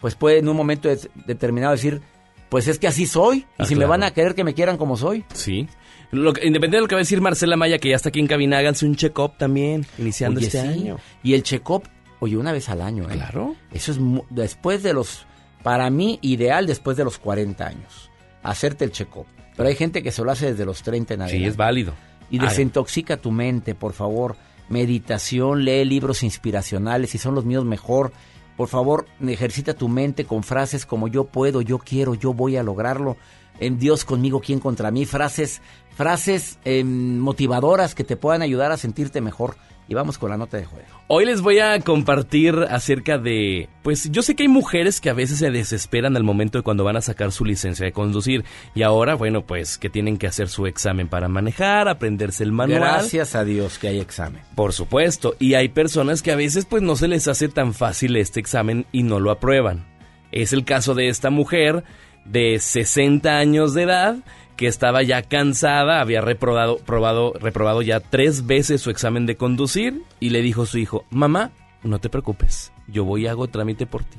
pues 0.00 0.14
puede 0.16 0.38
en 0.38 0.48
un 0.48 0.56
momento 0.56 0.88
de- 0.88 1.08
determinado 1.26 1.72
decir, 1.72 2.02
pues 2.48 2.66
es 2.68 2.78
que 2.78 2.88
así 2.88 3.06
soy. 3.06 3.38
Y 3.38 3.62
Ah, 3.62 3.64
si 3.64 3.76
me 3.76 3.86
van 3.86 4.02
a 4.02 4.10
querer 4.10 4.34
que 4.34 4.42
me 4.44 4.52
quieran 4.52 4.76
como 4.76 4.96
soy. 4.96 5.24
Sí. 5.32 5.68
Lo 6.10 6.32
que- 6.32 6.40
independientemente 6.46 6.76
de 6.76 6.80
lo 6.82 6.88
que 6.88 6.94
va 6.96 6.98
a 6.98 7.06
decir 7.06 7.20
Marcela 7.20 7.56
Maya, 7.56 7.78
que 7.78 7.88
ya 7.88 7.96
está 7.96 8.08
aquí 8.10 8.18
en 8.20 8.26
cabina, 8.26 8.58
háganse 8.58 8.84
un 8.84 8.96
check-up 8.96 9.38
también, 9.38 9.86
iniciando 9.96 10.38
Oye, 10.38 10.48
este 10.48 10.60
sí. 10.60 10.66
año. 10.66 10.98
Y 11.22 11.34
el 11.34 11.42
check-up, 11.44 11.84
oye, 12.22 12.36
una 12.36 12.52
vez 12.52 12.68
al 12.68 12.82
año. 12.82 13.04
¿eh? 13.10 13.14
Claro. 13.14 13.56
Eso 13.72 13.90
es 13.90 13.98
después 14.30 14.84
de 14.84 14.92
los, 14.92 15.26
para 15.64 15.90
mí, 15.90 16.20
ideal 16.22 16.68
después 16.68 16.96
de 16.96 17.02
los 17.02 17.18
40 17.18 17.66
años. 17.66 18.10
Hacerte 18.44 18.84
el 18.84 18.92
check-up. 18.92 19.26
Pero 19.56 19.68
hay 19.68 19.74
gente 19.74 20.04
que 20.04 20.12
se 20.12 20.22
lo 20.22 20.30
hace 20.30 20.52
desde 20.52 20.64
los 20.64 20.82
30 20.82 21.14
en 21.14 21.20
Sí, 21.20 21.24
adelante. 21.24 21.48
es 21.48 21.56
válido. 21.56 21.94
Y 22.30 22.38
desintoxica 22.38 23.16
tu 23.16 23.32
mente, 23.32 23.74
por 23.74 23.92
favor. 23.92 24.36
Meditación, 24.68 25.64
lee 25.64 25.84
libros 25.84 26.22
inspiracionales, 26.22 27.10
si 27.10 27.18
son 27.18 27.34
los 27.34 27.44
míos 27.44 27.64
mejor. 27.64 28.12
Por 28.56 28.68
favor, 28.68 29.06
ejercita 29.26 29.74
tu 29.74 29.88
mente 29.88 30.24
con 30.24 30.42
frases 30.44 30.86
como 30.86 31.08
yo 31.08 31.24
puedo, 31.24 31.60
yo 31.60 31.78
quiero, 31.78 32.14
yo 32.14 32.32
voy 32.32 32.56
a 32.56 32.62
lograrlo. 32.62 33.16
En 33.58 33.78
Dios 33.78 34.04
conmigo, 34.04 34.40
¿quién 34.40 34.60
contra 34.60 34.90
mí? 34.90 35.06
Frases, 35.06 35.60
frases 35.96 36.58
em, 36.64 37.18
motivadoras 37.18 37.94
que 37.94 38.04
te 38.04 38.16
puedan 38.16 38.42
ayudar 38.42 38.70
a 38.72 38.76
sentirte 38.76 39.20
mejor. 39.20 39.56
Y 39.92 39.94
vamos 39.94 40.16
con 40.16 40.30
la 40.30 40.38
nota 40.38 40.56
de 40.56 40.64
juego. 40.64 40.86
Hoy 41.06 41.26
les 41.26 41.42
voy 41.42 41.58
a 41.58 41.78
compartir 41.80 42.54
acerca 42.70 43.18
de, 43.18 43.68
pues 43.82 44.10
yo 44.10 44.22
sé 44.22 44.34
que 44.34 44.44
hay 44.44 44.48
mujeres 44.48 45.02
que 45.02 45.10
a 45.10 45.12
veces 45.12 45.40
se 45.40 45.50
desesperan 45.50 46.16
al 46.16 46.24
momento 46.24 46.56
de 46.56 46.62
cuando 46.62 46.82
van 46.82 46.96
a 46.96 47.02
sacar 47.02 47.30
su 47.30 47.44
licencia 47.44 47.84
de 47.84 47.92
conducir 47.92 48.42
y 48.74 48.84
ahora, 48.84 49.16
bueno, 49.16 49.44
pues 49.44 49.76
que 49.76 49.90
tienen 49.90 50.16
que 50.16 50.26
hacer 50.26 50.48
su 50.48 50.66
examen 50.66 51.08
para 51.08 51.28
manejar, 51.28 51.88
aprenderse 51.88 52.42
el 52.42 52.52
manual. 52.52 52.80
Gracias 52.80 53.34
a 53.34 53.44
Dios 53.44 53.78
que 53.78 53.88
hay 53.88 54.00
examen. 54.00 54.40
Por 54.54 54.72
supuesto, 54.72 55.34
y 55.38 55.52
hay 55.52 55.68
personas 55.68 56.22
que 56.22 56.32
a 56.32 56.36
veces 56.36 56.64
pues 56.64 56.82
no 56.82 56.96
se 56.96 57.08
les 57.08 57.28
hace 57.28 57.50
tan 57.50 57.74
fácil 57.74 58.16
este 58.16 58.40
examen 58.40 58.86
y 58.92 59.02
no 59.02 59.20
lo 59.20 59.30
aprueban. 59.30 59.84
Es 60.30 60.54
el 60.54 60.64
caso 60.64 60.94
de 60.94 61.08
esta 61.08 61.28
mujer 61.28 61.84
de 62.24 62.58
60 62.58 63.28
años 63.36 63.74
de 63.74 63.82
edad 63.82 64.16
que 64.62 64.68
estaba 64.68 65.02
ya 65.02 65.22
cansada, 65.22 66.00
había 66.00 66.20
reprobado, 66.20 66.76
probado, 66.76 67.32
reprobado 67.32 67.82
ya 67.82 67.98
tres 67.98 68.46
veces 68.46 68.80
su 68.80 68.90
examen 68.90 69.26
de 69.26 69.36
conducir 69.36 70.04
y 70.20 70.30
le 70.30 70.40
dijo 70.40 70.62
a 70.62 70.66
su 70.66 70.78
hijo, 70.78 71.04
mamá, 71.10 71.50
no 71.82 71.98
te 71.98 72.08
preocupes, 72.08 72.72
yo 72.86 73.02
voy 73.04 73.24
y 73.24 73.26
hago 73.26 73.48
trámite 73.48 73.86
por 73.86 74.04
ti. 74.04 74.18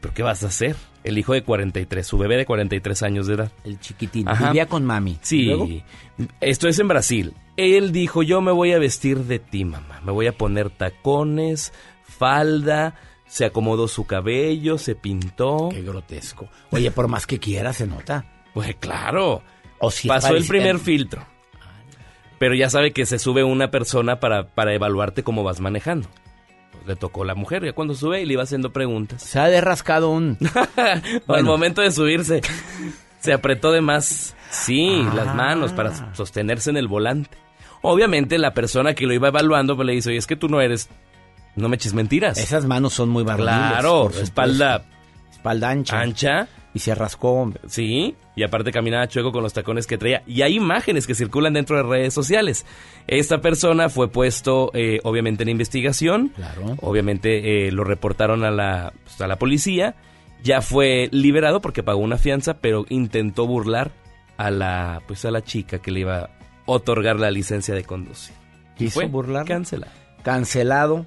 ¿Pero 0.00 0.14
qué 0.14 0.22
vas 0.22 0.44
a 0.44 0.46
hacer? 0.46 0.76
El 1.04 1.18
hijo 1.18 1.34
de 1.34 1.42
43, 1.42 2.06
su 2.06 2.16
bebé 2.16 2.38
de 2.38 2.46
43 2.46 3.02
años 3.02 3.26
de 3.26 3.34
edad. 3.34 3.52
El 3.64 3.78
chiquitín. 3.78 4.26
Ajá. 4.30 4.46
Vivía 4.46 4.64
con 4.64 4.82
mami. 4.82 5.18
Sí, 5.20 5.82
esto 6.40 6.68
es 6.68 6.78
en 6.78 6.88
Brasil. 6.88 7.34
Él 7.58 7.92
dijo, 7.92 8.22
yo 8.22 8.40
me 8.40 8.52
voy 8.52 8.72
a 8.72 8.78
vestir 8.78 9.24
de 9.24 9.40
ti, 9.40 9.66
mamá. 9.66 10.00
Me 10.06 10.12
voy 10.12 10.26
a 10.26 10.32
poner 10.32 10.70
tacones, 10.70 11.74
falda, 12.02 12.94
se 13.26 13.44
acomodó 13.44 13.88
su 13.88 14.06
cabello, 14.06 14.78
se 14.78 14.94
pintó. 14.94 15.68
Qué 15.70 15.82
grotesco. 15.82 16.48
Oye, 16.70 16.90
por 16.90 17.08
más 17.08 17.26
que 17.26 17.38
quiera, 17.38 17.74
se 17.74 17.86
nota. 17.86 18.24
Pues 18.54 18.74
claro. 18.76 19.42
O 19.78 19.90
si 19.90 20.08
Pasó 20.08 20.34
el 20.36 20.46
primer 20.46 20.78
filtro. 20.78 21.24
Pero 22.38 22.54
ya 22.54 22.68
sabe 22.68 22.92
que 22.92 23.06
se 23.06 23.18
sube 23.18 23.44
una 23.44 23.70
persona 23.70 24.20
para, 24.20 24.48
para 24.48 24.74
evaluarte 24.74 25.22
cómo 25.22 25.42
vas 25.42 25.60
manejando. 25.60 26.08
Pues 26.72 26.86
le 26.86 26.96
tocó 26.96 27.24
la 27.24 27.34
mujer, 27.34 27.64
ya 27.64 27.72
cuando 27.72 27.94
sube 27.94 28.20
y 28.20 28.26
le 28.26 28.34
iba 28.34 28.42
haciendo 28.42 28.72
preguntas. 28.72 29.22
Se 29.22 29.38
ha 29.38 29.46
derrascado 29.48 30.10
un... 30.10 30.36
Al 31.28 31.44
momento 31.44 31.80
de 31.80 31.90
subirse, 31.90 32.42
se 33.20 33.32
apretó 33.32 33.72
de 33.72 33.80
más, 33.80 34.36
sí, 34.50 35.02
Ah. 35.06 35.12
las 35.14 35.34
manos 35.34 35.72
para 35.72 36.14
sostenerse 36.14 36.68
en 36.70 36.76
el 36.76 36.88
volante. 36.88 37.36
Obviamente 37.80 38.36
la 38.38 38.52
persona 38.52 38.94
que 38.94 39.06
lo 39.06 39.14
iba 39.14 39.28
evaluando 39.28 39.74
pues, 39.76 39.86
le 39.86 39.92
dice, 39.94 40.10
oye, 40.10 40.18
es 40.18 40.26
que 40.26 40.36
tú 40.36 40.48
no 40.48 40.60
eres, 40.60 40.90
no 41.54 41.68
me 41.70 41.76
eches 41.76 41.94
mentiras. 41.94 42.36
Esas 42.36 42.66
manos 42.66 42.92
son 42.92 43.08
muy 43.08 43.24
varoniles. 43.24 43.56
Claro, 43.56 44.10
espalda 44.10 44.84
Espalda 45.30 45.70
ancha. 45.70 46.00
ancha. 46.00 46.48
Y 46.76 46.78
se 46.78 46.94
rascó. 46.94 47.50
Sí, 47.68 48.16
y 48.34 48.42
aparte 48.42 48.70
caminaba 48.70 49.08
chueco 49.08 49.32
con 49.32 49.42
los 49.42 49.54
tacones 49.54 49.86
que 49.86 49.96
traía. 49.96 50.22
Y 50.26 50.42
hay 50.42 50.56
imágenes 50.56 51.06
que 51.06 51.14
circulan 51.14 51.54
dentro 51.54 51.78
de 51.78 51.84
redes 51.84 52.12
sociales. 52.12 52.66
Esta 53.06 53.40
persona 53.40 53.88
fue 53.88 54.08
puesto, 54.08 54.70
eh, 54.74 55.00
obviamente, 55.04 55.42
en 55.42 55.48
investigación. 55.48 56.28
Claro. 56.36 56.76
Obviamente 56.82 57.66
eh, 57.66 57.72
lo 57.72 57.82
reportaron 57.82 58.44
a 58.44 58.50
la, 58.50 58.92
pues, 59.04 59.18
a 59.22 59.26
la 59.26 59.36
policía. 59.36 59.94
Ya 60.42 60.60
fue 60.60 61.08
liberado 61.12 61.62
porque 61.62 61.82
pagó 61.82 62.00
una 62.00 62.18
fianza, 62.18 62.58
pero 62.60 62.84
intentó 62.90 63.46
burlar 63.46 63.92
a 64.36 64.50
la, 64.50 65.00
pues, 65.06 65.24
a 65.24 65.30
la 65.30 65.40
chica 65.40 65.78
que 65.78 65.90
le 65.90 66.00
iba 66.00 66.18
a 66.18 66.30
otorgar 66.66 67.18
la 67.18 67.30
licencia 67.30 67.74
de 67.74 67.84
conducir. 67.84 68.34
Y 68.74 68.84
¿Quiso 68.84 69.00
fue 69.00 69.06
burlarla? 69.06 69.46
cancelado. 69.46 69.92
Cancelado. 70.22 71.06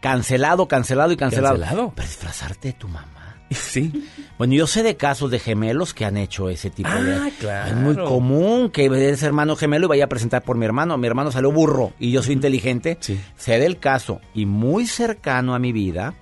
Cancelado, 0.00 0.66
cancelado 0.66 1.12
y 1.12 1.18
cancelado. 1.18 1.58
Cancelado. 1.58 1.90
Para 1.90 2.08
disfrazarte 2.08 2.68
de 2.68 2.72
tu 2.72 2.88
mamá. 2.88 3.19
Sí. 3.50 3.92
Bueno, 4.38 4.54
yo 4.54 4.66
sé 4.66 4.82
de 4.82 4.96
casos 4.96 5.30
de 5.30 5.38
gemelos 5.40 5.92
que 5.92 6.04
han 6.04 6.16
hecho 6.16 6.48
ese 6.48 6.70
tipo 6.70 6.88
de... 6.88 7.14
Ah, 7.16 7.30
claro. 7.40 7.70
Es 7.70 7.76
muy 7.76 7.96
común 7.96 8.70
que 8.70 8.86
ese 8.86 9.26
hermano 9.26 9.56
gemelo 9.56 9.86
y 9.86 9.88
vaya 9.88 10.04
a 10.04 10.08
presentar 10.08 10.42
por 10.42 10.56
mi 10.56 10.64
hermano. 10.64 10.96
Mi 10.98 11.06
hermano 11.08 11.32
salió 11.32 11.50
burro 11.50 11.92
y 11.98 12.12
yo 12.12 12.22
soy 12.22 12.34
inteligente. 12.34 12.96
Sé 13.36 13.58
del 13.58 13.78
caso 13.78 14.20
y 14.34 14.46
muy 14.46 14.86
cercano 14.86 15.54
a 15.54 15.58
mi 15.58 15.72
vida 15.72 16.14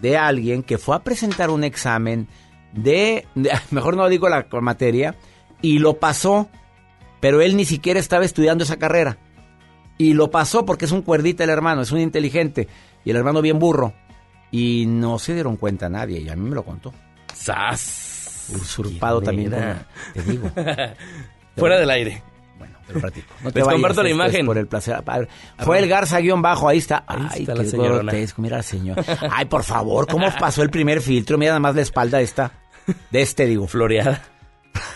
de 0.00 0.18
alguien 0.18 0.62
que 0.62 0.76
fue 0.76 0.94
a 0.94 0.98
presentar 1.02 1.48
un 1.50 1.64
examen 1.64 2.28
de, 2.72 3.26
de- 3.34 3.50
mejor 3.70 3.96
no 3.96 4.08
digo 4.08 4.28
la 4.28 4.46
materia, 4.60 5.14
y 5.62 5.78
lo 5.78 5.94
pasó, 5.98 6.48
pero 7.20 7.40
él 7.40 7.56
ni 7.56 7.64
siquiera 7.64 7.98
estaba 7.98 8.24
estudiando 8.26 8.64
esa 8.64 8.76
carrera. 8.76 9.16
Y 9.96 10.12
lo 10.12 10.30
pasó 10.30 10.66
porque 10.66 10.84
es 10.84 10.92
un 10.92 11.00
cuerdita 11.02 11.44
el 11.44 11.50
hermano, 11.50 11.80
es 11.82 11.92
un 11.92 12.00
inteligente. 12.00 12.68
Y 13.04 13.10
el 13.10 13.16
hermano 13.16 13.40
bien 13.40 13.58
burro. 13.58 13.94
Y 14.56 14.86
no 14.86 15.18
se 15.18 15.34
dieron 15.34 15.56
cuenta 15.56 15.88
nadie, 15.88 16.20
y 16.20 16.28
a 16.28 16.36
mí 16.36 16.48
me 16.48 16.54
lo 16.54 16.62
contó. 16.62 16.92
¡Sas! 17.34 18.46
Usurpado 18.54 19.20
también, 19.20 19.50
te 20.12 20.22
digo. 20.22 20.48
Fuera 21.56 21.76
del 21.80 21.90
aire. 21.90 22.22
Te 22.86 22.92
lo 22.92 23.00
platico. 23.00 23.34
No 23.42 23.50
te 23.50 23.58
Les 23.58 23.66
vayas, 23.66 23.74
comparto 23.80 24.02
la 24.04 24.08
esto 24.10 24.22
es 24.22 24.28
imagen. 24.28 24.46
por 24.46 24.58
el 24.58 24.66
placer. 24.68 25.02
Fue 25.58 25.78
el 25.80 25.88
Garza 25.88 26.20
guion 26.20 26.40
bajo, 26.40 26.68
ahí 26.68 26.78
está. 26.78 27.02
Ahí 27.04 27.26
Ay, 27.30 27.40
está 27.40 27.54
qué 27.54 27.76
grotesco, 27.76 28.42
mira 28.42 28.58
la 28.58 28.62
señora. 28.62 29.02
Ay, 29.28 29.46
por 29.46 29.64
favor, 29.64 30.06
¿cómo 30.06 30.28
pasó 30.38 30.62
el 30.62 30.70
primer 30.70 31.00
filtro? 31.00 31.36
Mira 31.36 31.50
nada 31.50 31.60
más 31.60 31.74
la 31.74 31.82
espalda 31.82 32.20
esta. 32.20 32.52
De 33.10 33.22
este, 33.22 33.46
digo. 33.46 33.66
Floreada. 33.66 34.22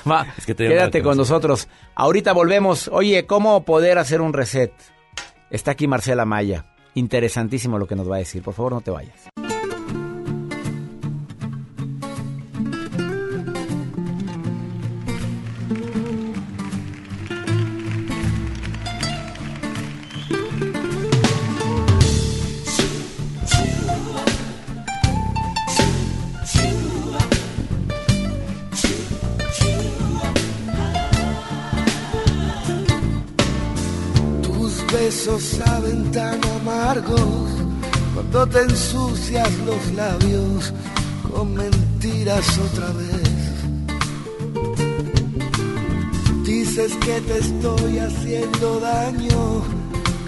Va, 0.08 0.24
Es 0.36 0.46
que 0.46 0.54
te 0.54 0.68
quédate 0.68 1.02
con 1.02 1.16
nosotros. 1.16 1.66
Ahorita 1.96 2.32
volvemos. 2.32 2.88
Oye, 2.92 3.26
¿cómo 3.26 3.64
poder 3.64 3.98
hacer 3.98 4.20
un 4.20 4.32
reset? 4.34 4.72
Está 5.50 5.72
aquí 5.72 5.88
Marcela 5.88 6.24
Maya. 6.24 6.66
Interesantísimo 6.94 7.76
lo 7.76 7.88
que 7.88 7.96
nos 7.96 8.08
va 8.08 8.16
a 8.16 8.18
decir. 8.20 8.42
Por 8.42 8.54
favor, 8.54 8.72
no 8.74 8.80
te 8.82 8.90
vayas. 8.92 9.16
Te 38.50 38.62
ensucias 38.62 39.50
los 39.66 39.92
labios 39.92 40.72
con 41.30 41.54
mentiras 41.54 42.58
otra 42.58 42.88
vez. 42.92 43.38
Dices 46.44 46.92
que 47.04 47.20
te 47.20 47.38
estoy 47.38 47.98
haciendo 47.98 48.80
daño, 48.80 49.62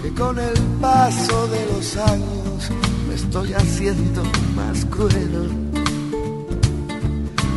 que 0.01 0.13
con 0.13 0.37
el 0.37 0.53
paso 0.79 1.47
de 1.47 1.65
los 1.73 1.97
años 1.97 2.71
me 3.07 3.15
estoy 3.15 3.53
haciendo 3.53 4.23
más 4.55 4.85
cruel. 4.85 5.49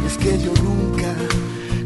Es 0.07 0.17
que 0.19 0.39
yo 0.39 0.53
nunca 0.63 1.15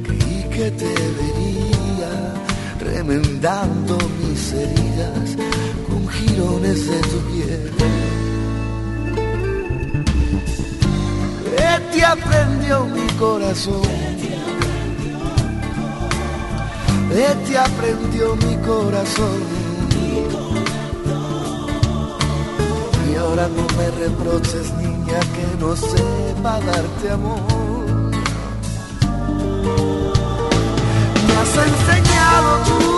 creí 0.04 0.48
que 0.50 0.70
te 0.70 0.94
vería 1.18 2.34
remendando 2.80 3.98
mis 4.20 4.52
heridas 4.52 5.36
con 5.88 6.08
jirones 6.08 6.86
de 6.86 7.00
tu 7.00 7.18
piel. 7.32 8.07
¿Qué 11.78 11.98
te 11.98 12.04
aprendió 12.04 12.84
mi 12.86 13.06
corazón? 13.18 13.82
¿Qué 17.08 17.36
te 17.46 17.56
aprendió 17.56 18.34
mi 18.34 18.56
corazón? 18.66 19.42
Y 23.08 23.14
ahora 23.14 23.48
no 23.48 23.64
me 23.76 23.90
reproches, 23.92 24.72
niña, 24.74 25.20
que 25.20 25.56
no 25.60 25.76
sepa 25.76 26.58
darte 26.60 27.10
amor. 27.10 27.40
Me 31.26 31.34
has 31.36 31.56
enseñado 31.68 32.58
tú 32.66 32.97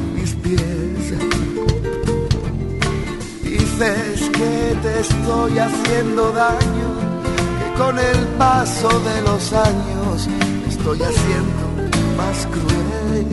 Dices 3.81 4.29
que 4.29 4.77
te 4.83 4.99
estoy 4.99 5.57
haciendo 5.57 6.31
daño, 6.33 6.89
que 7.57 7.81
con 7.81 7.97
el 7.97 8.27
paso 8.37 8.89
de 8.99 9.21
los 9.23 9.53
años 9.53 10.27
me 10.27 10.69
estoy 10.69 11.01
haciendo 11.01 11.63
más 12.15 12.45
cruel. 12.45 13.25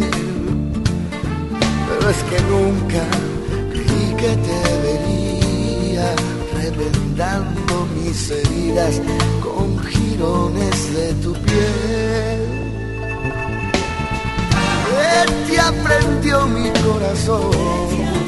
Pero 1.87 2.11
es 2.11 2.23
que 2.31 2.41
nunca 2.49 3.05
creí 3.73 4.15
que 4.17 4.37
te 4.47 4.61
vería 4.87 6.15
remendando 6.55 7.87
mis 7.95 8.31
heridas 8.31 9.03
con 9.43 9.79
jirones 9.85 10.95
de 10.95 11.13
tu 11.23 11.35
piel. 11.35 12.41
¿Qué 14.89 15.53
te 15.53 15.61
aprendió 15.61 16.47
mi 16.47 16.71
corazón? 16.71 18.28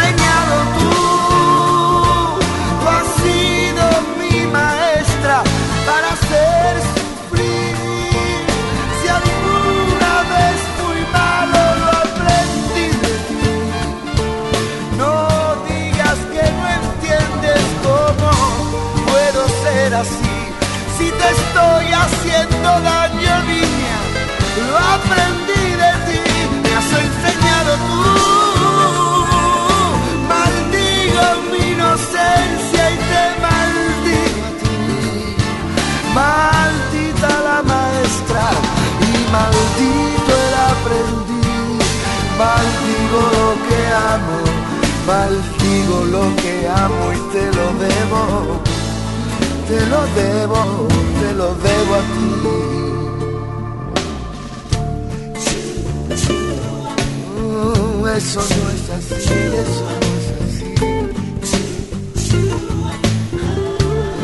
maldigo 45.11 46.05
lo 46.15 46.23
que 46.41 46.53
amo 46.69 47.03
y 47.11 47.19
te 47.33 47.45
lo 47.57 47.65
debo 47.85 48.21
te 49.71 49.79
lo 49.85 50.01
debo, 50.15 50.87
te 51.21 51.33
lo 51.33 51.55
debo 51.55 51.95
a 51.95 52.01
ti. 52.11 52.25
Mm, 57.37 58.07
eso 58.17 58.41
no 58.41 58.65
es 58.75 58.89
así, 58.97 59.15
eso 59.15 59.85
no 59.87 60.11
es 60.17 60.27
así. 60.43 60.67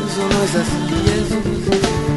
Eso 0.08 0.24
no 0.32 0.38
es 0.44 0.54
así, 0.62 0.82
eso 1.18 1.38
no 1.46 1.52
es 1.54 1.68
así. 1.70 2.17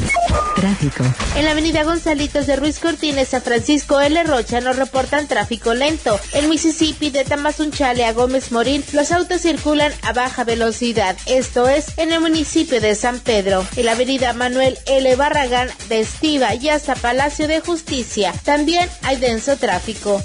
Tráfico. 0.55 1.03
En 1.35 1.45
la 1.45 1.51
avenida 1.51 1.83
Gonzalitos 1.83 2.45
de 2.47 2.55
Ruiz 2.55 2.79
Cortines 2.79 3.33
a 3.33 3.41
Francisco 3.41 3.99
L. 3.99 4.23
Rocha 4.23 4.61
nos 4.61 4.75
reportan 4.75 5.27
tráfico 5.27 5.73
lento. 5.73 6.19
En 6.33 6.49
Mississippi 6.49 7.09
de 7.09 7.23
Tamazunchale 7.23 8.05
a 8.05 8.13
Gómez 8.13 8.51
Morín 8.51 8.83
los 8.93 9.11
autos 9.11 9.41
circulan 9.41 9.91
a 10.03 10.13
baja 10.13 10.43
velocidad. 10.43 11.17
Esto 11.25 11.67
es 11.67 11.97
en 11.97 12.11
el 12.11 12.19
municipio 12.19 12.79
de 12.79 12.95
San 12.95 13.19
Pedro. 13.19 13.65
En 13.75 13.85
la 13.85 13.93
avenida 13.93 14.33
Manuel 14.33 14.77
L. 14.85 15.15
Barragán 15.15 15.69
de 15.89 16.01
Estiva 16.01 16.55
y 16.55 16.69
hasta 16.69 16.95
Palacio 16.95 17.47
de 17.47 17.61
Justicia 17.61 18.33
también 18.43 18.89
hay 19.03 19.17
denso 19.17 19.57
tráfico. 19.57 20.21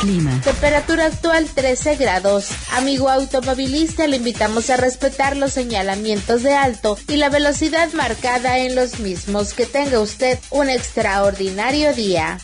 Clima. 0.00 0.40
Temperatura 0.42 1.06
actual 1.06 1.46
13 1.54 1.96
grados. 1.96 2.50
Amigo 2.76 3.08
automovilista, 3.08 4.06
le 4.06 4.16
invitamos 4.16 4.70
a 4.70 4.76
respetar 4.76 5.36
los 5.36 5.52
señalamientos 5.52 6.42
de 6.42 6.54
alto 6.54 6.98
y 7.08 7.16
la 7.16 7.28
velocidad 7.28 7.92
marcada 7.92 8.58
en 8.58 8.74
los 8.74 9.00
mismos. 9.00 9.54
Que 9.54 9.66
tenga 9.66 10.00
usted 10.00 10.38
un 10.50 10.70
extraordinario 10.70 11.92
día. 11.94 12.38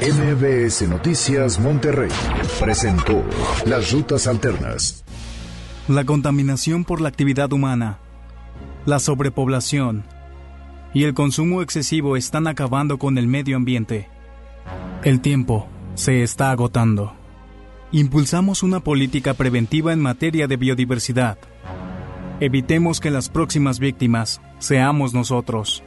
MBS 0.00 0.82
Noticias 0.88 1.58
Monterrey 1.58 2.10
presentó 2.60 3.24
Las 3.64 3.90
Rutas 3.90 4.26
Alternas. 4.26 5.04
La 5.88 6.04
contaminación 6.04 6.84
por 6.84 7.00
la 7.00 7.08
actividad 7.08 7.52
humana, 7.52 7.98
la 8.84 8.98
sobrepoblación 8.98 10.04
y 10.92 11.04
el 11.04 11.14
consumo 11.14 11.62
excesivo 11.62 12.16
están 12.16 12.46
acabando 12.46 12.98
con 12.98 13.18
el 13.18 13.26
medio 13.26 13.56
ambiente. 13.56 14.08
El 15.02 15.20
tiempo 15.20 15.66
se 15.98 16.22
está 16.22 16.52
agotando. 16.52 17.12
Impulsamos 17.90 18.62
una 18.62 18.78
política 18.78 19.34
preventiva 19.34 19.92
en 19.92 20.00
materia 20.00 20.46
de 20.46 20.56
biodiversidad. 20.56 21.38
Evitemos 22.38 23.00
que 23.00 23.10
las 23.10 23.28
próximas 23.28 23.80
víctimas 23.80 24.40
seamos 24.60 25.12
nosotros. 25.12 25.82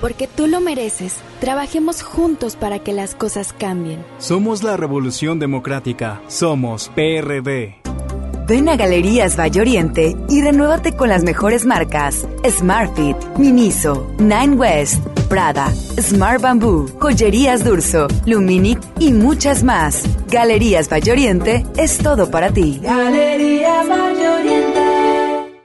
Porque 0.00 0.28
tú 0.28 0.46
lo 0.46 0.60
mereces, 0.60 1.16
trabajemos 1.40 2.02
juntos 2.04 2.54
para 2.54 2.78
que 2.78 2.92
las 2.92 3.16
cosas 3.16 3.52
cambien. 3.52 4.04
Somos 4.18 4.62
la 4.62 4.76
Revolución 4.76 5.40
Democrática. 5.40 6.20
Somos 6.28 6.88
PRD. 6.94 7.78
Ven 8.46 8.68
a 8.68 8.76
Galerías 8.76 9.36
Valle 9.36 9.62
Oriente 9.62 10.16
y 10.28 10.42
renuévate 10.42 10.94
con 10.94 11.08
las 11.08 11.24
mejores 11.24 11.66
marcas: 11.66 12.28
Smartfit, 12.48 13.16
Miniso, 13.36 14.08
Nine 14.20 14.54
West, 14.54 15.02
Prada, 15.28 15.72
Smart 16.00 16.40
Bamboo, 16.40 16.86
Joyerías 17.00 17.64
Durso, 17.64 18.08
Luminic 18.26 18.78
y 18.98 19.12
muchas 19.12 19.62
más. 19.62 20.02
Galerías 20.30 20.88
Valle 20.88 21.12
Oriente 21.12 21.64
es 21.76 21.98
todo 21.98 22.30
para 22.30 22.50
ti. 22.50 22.80
Galerías 22.82 23.88
Valle 23.88 24.28
Oriente. 24.28 24.65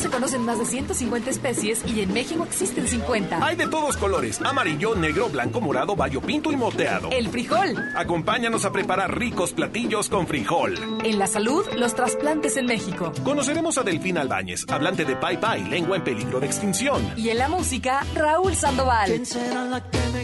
Se 0.00 0.08
conocen 0.08 0.42
más 0.42 0.58
de 0.58 0.64
150 0.64 1.30
especies 1.30 1.82
y 1.86 2.00
en 2.00 2.12
México 2.12 2.44
existen 2.44 2.88
50. 2.88 3.44
Hay 3.44 3.56
de 3.56 3.68
todos 3.68 3.96
colores, 3.96 4.40
amarillo, 4.40 4.94
negro, 4.94 5.28
blanco, 5.28 5.60
morado, 5.60 5.94
bayo 5.94 6.20
pinto 6.22 6.50
y 6.50 6.56
moteado. 6.56 7.10
El 7.10 7.28
frijol. 7.28 7.76
Acompáñanos 7.94 8.64
a 8.64 8.72
preparar 8.72 9.16
ricos 9.16 9.52
platillos 9.52 10.08
con 10.08 10.26
frijol. 10.26 10.74
En 11.04 11.18
la 11.18 11.26
salud, 11.26 11.64
los 11.76 11.94
trasplantes 11.94 12.56
en 12.56 12.66
México. 12.66 13.12
Conoceremos 13.22 13.76
a 13.76 13.82
Delfín 13.82 14.16
Albáñez, 14.16 14.64
hablante 14.68 15.04
de 15.04 15.16
Pai 15.16 15.38
Pai, 15.38 15.64
lengua 15.64 15.96
en 15.96 16.04
peligro 16.04 16.40
de 16.40 16.46
extinción. 16.46 17.12
Y 17.16 17.28
en 17.28 17.38
la 17.38 17.48
música, 17.48 18.04
Raúl 18.14 18.54
Sandoval. 18.54 19.22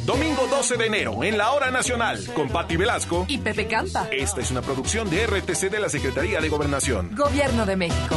Domingo 0.05 0.47
12 0.49 0.77
de 0.77 0.87
enero, 0.87 1.23
en 1.23 1.37
la 1.37 1.53
Hora 1.53 1.71
Nacional, 1.71 2.19
con 2.35 2.49
Patti 2.49 2.77
Velasco. 2.77 3.27
Y 3.29 3.39
Pepe 3.39 3.67
Campa. 3.67 4.09
Esta 4.11 4.41
es 4.41 4.51
una 4.51 4.63
producción 4.63 5.11
de 5.11 5.27
RTC 5.27 5.71
de 5.71 5.81
la 5.81 5.89
Secretaría 5.89 6.41
de 6.41 6.49
Gobernación. 6.49 7.15
Gobierno 7.15 7.67
de 7.67 7.77
México. 7.77 8.17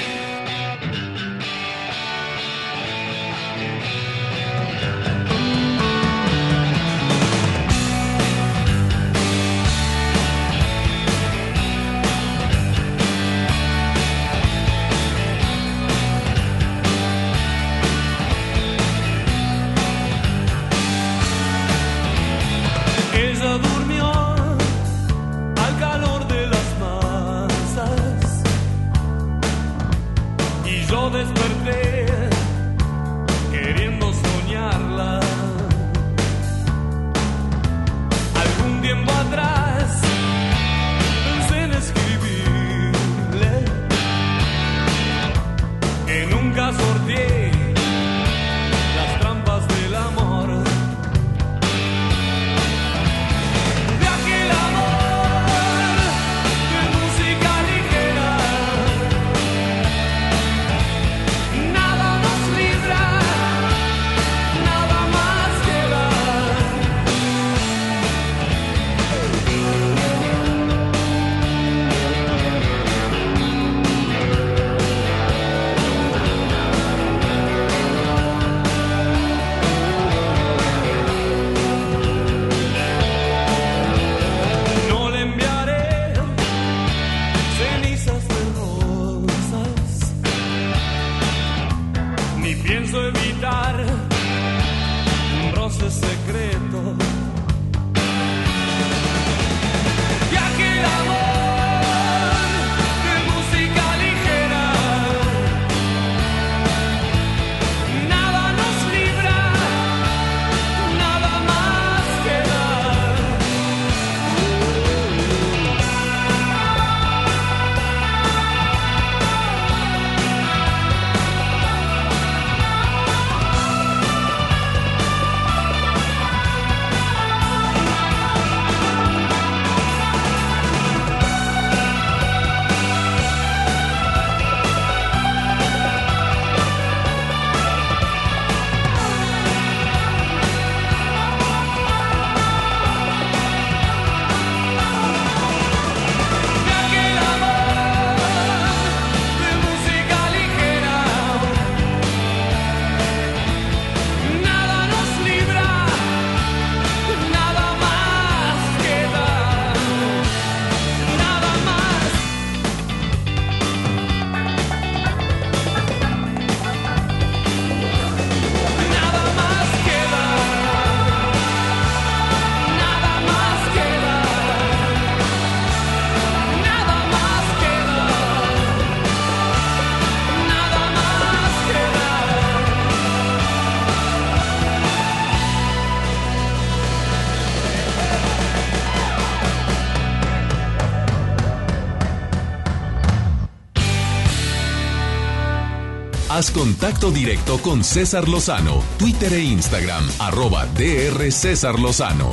Contacto 196.53 197.11
directo 197.11 197.61
con 197.61 197.81
César 197.81 198.27
Lozano, 198.27 198.83
Twitter 198.99 199.31
e 199.31 199.41
Instagram, 199.41 200.03
arroba 200.19 200.65
DR 200.65 201.31
César 201.31 201.79
Lozano. 201.79 202.31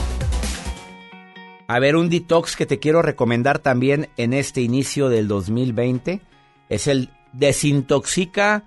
A 1.69 1.79
ver, 1.79 1.95
un 1.95 2.09
detox 2.11 2.57
que 2.57 2.67
te 2.67 2.81
quiero 2.81 3.01
recomendar 3.01 3.61
también 3.61 4.09
en 4.17 4.33
este 4.33 4.61
inicio 4.61 5.09
del 5.09 5.29
2020 5.29 6.21
es 6.69 6.89
el 6.89 7.11
desintoxica 7.33 8.65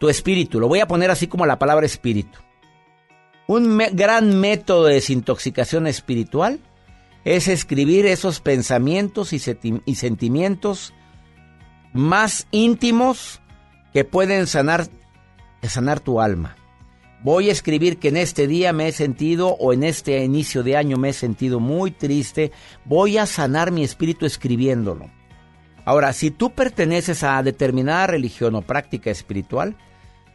tu 0.00 0.08
espíritu. 0.08 0.58
Lo 0.58 0.66
voy 0.66 0.80
a 0.80 0.88
poner 0.88 1.12
así 1.12 1.28
como 1.28 1.46
la 1.46 1.60
palabra 1.60 1.86
espíritu. 1.86 2.40
Un 3.46 3.78
gran 3.92 4.40
método 4.40 4.86
de 4.86 4.94
desintoxicación 4.94 5.86
espiritual 5.86 6.58
es 7.24 7.46
escribir 7.46 8.04
esos 8.06 8.40
pensamientos 8.40 9.32
y 9.32 9.38
sentimientos 9.94 10.92
más 11.92 12.48
íntimos 12.50 13.41
que 13.92 14.04
pueden 14.04 14.46
sanar, 14.46 14.88
sanar 15.62 16.00
tu 16.00 16.20
alma. 16.20 16.56
Voy 17.22 17.50
a 17.50 17.52
escribir 17.52 17.98
que 17.98 18.08
en 18.08 18.16
este 18.16 18.48
día 18.48 18.72
me 18.72 18.88
he 18.88 18.92
sentido 18.92 19.50
o 19.50 19.72
en 19.72 19.84
este 19.84 20.24
inicio 20.24 20.64
de 20.64 20.76
año 20.76 20.96
me 20.96 21.10
he 21.10 21.12
sentido 21.12 21.60
muy 21.60 21.92
triste. 21.92 22.50
Voy 22.84 23.16
a 23.16 23.26
sanar 23.26 23.70
mi 23.70 23.84
espíritu 23.84 24.26
escribiéndolo. 24.26 25.08
Ahora, 25.84 26.12
si 26.12 26.30
tú 26.30 26.50
perteneces 26.50 27.22
a 27.22 27.42
determinada 27.42 28.08
religión 28.08 28.54
o 28.56 28.62
práctica 28.62 29.10
espiritual, 29.10 29.76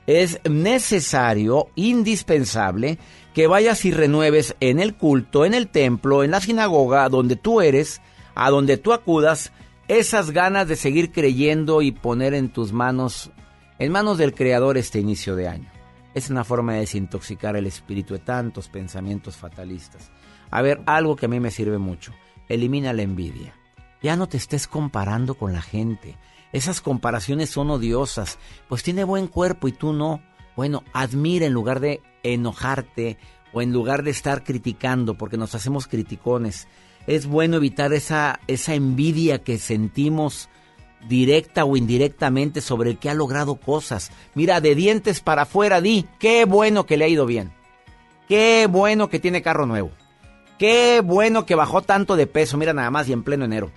es 0.06 0.40
necesario, 0.50 1.68
indispensable, 1.76 2.98
que 3.34 3.48
vayas 3.48 3.84
y 3.84 3.92
renueves 3.92 4.56
en 4.62 4.80
el 4.80 4.96
culto, 4.96 5.46
en 5.46 5.54
el 5.54 5.68
templo, 5.68 6.24
en 6.24 6.32
la 6.32 6.42
sinagoga, 6.42 7.08
donde 7.10 7.36
tú 7.36 7.62
eres, 7.62 8.02
a 8.34 8.50
donde 8.50 8.78
tú 8.78 8.94
acudas, 8.94 9.52
esas 9.90 10.32
ganas 10.32 10.68
de 10.68 10.76
seguir 10.76 11.12
creyendo 11.12 11.82
y 11.82 11.92
poner 11.92 12.34
en 12.34 12.50
tus 12.50 12.72
manos, 12.72 13.32
en 13.80 13.92
manos 13.92 14.18
del 14.18 14.34
Creador 14.34 14.78
este 14.78 15.00
inicio 15.00 15.36
de 15.36 15.48
año. 15.48 15.70
Es 16.14 16.30
una 16.30 16.44
forma 16.44 16.74
de 16.74 16.80
desintoxicar 16.80 17.56
el 17.56 17.68
espíritu 17.68 18.14
de 18.16 18.20
tantos 18.20 18.70
pensamientos 18.70 19.38
fatalistas. 19.38 20.12
A 20.50 20.62
ver, 20.62 20.82
algo 20.86 21.16
que 21.16 21.28
a 21.28 21.30
mí 21.30 21.40
me 21.40 21.52
sirve 21.52 21.78
mucho. 21.78 22.12
Elimina 22.50 22.94
la 22.94 23.04
envidia. 23.04 23.54
Ya 24.02 24.16
no 24.16 24.28
te 24.28 24.38
estés 24.38 24.68
comparando 24.68 25.36
con 25.36 25.54
la 25.54 25.62
gente. 25.62 26.18
Esas 26.54 26.82
comparaciones 26.82 27.50
son 27.50 27.70
odiosas. 27.70 28.40
Pues 28.68 28.82
tiene 28.82 29.04
buen 29.04 29.28
cuerpo 29.28 29.68
y 29.68 29.74
tú 29.74 29.94
no. 29.94 30.22
Bueno, 30.56 30.84
admira 30.94 31.46
en 31.46 31.54
lugar 31.54 31.80
de 31.80 32.02
enojarte 32.24 33.18
o 33.54 33.62
en 33.62 33.72
lugar 33.72 34.04
de 34.04 34.12
estar 34.12 34.44
criticando, 34.44 35.16
porque 35.16 35.38
nos 35.38 35.54
hacemos 35.54 35.88
criticones. 35.88 36.68
Es 37.06 37.28
bueno 37.28 37.58
evitar 37.58 37.94
esa, 37.94 38.40
esa 38.48 38.74
envidia 38.74 39.44
que 39.44 39.60
sentimos 39.60 40.50
directa 41.08 41.64
o 41.66 41.78
indirectamente 41.78 42.62
sobre 42.62 42.92
el 42.92 42.98
que 42.98 43.10
ha 43.10 43.14
logrado 43.14 43.56
cosas. 43.56 44.12
Mira, 44.36 44.62
de 44.62 44.76
dientes 44.76 45.22
para 45.22 45.44
afuera, 45.44 45.80
di, 45.82 46.06
qué 46.20 46.46
bueno 46.46 46.86
que 46.86 46.98
le 46.98 47.06
ha 47.06 47.10
ido 47.10 47.26
bien. 47.26 47.52
Qué 48.28 48.68
bueno 48.70 49.10
que 49.10 49.20
tiene 49.20 49.42
carro 49.42 49.66
nuevo. 49.66 49.92
Qué 50.58 51.02
bueno 51.04 51.46
que 51.46 51.56
bajó 51.56 51.82
tanto 51.82 52.16
de 52.16 52.28
peso, 52.28 52.58
mira 52.58 52.74
nada 52.74 52.90
más 52.92 53.08
y 53.08 53.14
en 53.14 53.24
pleno 53.24 53.46
enero. 53.46 53.72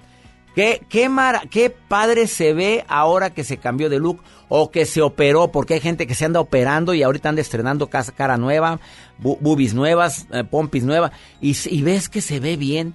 Qué, 0.55 0.83
qué, 0.89 1.09
mara- 1.09 1.43
qué 1.49 1.71
padre 1.71 2.27
se 2.27 2.53
ve 2.53 2.85
ahora 2.89 3.31
que 3.31 3.45
se 3.45 3.59
cambió 3.59 3.89
de 3.89 4.01
look 4.01 4.21
o 4.49 4.73
que 4.73 4.85
se 4.87 5.01
operó, 5.01 5.53
porque 5.53 5.75
hay 5.75 5.81
gente 5.81 6.09
que 6.09 6.17
se 6.17 6.25
anda 6.25 6.41
operando 6.41 6.93
y 6.95 7.05
ahorita 7.05 7.29
anda 7.29 7.41
estrenando 7.41 7.89
cara 7.89 8.37
nueva, 8.37 8.81
boobies 9.19 9.75
nuevas, 9.75 10.27
eh, 10.33 10.43
pompis 10.43 10.83
nuevas, 10.83 11.13
y 11.41 11.83
ves 11.83 12.09
que 12.09 12.21
se 12.21 12.41
ve 12.41 12.57
bien 12.57 12.95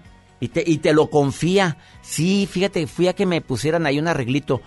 y 0.66 0.78
te, 0.78 0.94
lo 0.94 1.10
confía. 1.10 1.78
Sí, 2.02 2.48
fíjate, 2.50 2.88
fui 2.88 3.08
a 3.08 3.14
que 3.14 3.26
me 3.26 3.42
pusieran 3.42 3.86
ahí 3.86 4.00
un 4.00 4.08
arreglito. 4.08 4.62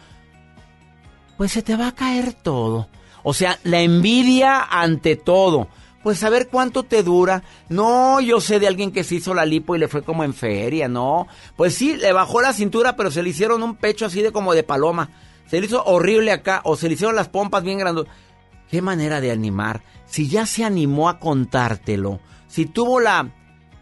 Pues 1.37 1.53
se 1.53 1.63
te 1.63 1.77
va 1.77 1.89
a 1.89 1.95
caer 1.95 2.33
todo. 2.33 2.89
O 3.23 3.35
sea, 3.35 3.59
la 3.65 3.81
envidia 3.81 4.63
ante 4.63 5.17
todo. 5.17 5.69
Pues 6.03 6.23
a 6.23 6.31
ver 6.31 6.49
cuánto 6.49 6.85
te 6.85 7.03
dura. 7.03 7.43
No, 7.69 8.21
yo 8.21 8.41
sé 8.41 8.61
de 8.61 8.67
alguien 8.67 8.93
que 8.93 9.05
se 9.05 9.17
hizo 9.17 9.35
la 9.35 9.45
lipo 9.45 9.75
y 9.75 9.79
le 9.79 9.89
fue 9.89 10.03
como 10.03 10.25
en 10.25 10.35
feria, 10.35 10.89
no. 10.89 11.27
Pues 11.57 11.75
sí, 11.75 11.97
le 11.97 12.13
bajó 12.13 12.41
la 12.41 12.53
cintura, 12.53 12.97
pero 12.97 13.11
se 13.11 13.23
le 13.23 13.31
hicieron 13.31 13.63
un 13.63 13.77
pecho 13.77 14.07
así 14.07 14.23
de 14.23 14.33
como 14.33 14.55
de 14.55 14.63
paloma. 14.63 15.11
Se 15.47 15.61
le 15.61 15.67
hizo 15.67 15.85
horrible 15.85 16.31
acá, 16.31 16.61
o 16.65 16.77
se 16.77 16.89
le 16.89 16.95
hicieron 16.95 17.17
las 17.17 17.29
pompas 17.29 17.63
bien 17.63 17.79
grandes. 17.79 18.05
Qué 18.71 18.83
manera 18.83 19.21
de 19.21 19.31
animar. 19.31 19.83
Si 20.07 20.29
ya 20.29 20.47
se 20.47 20.65
animó 20.65 21.09
a 21.09 21.19
contártelo, 21.19 22.21
si 22.47 22.67
tuvo 22.67 23.01
la, 23.01 23.31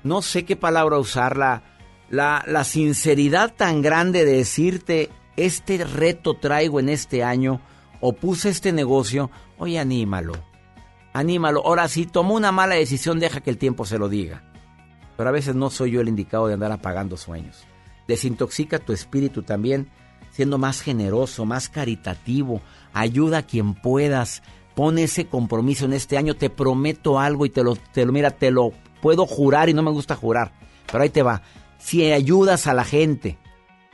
no 0.02 0.22
sé 0.22 0.44
qué 0.44 0.56
palabra 0.56 0.98
usar, 0.98 1.62
la, 2.08 2.44
la, 2.46 2.64
sinceridad 2.64 3.54
tan 3.54 3.82
grande 3.82 4.24
de 4.24 4.36
decirte, 4.36 5.10
este 5.36 5.84
reto 5.84 6.34
traigo 6.34 6.80
en 6.80 6.88
este 6.88 7.24
año, 7.24 7.60
o 8.00 8.12
puse 8.12 8.50
este 8.50 8.72
negocio, 8.72 9.30
oye, 9.58 9.78
anímalo. 9.78 10.34
Anímalo. 11.12 11.62
Ahora, 11.64 11.88
si 11.88 12.04
tomó 12.04 12.34
una 12.34 12.52
mala 12.52 12.74
decisión, 12.74 13.18
deja 13.18 13.40
que 13.40 13.48
el 13.48 13.56
tiempo 13.56 13.86
se 13.86 13.98
lo 13.98 14.10
diga. 14.10 14.44
Pero 15.16 15.30
a 15.30 15.32
veces 15.32 15.54
no 15.54 15.70
soy 15.70 15.92
yo 15.92 16.02
el 16.02 16.08
indicado 16.08 16.46
de 16.46 16.52
andar 16.54 16.72
apagando 16.72 17.16
sueños. 17.16 17.64
Desintoxica 18.06 18.78
tu 18.78 18.92
espíritu 18.92 19.42
también, 19.42 19.88
siendo 20.30 20.58
más 20.58 20.82
generoso, 20.82 21.46
más 21.46 21.70
caritativo. 21.70 22.60
Ayuda 22.92 23.38
a 23.38 23.42
quien 23.46 23.74
puedas. 23.74 24.42
Pon 24.74 24.98
ese 24.98 25.26
compromiso 25.26 25.86
en 25.86 25.94
este 25.94 26.18
año. 26.18 26.34
Te 26.34 26.50
prometo 26.50 27.18
algo 27.18 27.46
y 27.46 27.50
te 27.50 27.64
lo, 27.64 27.76
te 27.76 28.04
lo, 28.04 28.12
mira, 28.12 28.30
te 28.30 28.50
lo 28.50 28.72
puedo 29.00 29.24
jurar 29.24 29.70
y 29.70 29.74
no 29.74 29.82
me 29.82 29.90
gusta 29.90 30.16
jurar. 30.16 30.52
Pero 30.90 31.02
ahí 31.02 31.08
te 31.08 31.22
va. 31.22 31.40
Si 31.86 32.10
ayudas 32.10 32.66
a 32.66 32.74
la 32.74 32.82
gente, 32.82 33.38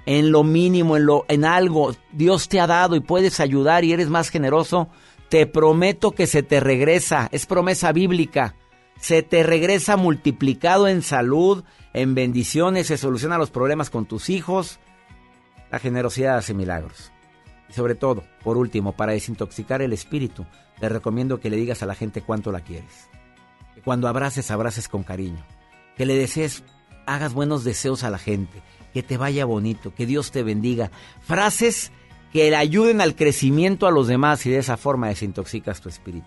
en 0.07 0.33
lo 0.33 0.45
mínimo, 0.45 0.97
en 0.97 1.05
lo, 1.05 1.27
en 1.29 1.45
algo, 1.45 1.95
Dios 2.11 2.49
te 2.49 2.59
ha 2.59 2.67
dado 2.67 2.97
y 2.97 3.01
puedes 3.01 3.39
ayudar 3.39 3.85
y 3.85 3.93
eres 3.93 4.09
más 4.09 4.31
generoso, 4.31 4.89
te 5.29 5.45
prometo 5.47 6.13
que 6.13 6.27
se 6.27 6.43
te 6.43 6.59
regresa, 6.59 7.29
es 7.33 7.45
promesa 7.45 7.93
bíblica, 7.93 8.57
se 8.99 9.23
te 9.23 9.43
regresa 9.43 9.99
multiplicado 9.99 10.89
en 10.89 11.03
salud, 11.03 11.65
en 11.93 12.15
bendiciones, 12.15 12.87
se 12.87 12.97
solucionan 12.97 13.39
los 13.39 13.51
problemas 13.51 13.91
con 13.91 14.07
tus 14.07 14.31
hijos. 14.31 14.81
La 15.71 15.79
generosidad 15.79 16.39
hace 16.39 16.55
milagros. 16.55 17.13
Y 17.69 17.75
sobre 17.75 17.95
todo, 17.95 18.25
por 18.43 18.57
último, 18.57 18.97
para 18.97 19.13
desintoxicar 19.13 19.83
el 19.83 19.93
espíritu, 19.93 20.47
te 20.81 20.89
recomiendo 20.89 21.41
que 21.41 21.51
le 21.51 21.59
digas 21.59 21.83
a 21.83 21.87
la 21.87 21.95
gente 21.95 22.23
cuánto 22.23 22.53
la 22.53 22.61
quieres. 22.61 23.11
Que 23.75 23.83
cuando 23.83 24.09
abraces, 24.09 24.51
abraces 24.51 24.89
con 24.89 25.03
cariño. 25.03 25.45
Que 25.95 26.07
le 26.07 26.17
desees, 26.17 26.65
hagas 27.07 27.33
buenos 27.35 27.65
deseos 27.65 28.05
a 28.05 28.11
la 28.11 28.19
gente. 28.19 28.63
Que 28.93 29.03
te 29.03 29.17
vaya 29.17 29.45
bonito, 29.45 29.95
que 29.95 30.07
Dios 30.07 30.31
te 30.31 30.43
bendiga. 30.43 30.91
Frases 31.23 31.93
que 32.33 32.51
le 32.51 32.57
ayuden 32.57 33.01
al 33.01 33.15
crecimiento 33.15 33.87
a 33.87 33.91
los 33.91 34.07
demás 34.07 34.45
y 34.47 34.51
de 34.51 34.59
esa 34.59 34.77
forma 34.77 35.09
desintoxicas 35.09 35.81
tu 35.81 35.89
espíritu. 35.89 36.27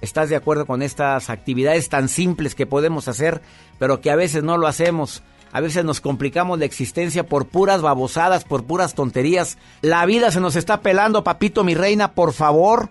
¿Estás 0.00 0.28
de 0.28 0.36
acuerdo 0.36 0.66
con 0.66 0.82
estas 0.82 1.30
actividades 1.30 1.88
tan 1.88 2.08
simples 2.08 2.54
que 2.54 2.66
podemos 2.66 3.08
hacer, 3.08 3.40
pero 3.78 4.00
que 4.00 4.10
a 4.10 4.16
veces 4.16 4.42
no 4.42 4.58
lo 4.58 4.66
hacemos? 4.66 5.22
A 5.52 5.60
veces 5.60 5.84
nos 5.84 6.00
complicamos 6.00 6.58
la 6.58 6.64
existencia 6.64 7.26
por 7.26 7.46
puras 7.46 7.80
babosadas, 7.80 8.44
por 8.44 8.64
puras 8.64 8.94
tonterías. 8.94 9.56
La 9.82 10.04
vida 10.04 10.30
se 10.30 10.40
nos 10.40 10.56
está 10.56 10.80
pelando, 10.80 11.24
papito, 11.24 11.62
mi 11.62 11.74
reina, 11.74 12.12
por 12.12 12.32
favor. 12.32 12.90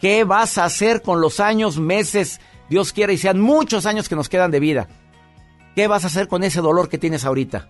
¿Qué 0.00 0.24
vas 0.24 0.56
a 0.56 0.64
hacer 0.64 1.02
con 1.02 1.20
los 1.20 1.40
años, 1.40 1.78
meses, 1.78 2.40
Dios 2.70 2.92
quiera 2.92 3.12
y 3.12 3.18
sean 3.18 3.40
muchos 3.40 3.86
años 3.86 4.08
que 4.08 4.16
nos 4.16 4.28
quedan 4.28 4.50
de 4.50 4.60
vida? 4.60 4.88
¿Qué 5.76 5.88
vas 5.88 6.04
a 6.04 6.06
hacer 6.06 6.26
con 6.26 6.42
ese 6.42 6.62
dolor 6.62 6.88
que 6.88 6.96
tienes 6.96 7.26
ahorita? 7.26 7.68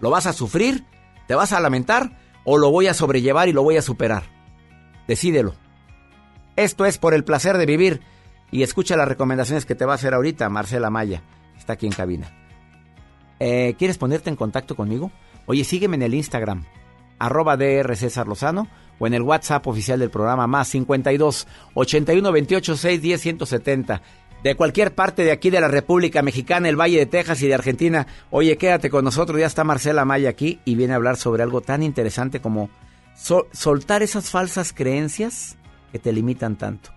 ¿Lo 0.00 0.10
vas 0.10 0.26
a 0.26 0.32
sufrir? 0.32 0.84
¿Te 1.28 1.36
vas 1.36 1.52
a 1.52 1.60
lamentar? 1.60 2.18
¿O 2.44 2.58
lo 2.58 2.72
voy 2.72 2.88
a 2.88 2.94
sobrellevar 2.94 3.48
y 3.48 3.52
lo 3.52 3.62
voy 3.62 3.76
a 3.76 3.82
superar? 3.82 4.24
Decídelo. 5.06 5.54
Esto 6.56 6.86
es 6.86 6.98
por 6.98 7.14
el 7.14 7.22
placer 7.22 7.56
de 7.56 7.66
vivir. 7.66 8.00
Y 8.50 8.64
escucha 8.64 8.96
las 8.96 9.06
recomendaciones 9.06 9.64
que 9.64 9.76
te 9.76 9.84
va 9.84 9.92
a 9.92 9.94
hacer 9.94 10.12
ahorita 10.12 10.48
Marcela 10.48 10.90
Maya. 10.90 11.22
Está 11.56 11.74
aquí 11.74 11.86
en 11.86 11.92
cabina. 11.92 12.32
Eh, 13.38 13.76
¿Quieres 13.78 13.96
ponerte 13.96 14.28
en 14.28 14.34
contacto 14.34 14.74
conmigo? 14.74 15.12
Oye, 15.46 15.62
sígueme 15.62 15.94
en 15.94 16.02
el 16.02 16.14
Instagram, 16.14 16.64
arroba 17.20 17.56
DR 17.56 17.94
César 17.94 18.26
Lozano, 18.26 18.66
o 18.98 19.06
en 19.06 19.14
el 19.14 19.22
WhatsApp 19.22 19.66
oficial 19.68 20.00
del 20.00 20.10
programa 20.10 20.48
más 20.48 20.66
52 20.68 21.46
81 21.74 22.32
28 22.32 22.76
6 22.76 23.02
10 23.02 23.20
170. 23.20 24.02
De 24.42 24.54
cualquier 24.54 24.94
parte 24.94 25.22
de 25.22 25.32
aquí 25.32 25.50
de 25.50 25.60
la 25.60 25.68
República 25.68 26.22
Mexicana, 26.22 26.68
el 26.68 26.80
Valle 26.80 26.98
de 26.98 27.06
Texas 27.06 27.42
y 27.42 27.48
de 27.48 27.54
Argentina. 27.54 28.06
Oye, 28.30 28.56
quédate 28.56 28.88
con 28.88 29.04
nosotros, 29.04 29.38
ya 29.38 29.46
está 29.46 29.64
Marcela 29.64 30.06
Maya 30.06 30.30
aquí 30.30 30.60
y 30.64 30.76
viene 30.76 30.94
a 30.94 30.96
hablar 30.96 31.16
sobre 31.18 31.42
algo 31.42 31.60
tan 31.60 31.82
interesante 31.82 32.40
como 32.40 32.70
sol- 33.14 33.48
soltar 33.52 34.02
esas 34.02 34.30
falsas 34.30 34.72
creencias 34.72 35.58
que 35.92 35.98
te 35.98 36.12
limitan 36.12 36.56
tanto. 36.56 36.90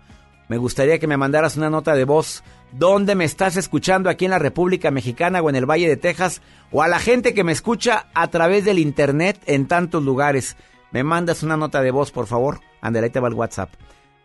Me 0.48 0.58
gustaría 0.58 1.00
que 1.00 1.08
me 1.08 1.18
mandaras 1.18 1.58
una 1.58 1.70
nota 1.70 1.96
de 1.96 2.06
voz. 2.06 2.44
¿Dónde 2.72 3.16
me 3.16 3.26
estás 3.26 3.58
escuchando? 3.58 4.10
¿Aquí 4.10 4.26
en 4.26 4.32
la 4.32 4.40
República 4.40 4.90
Mexicana 4.92 5.42
o 5.42 5.50
en 5.50 5.56
el 5.56 5.70
Valle 5.70 5.88
de 5.90 5.98
Texas? 5.98 6.42
O 6.72 6.82
a 6.82 6.88
la 6.88 7.00
gente 7.00 7.34
que 7.34 7.44
me 7.44 7.52
escucha 7.52 8.08
a 8.14 8.28
través 8.28 8.64
del 8.64 8.80
Internet 8.80 9.40
en 9.48 9.68
tantos 9.68 10.04
lugares. 10.04 10.56
Me 10.92 11.04
mandas 11.04 11.44
una 11.44 11.58
nota 11.58 11.82
de 11.82 11.92
voz, 11.92 12.12
por 12.12 12.28
favor. 12.28 12.62
Ándale, 12.82 13.06
ahí 13.06 13.12
te 13.12 13.20
va 13.20 13.28
el 13.28 13.34
WhatsApp. 13.34 13.74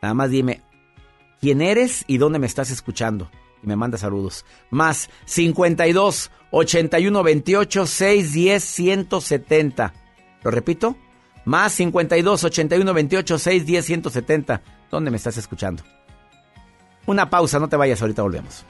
Nada 0.02 0.14
más 0.14 0.30
dime 0.30 0.60
quién 1.40 1.60
eres 1.60 2.04
y 2.06 2.18
dónde 2.18 2.38
me 2.38 2.46
estás 2.46 2.70
escuchando. 2.70 3.30
Y 3.62 3.66
me 3.66 3.76
manda 3.76 3.98
saludos. 3.98 4.44
Más 4.70 5.10
52 5.24 6.30
81 6.50 7.22
28 7.22 7.86
610 7.86 8.64
170. 8.64 9.94
Lo 10.42 10.50
repito. 10.50 10.96
Más 11.44 11.72
52 11.72 12.44
81 12.44 12.94
28 12.94 13.38
6 13.38 13.66
10 13.66 13.84
170. 13.84 14.62
¿Dónde 14.90 15.10
me 15.10 15.16
estás 15.16 15.36
escuchando? 15.36 15.82
Una 17.06 17.30
pausa, 17.30 17.58
no 17.58 17.68
te 17.68 17.76
vayas, 17.76 18.00
ahorita 18.02 18.22
volvemos. 18.22 18.64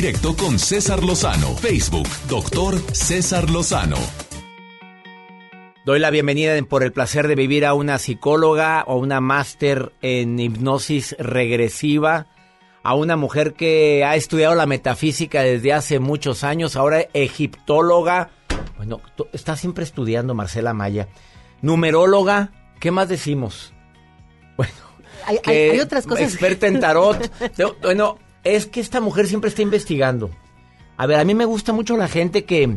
Directo 0.00 0.34
con 0.34 0.58
César 0.58 1.04
Lozano. 1.04 1.54
Facebook, 1.56 2.08
doctor 2.26 2.80
César 2.94 3.50
Lozano. 3.50 3.98
Doy 5.84 5.98
la 5.98 6.08
bienvenida 6.08 6.56
en 6.56 6.64
por 6.64 6.82
el 6.82 6.90
placer 6.90 7.28
de 7.28 7.34
vivir 7.34 7.66
a 7.66 7.74
una 7.74 7.98
psicóloga 7.98 8.82
o 8.86 8.96
una 8.96 9.20
máster 9.20 9.92
en 10.00 10.40
hipnosis 10.40 11.14
regresiva, 11.18 12.28
a 12.82 12.94
una 12.94 13.16
mujer 13.16 13.52
que 13.52 14.02
ha 14.02 14.16
estudiado 14.16 14.54
la 14.54 14.64
metafísica 14.64 15.42
desde 15.42 15.74
hace 15.74 15.98
muchos 15.98 16.44
años, 16.44 16.76
ahora 16.76 17.04
egiptóloga. 17.12 18.30
Bueno, 18.78 19.02
está 19.34 19.54
siempre 19.54 19.84
estudiando 19.84 20.34
Marcela 20.34 20.72
Maya. 20.72 21.08
Numeróloga, 21.60 22.52
¿qué 22.80 22.90
más 22.90 23.10
decimos? 23.10 23.74
Hay, 25.26 25.36
hay- 25.36 25.38
que 25.42 25.70
hay 25.72 25.80
otras 25.80 26.06
cosas. 26.06 26.32
Experta 26.32 26.68
en 26.68 26.80
tarot. 26.80 27.30
Bueno, 27.82 28.16
es 28.44 28.66
que 28.66 28.80
esta 28.80 29.00
mujer 29.00 29.26
siempre 29.26 29.48
está 29.48 29.62
investigando. 29.62 30.30
A 30.96 31.06
ver, 31.06 31.18
a 31.18 31.24
mí 31.24 31.34
me 31.34 31.44
gusta 31.44 31.72
mucho 31.72 31.96
la 31.96 32.08
gente 32.08 32.44
que, 32.44 32.76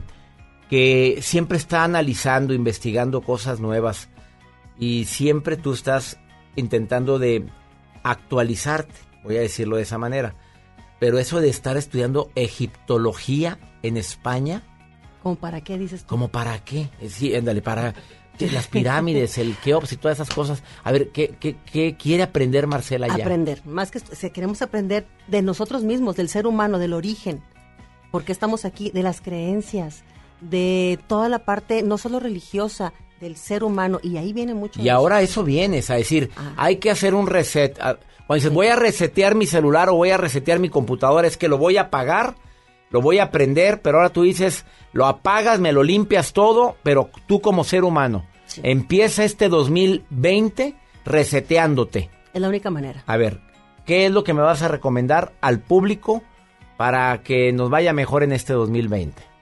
que 0.69 1.19
siempre 1.22 1.57
está 1.57 1.84
analizando, 1.84 2.53
investigando 2.53 3.22
cosas 3.22 3.60
nuevas. 3.60 4.10
Y 4.77 5.06
siempre 5.06 5.57
tú 5.57 5.73
estás 5.73 6.18
intentando 6.56 7.19
de 7.19 7.45
actualizarte, 8.03 8.94
voy 9.23 9.38
a 9.38 9.41
decirlo 9.41 9.77
de 9.77 9.84
esa 9.84 9.98
manera. 9.98 10.35
Pero 10.99 11.19
eso 11.19 11.41
de 11.41 11.49
estar 11.49 11.76
estudiando 11.77 12.31
egiptología 12.35 13.60
en 13.81 13.98
España, 13.98 14.64
¿Cómo 15.22 15.35
para 15.38 15.61
qué 15.61 15.77
dices 15.77 16.02
tú? 16.02 16.07
¿como 16.07 16.27
para 16.27 16.60
qué? 16.65 16.90
Eh, 16.99 17.10
Sí, 17.10 17.34
ándale, 17.34 17.61
para 17.61 17.94
las 18.39 18.68
pirámides, 18.68 19.38
el 19.38 19.55
Keops 19.55 19.93
y 19.93 19.97
todas 19.97 20.19
esas 20.19 20.34
cosas. 20.34 20.64
A 20.84 20.91
ver, 20.91 21.10
¿qué, 21.10 21.35
qué, 21.39 21.55
qué 21.72 21.95
quiere 21.95 22.23
aprender 22.23 22.68
Marcela 22.68 23.07
ya? 23.07 23.23
Aprender. 23.23 23.61
Más 23.65 23.91
que 23.91 23.99
si 23.99 24.30
queremos 24.31 24.61
aprender 24.61 25.05
de 25.27 25.41
nosotros 25.41 25.84
mismos, 25.84 26.15
del 26.15 26.30
ser 26.30 26.47
humano, 26.47 26.80
del 26.80 26.93
origen. 26.93 27.41
Porque 28.11 28.31
estamos 28.31 28.65
aquí, 28.65 28.91
de 28.91 29.03
las 29.03 29.22
creencias, 29.22 30.03
de 30.41 30.99
toda 31.07 31.30
la 31.30 31.45
parte, 31.45 31.81
no 31.84 31.97
solo 31.97 32.19
religiosa, 32.19 32.93
del 33.19 33.38
ser 33.38 33.64
humano. 33.64 33.99
Y 34.03 34.18
ahí 34.18 34.34
viene 34.34 34.53
mucho. 34.53 34.81
Y 34.81 34.89
ahora 34.89 35.22
eso. 35.22 35.31
eso 35.31 35.43
vienes 35.43 35.89
a 35.89 35.95
decir, 35.95 36.30
hay 36.57 36.77
que 36.77 36.91
hacer 36.91 37.15
un 37.15 37.27
reset. 37.27 37.77
Ah, 37.80 37.97
Cuando 38.27 38.35
dices, 38.35 38.53
voy 38.53 38.68
a 38.68 38.76
resetear 38.76 39.35
mi 39.35 39.47
celular 39.47 39.89
o 39.89 39.95
voy 39.95 40.11
a 40.11 40.18
resetear 40.18 40.60
mi 40.60 40.69
computadora, 40.69 41.27
es 41.27 41.38
que 41.38 41.47
lo 41.47 41.57
voy 41.57 41.77
a 41.77 41.84
apagar, 41.84 42.35
lo 42.94 43.02
voy 43.02 43.18
a 43.18 43.32
prender, 43.32 43.82
pero 43.82 43.98
ahora 43.98 44.11
tú 44.11 44.22
dices, 44.22 44.65
lo 44.94 45.07
apagas, 45.07 45.60
me 45.60 45.74
lo 45.74 45.82
limpias 45.82 46.32
todo, 46.32 46.78
pero 46.84 47.10
tú 47.26 47.41
como 47.41 47.64
ser 47.64 47.84
humano, 47.84 48.24
empieza 48.61 49.24
este 49.24 49.49
2020 49.49 50.76
reseteándote. 51.03 52.11
Es 52.36 52.40
la 52.40 52.48
única 52.48 52.70
manera. 52.70 53.03
A 53.07 53.18
ver, 53.18 53.41
¿qué 53.88 54.06
es 54.06 54.11
lo 54.11 54.24
que 54.24 54.36
me 54.36 54.44
vas 54.44 54.61
a 54.61 54.68
recomendar 54.68 55.34
al 55.41 55.60
público 55.60 56.22
para 56.78 57.24
que 57.24 57.52
nos 57.52 57.72
vaya 57.72 57.94
mejor 57.94 58.22
en 58.22 58.32
este 58.32 58.53
2020? 58.53 59.32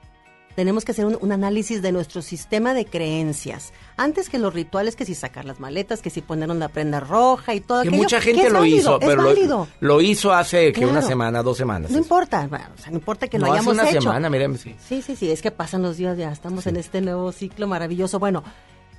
Tenemos 0.56 0.84
que 0.86 0.92
hacer 0.92 1.06
un, 1.06 1.18
un 1.22 1.32
análisis 1.32 1.82
de 1.82 1.92
nuestro 1.92 2.22
sistema 2.22 2.74
de 2.74 2.86
creencias. 2.86 3.72
Antes 3.98 4.30
que 4.30 4.38
los 4.38 4.54
rituales, 4.54 4.96
que 4.96 5.06
si 5.06 5.16
sacar 5.16 5.46
las 5.46 5.60
maletas, 5.60 6.02
que 6.02 6.10
si 6.10 6.22
poner 6.22 6.50
una 6.50 6.68
prenda 6.68 7.00
roja 7.00 7.56
y 7.56 7.62
todo 7.62 7.82
Que 7.84 7.88
aquello, 7.90 8.04
mucha 8.04 8.18
que 8.20 8.26
gente 8.34 8.48
es 8.48 8.54
lo 8.54 8.60
válido, 8.60 8.78
hizo, 8.78 9.00
es 9.02 9.08
pero 9.08 9.22
lo, 9.48 9.68
lo 9.80 10.02
hizo 10.02 10.34
hace 10.34 10.72
que 10.74 10.86
una 10.86 11.02
semana, 11.02 11.42
dos 11.42 11.58
semanas. 11.58 11.92
No 11.92 11.98
importa, 11.98 12.48
bueno, 12.48 12.66
o 12.78 12.82
sea, 12.82 12.92
no 12.92 12.98
importa 12.98 13.28
que 13.28 13.40
lo 13.40 13.46
No, 13.46 13.54
hace 13.54 13.60
hayamos 13.62 13.74
una 13.76 13.90
hecho. 13.90 14.02
semana, 14.02 14.30
miren, 14.30 14.58
sí. 14.58 14.76
Sí, 14.88 15.02
sí, 15.02 15.16
sí, 15.16 15.32
es 15.32 15.42
que 15.42 15.52
pasan 15.52 15.82
los 15.84 15.98
días, 15.98 16.18
ya 16.18 16.32
estamos 16.32 16.68
en 16.68 16.76
este 16.76 17.00
nuevo 17.02 17.32
ciclo 17.32 17.68
maravilloso. 17.68 18.20
Bueno, 18.20 18.44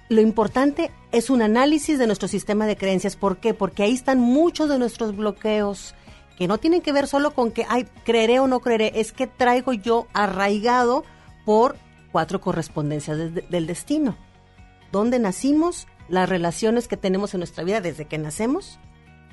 lo 0.08 0.20
importante 0.20 0.90
es 1.10 1.30
un 1.30 1.42
análisis 1.42 1.98
de 1.98 2.06
nuestro 2.06 2.28
sistema 2.28 2.66
de 2.66 2.76
creencias. 2.76 3.16
¿Por 3.16 3.36
qué? 3.38 3.54
Porque 3.54 3.82
ahí 3.82 3.92
están 3.94 4.18
muchos 4.20 4.68
de 4.68 4.78
nuestros 4.78 5.14
bloqueos 5.16 5.94
que 6.38 6.48
no 6.48 6.58
tienen 6.58 6.80
que 6.80 6.92
ver 6.92 7.06
solo 7.06 7.32
con 7.32 7.50
que, 7.50 7.66
ay, 7.68 7.86
creeré 8.04 8.40
o 8.40 8.46
no 8.46 8.60
creeré, 8.60 8.92
es 8.96 9.12
que 9.12 9.26
traigo 9.26 9.72
yo 9.74 10.06
arraigado 10.14 11.04
por 11.44 11.76
cuatro 12.10 12.40
correspondencias 12.40 13.16
de- 13.18 13.44
del 13.48 13.66
destino. 13.66 14.16
¿Dónde 14.90 15.18
nacimos? 15.18 15.86
Las 16.08 16.28
relaciones 16.28 16.88
que 16.88 16.96
tenemos 16.96 17.32
en 17.34 17.40
nuestra 17.40 17.64
vida 17.64 17.80
desde 17.80 18.04
que 18.06 18.18
nacemos, 18.18 18.78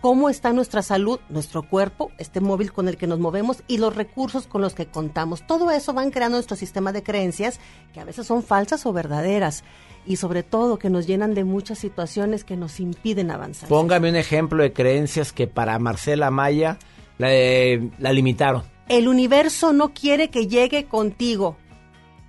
cómo 0.01 0.29
está 0.29 0.53
nuestra 0.53 0.81
salud, 0.81 1.19
nuestro 1.27 1.63
cuerpo, 1.63 2.11
este 2.17 2.39
móvil 2.39 2.71
con 2.71 2.87
el 2.87 2.95
que 2.95 3.07
nos 3.07 3.19
movemos 3.19 3.63
y 3.67 3.79
los 3.79 3.95
recursos 3.95 4.47
con 4.47 4.61
los 4.61 4.73
que 4.75 4.85
contamos. 4.85 5.45
Todo 5.45 5.71
eso 5.71 5.91
van 5.93 6.11
creando 6.11 6.37
nuestro 6.37 6.55
sistema 6.55 6.93
de 6.93 7.03
creencias 7.03 7.59
que 7.93 7.99
a 7.99 8.05
veces 8.05 8.25
son 8.27 8.43
falsas 8.43 8.85
o 8.85 8.93
verdaderas 8.93 9.65
y 10.05 10.15
sobre 10.15 10.43
todo 10.43 10.79
que 10.79 10.89
nos 10.89 11.05
llenan 11.05 11.33
de 11.33 11.43
muchas 11.43 11.79
situaciones 11.79 12.45
que 12.45 12.55
nos 12.55 12.79
impiden 12.79 13.29
avanzar. 13.31 13.67
Póngame 13.67 14.09
un 14.09 14.15
ejemplo 14.15 14.63
de 14.63 14.71
creencias 14.71 15.33
que 15.33 15.47
para 15.47 15.77
Marcela 15.79 16.31
Maya 16.31 16.77
la, 17.17 17.33
eh, 17.33 17.89
la 17.97 18.13
limitaron. 18.13 18.63
El 18.87 19.09
universo 19.09 19.73
no 19.73 19.93
quiere 19.93 20.29
que 20.29 20.47
llegue 20.47 20.85
contigo 20.85 21.57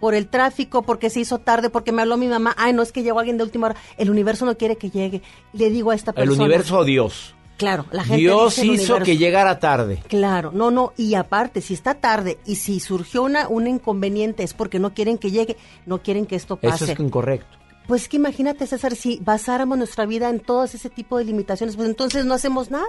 por 0.00 0.14
el 0.14 0.26
tráfico, 0.28 0.82
porque 0.82 1.10
se 1.10 1.20
hizo 1.20 1.38
tarde, 1.38 1.70
porque 1.70 1.92
me 1.92 2.02
habló 2.02 2.16
mi 2.16 2.26
mamá. 2.26 2.54
Ay, 2.58 2.72
no 2.72 2.82
es 2.82 2.90
que 2.90 3.02
llegó 3.02 3.18
alguien 3.20 3.36
de 3.36 3.44
última 3.44 3.68
hora. 3.68 3.76
El 3.98 4.10
universo 4.10 4.46
no 4.46 4.56
quiere 4.56 4.76
que 4.76 4.90
llegue. 4.90 5.22
Le 5.52 5.70
digo 5.70 5.90
a 5.90 5.94
esta 5.94 6.10
El 6.12 6.14
persona. 6.16 6.42
universo 6.44 6.78
o 6.78 6.84
Dios. 6.84 7.34
Claro, 7.58 7.84
la 7.92 8.02
gente 8.04 8.16
Dios 8.22 8.56
dice 8.56 8.62
el 8.62 8.66
hizo 8.72 8.82
universo. 8.94 9.04
que 9.04 9.16
llegara 9.18 9.58
tarde. 9.60 10.02
Claro, 10.08 10.50
no, 10.54 10.70
no, 10.70 10.94
y 10.96 11.14
aparte, 11.14 11.60
si 11.60 11.74
está 11.74 11.94
tarde 11.94 12.38
y 12.46 12.56
si 12.56 12.80
surgió 12.80 13.22
una, 13.22 13.48
un 13.48 13.66
inconveniente 13.66 14.42
es 14.42 14.54
porque 14.54 14.78
no 14.78 14.94
quieren 14.94 15.18
que 15.18 15.30
llegue, 15.30 15.58
no 15.84 16.00
quieren 16.02 16.24
que 16.24 16.36
esto 16.36 16.56
pase. 16.56 16.84
Eso 16.84 16.92
es 16.94 17.00
incorrecto. 17.00 17.58
Pues 17.86 18.08
que 18.08 18.16
imagínate, 18.16 18.66
César, 18.66 18.96
si 18.96 19.18
basáramos 19.22 19.76
nuestra 19.76 20.06
vida 20.06 20.30
en 20.30 20.40
todos 20.40 20.74
ese 20.74 20.88
tipo 20.88 21.18
de 21.18 21.24
limitaciones, 21.24 21.76
pues 21.76 21.86
entonces 21.88 22.24
no 22.24 22.32
hacemos 22.32 22.70
nada. 22.70 22.86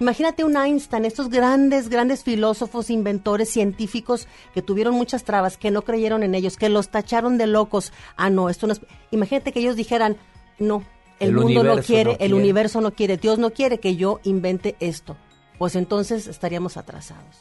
Imagínate 0.00 0.42
un 0.42 0.56
Einstein, 0.56 1.04
estos 1.04 1.28
grandes, 1.30 1.88
grandes 1.88 2.24
filósofos, 2.24 2.90
inventores, 2.90 3.48
científicos 3.48 4.26
que 4.52 4.60
tuvieron 4.60 4.94
muchas 4.94 5.22
trabas, 5.22 5.56
que 5.56 5.70
no 5.70 5.82
creyeron 5.82 6.24
en 6.24 6.34
ellos, 6.34 6.56
que 6.56 6.68
los 6.68 6.88
tacharon 6.88 7.38
de 7.38 7.46
locos. 7.46 7.92
Ah, 8.16 8.28
no, 8.28 8.50
esto 8.50 8.66
no 8.66 8.72
es... 8.72 8.80
Imagínate 9.12 9.52
que 9.52 9.60
ellos 9.60 9.76
dijeran, 9.76 10.16
no, 10.58 10.82
el, 11.20 11.28
El 11.28 11.34
mundo 11.36 11.62
no 11.62 11.76
quiere, 11.80 12.12
no 12.12 12.16
el 12.18 12.34
universo 12.34 12.80
no 12.80 12.92
quiere, 12.92 13.16
Dios 13.18 13.38
no 13.38 13.52
quiere 13.52 13.78
que 13.78 13.94
yo 13.94 14.20
invente 14.24 14.74
esto. 14.80 15.16
Pues 15.58 15.76
entonces 15.76 16.26
estaríamos 16.26 16.76
atrasados. 16.76 17.38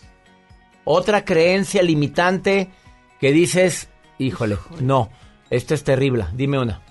Otra 0.84 1.26
creencia 1.26 1.82
limitante 1.82 2.70
que 3.20 3.32
dices, 3.32 3.90
híjole, 4.20 4.58
no, 4.80 5.10
esto 5.50 5.74
es 5.74 5.84
terrible. 5.84 6.26
Dime 6.34 6.60
una. 6.60 6.82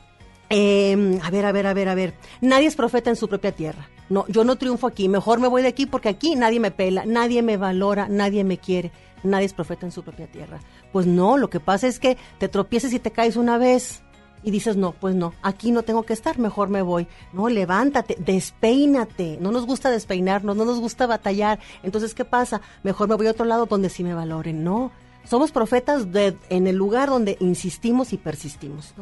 Eh, 0.54 1.18
a 1.22 1.30
ver, 1.30 1.46
a 1.46 1.52
ver, 1.52 1.66
a 1.66 1.72
ver, 1.72 1.88
a 1.88 1.94
ver. 1.94 2.14
Nadie 2.42 2.66
es 2.66 2.76
profeta 2.76 3.08
en 3.08 3.16
su 3.16 3.26
propia 3.26 3.52
tierra. 3.52 3.88
No, 4.10 4.26
yo 4.28 4.44
no 4.44 4.56
triunfo 4.56 4.86
aquí. 4.86 5.08
Mejor 5.08 5.40
me 5.40 5.48
voy 5.48 5.62
de 5.62 5.68
aquí 5.68 5.86
porque 5.86 6.10
aquí 6.10 6.34
nadie 6.34 6.60
me 6.60 6.70
pela, 6.70 7.06
nadie 7.06 7.42
me 7.42 7.56
valora, 7.56 8.06
nadie 8.08 8.44
me 8.44 8.58
quiere. 8.58 8.92
Nadie 9.22 9.46
es 9.46 9.54
profeta 9.54 9.86
en 9.86 9.92
su 9.92 10.02
propia 10.02 10.26
tierra. 10.26 10.60
Pues 10.92 11.06
no, 11.06 11.38
lo 11.38 11.48
que 11.48 11.58
pasa 11.58 11.86
es 11.86 11.98
que 11.98 12.18
te 12.38 12.48
tropieces 12.48 12.92
y 12.92 12.98
te 12.98 13.12
caes 13.12 13.36
una 13.36 13.56
vez 13.56 14.02
y 14.42 14.50
dices, 14.50 14.76
no, 14.76 14.92
pues 14.92 15.14
no, 15.14 15.32
aquí 15.42 15.72
no 15.72 15.84
tengo 15.84 16.02
que 16.02 16.12
estar, 16.12 16.38
mejor 16.38 16.68
me 16.68 16.82
voy. 16.82 17.06
No, 17.32 17.48
levántate, 17.48 18.16
despeínate. 18.18 19.38
No 19.40 19.52
nos 19.52 19.64
gusta 19.64 19.90
despeinarnos, 19.90 20.54
no 20.54 20.66
nos 20.66 20.80
gusta 20.80 21.06
batallar. 21.06 21.60
Entonces, 21.82 22.12
¿qué 22.12 22.26
pasa? 22.26 22.60
Mejor 22.82 23.08
me 23.08 23.14
voy 23.14 23.26
a 23.26 23.30
otro 23.30 23.46
lado 23.46 23.64
donde 23.64 23.88
sí 23.88 24.04
me 24.04 24.12
valoren. 24.12 24.64
No, 24.64 24.90
somos 25.24 25.50
profetas 25.50 26.12
de, 26.12 26.36
en 26.50 26.66
el 26.66 26.76
lugar 26.76 27.08
donde 27.08 27.38
insistimos 27.40 28.12
y 28.12 28.18
persistimos. 28.18 28.94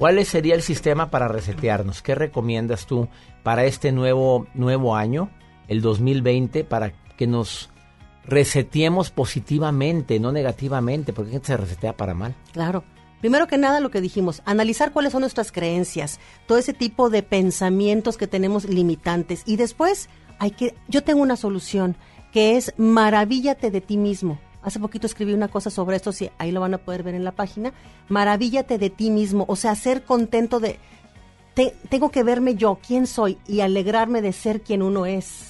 ¿Cuál 0.00 0.24
sería 0.24 0.54
el 0.54 0.62
sistema 0.62 1.10
para 1.10 1.28
resetearnos? 1.28 2.00
¿Qué 2.00 2.14
recomiendas 2.14 2.86
tú 2.86 3.10
para 3.42 3.66
este 3.66 3.92
nuevo, 3.92 4.46
nuevo 4.54 4.96
año, 4.96 5.28
el 5.68 5.82
2020, 5.82 6.64
para 6.64 6.94
que 7.18 7.26
nos 7.26 7.68
reseteemos 8.24 9.10
positivamente, 9.10 10.18
no 10.18 10.32
negativamente? 10.32 11.12
Porque 11.12 11.32
gente 11.32 11.48
se 11.48 11.58
resetea 11.58 11.98
para 11.98 12.14
mal. 12.14 12.34
Claro. 12.54 12.82
Primero 13.20 13.46
que 13.46 13.58
nada, 13.58 13.78
lo 13.80 13.90
que 13.90 14.00
dijimos, 14.00 14.40
analizar 14.46 14.92
cuáles 14.94 15.12
son 15.12 15.20
nuestras 15.20 15.52
creencias, 15.52 16.18
todo 16.46 16.56
ese 16.56 16.72
tipo 16.72 17.10
de 17.10 17.22
pensamientos 17.22 18.16
que 18.16 18.26
tenemos 18.26 18.64
limitantes. 18.64 19.42
Y 19.44 19.56
después, 19.56 20.08
hay 20.38 20.52
que, 20.52 20.74
yo 20.88 21.04
tengo 21.04 21.20
una 21.20 21.36
solución, 21.36 21.94
que 22.32 22.56
es 22.56 22.72
maravíllate 22.78 23.70
de 23.70 23.82
ti 23.82 23.98
mismo. 23.98 24.40
Hace 24.62 24.78
poquito 24.78 25.06
escribí 25.06 25.32
una 25.32 25.48
cosa 25.48 25.70
sobre 25.70 25.96
esto, 25.96 26.12
si 26.12 26.30
ahí 26.38 26.52
lo 26.52 26.60
van 26.60 26.74
a 26.74 26.78
poder 26.78 27.02
ver 27.02 27.14
en 27.14 27.24
la 27.24 27.32
página. 27.32 27.72
Maravíllate 28.08 28.76
de 28.78 28.90
ti 28.90 29.10
mismo, 29.10 29.44
o 29.48 29.56
sea, 29.56 29.74
ser 29.74 30.04
contento 30.04 30.60
de, 30.60 30.78
te- 31.54 31.74
tengo 31.88 32.10
que 32.10 32.22
verme 32.22 32.54
yo, 32.56 32.78
quién 32.86 33.06
soy, 33.06 33.38
y 33.48 33.60
alegrarme 33.60 34.20
de 34.22 34.32
ser 34.32 34.60
quien 34.60 34.82
uno 34.82 35.06
es. 35.06 35.46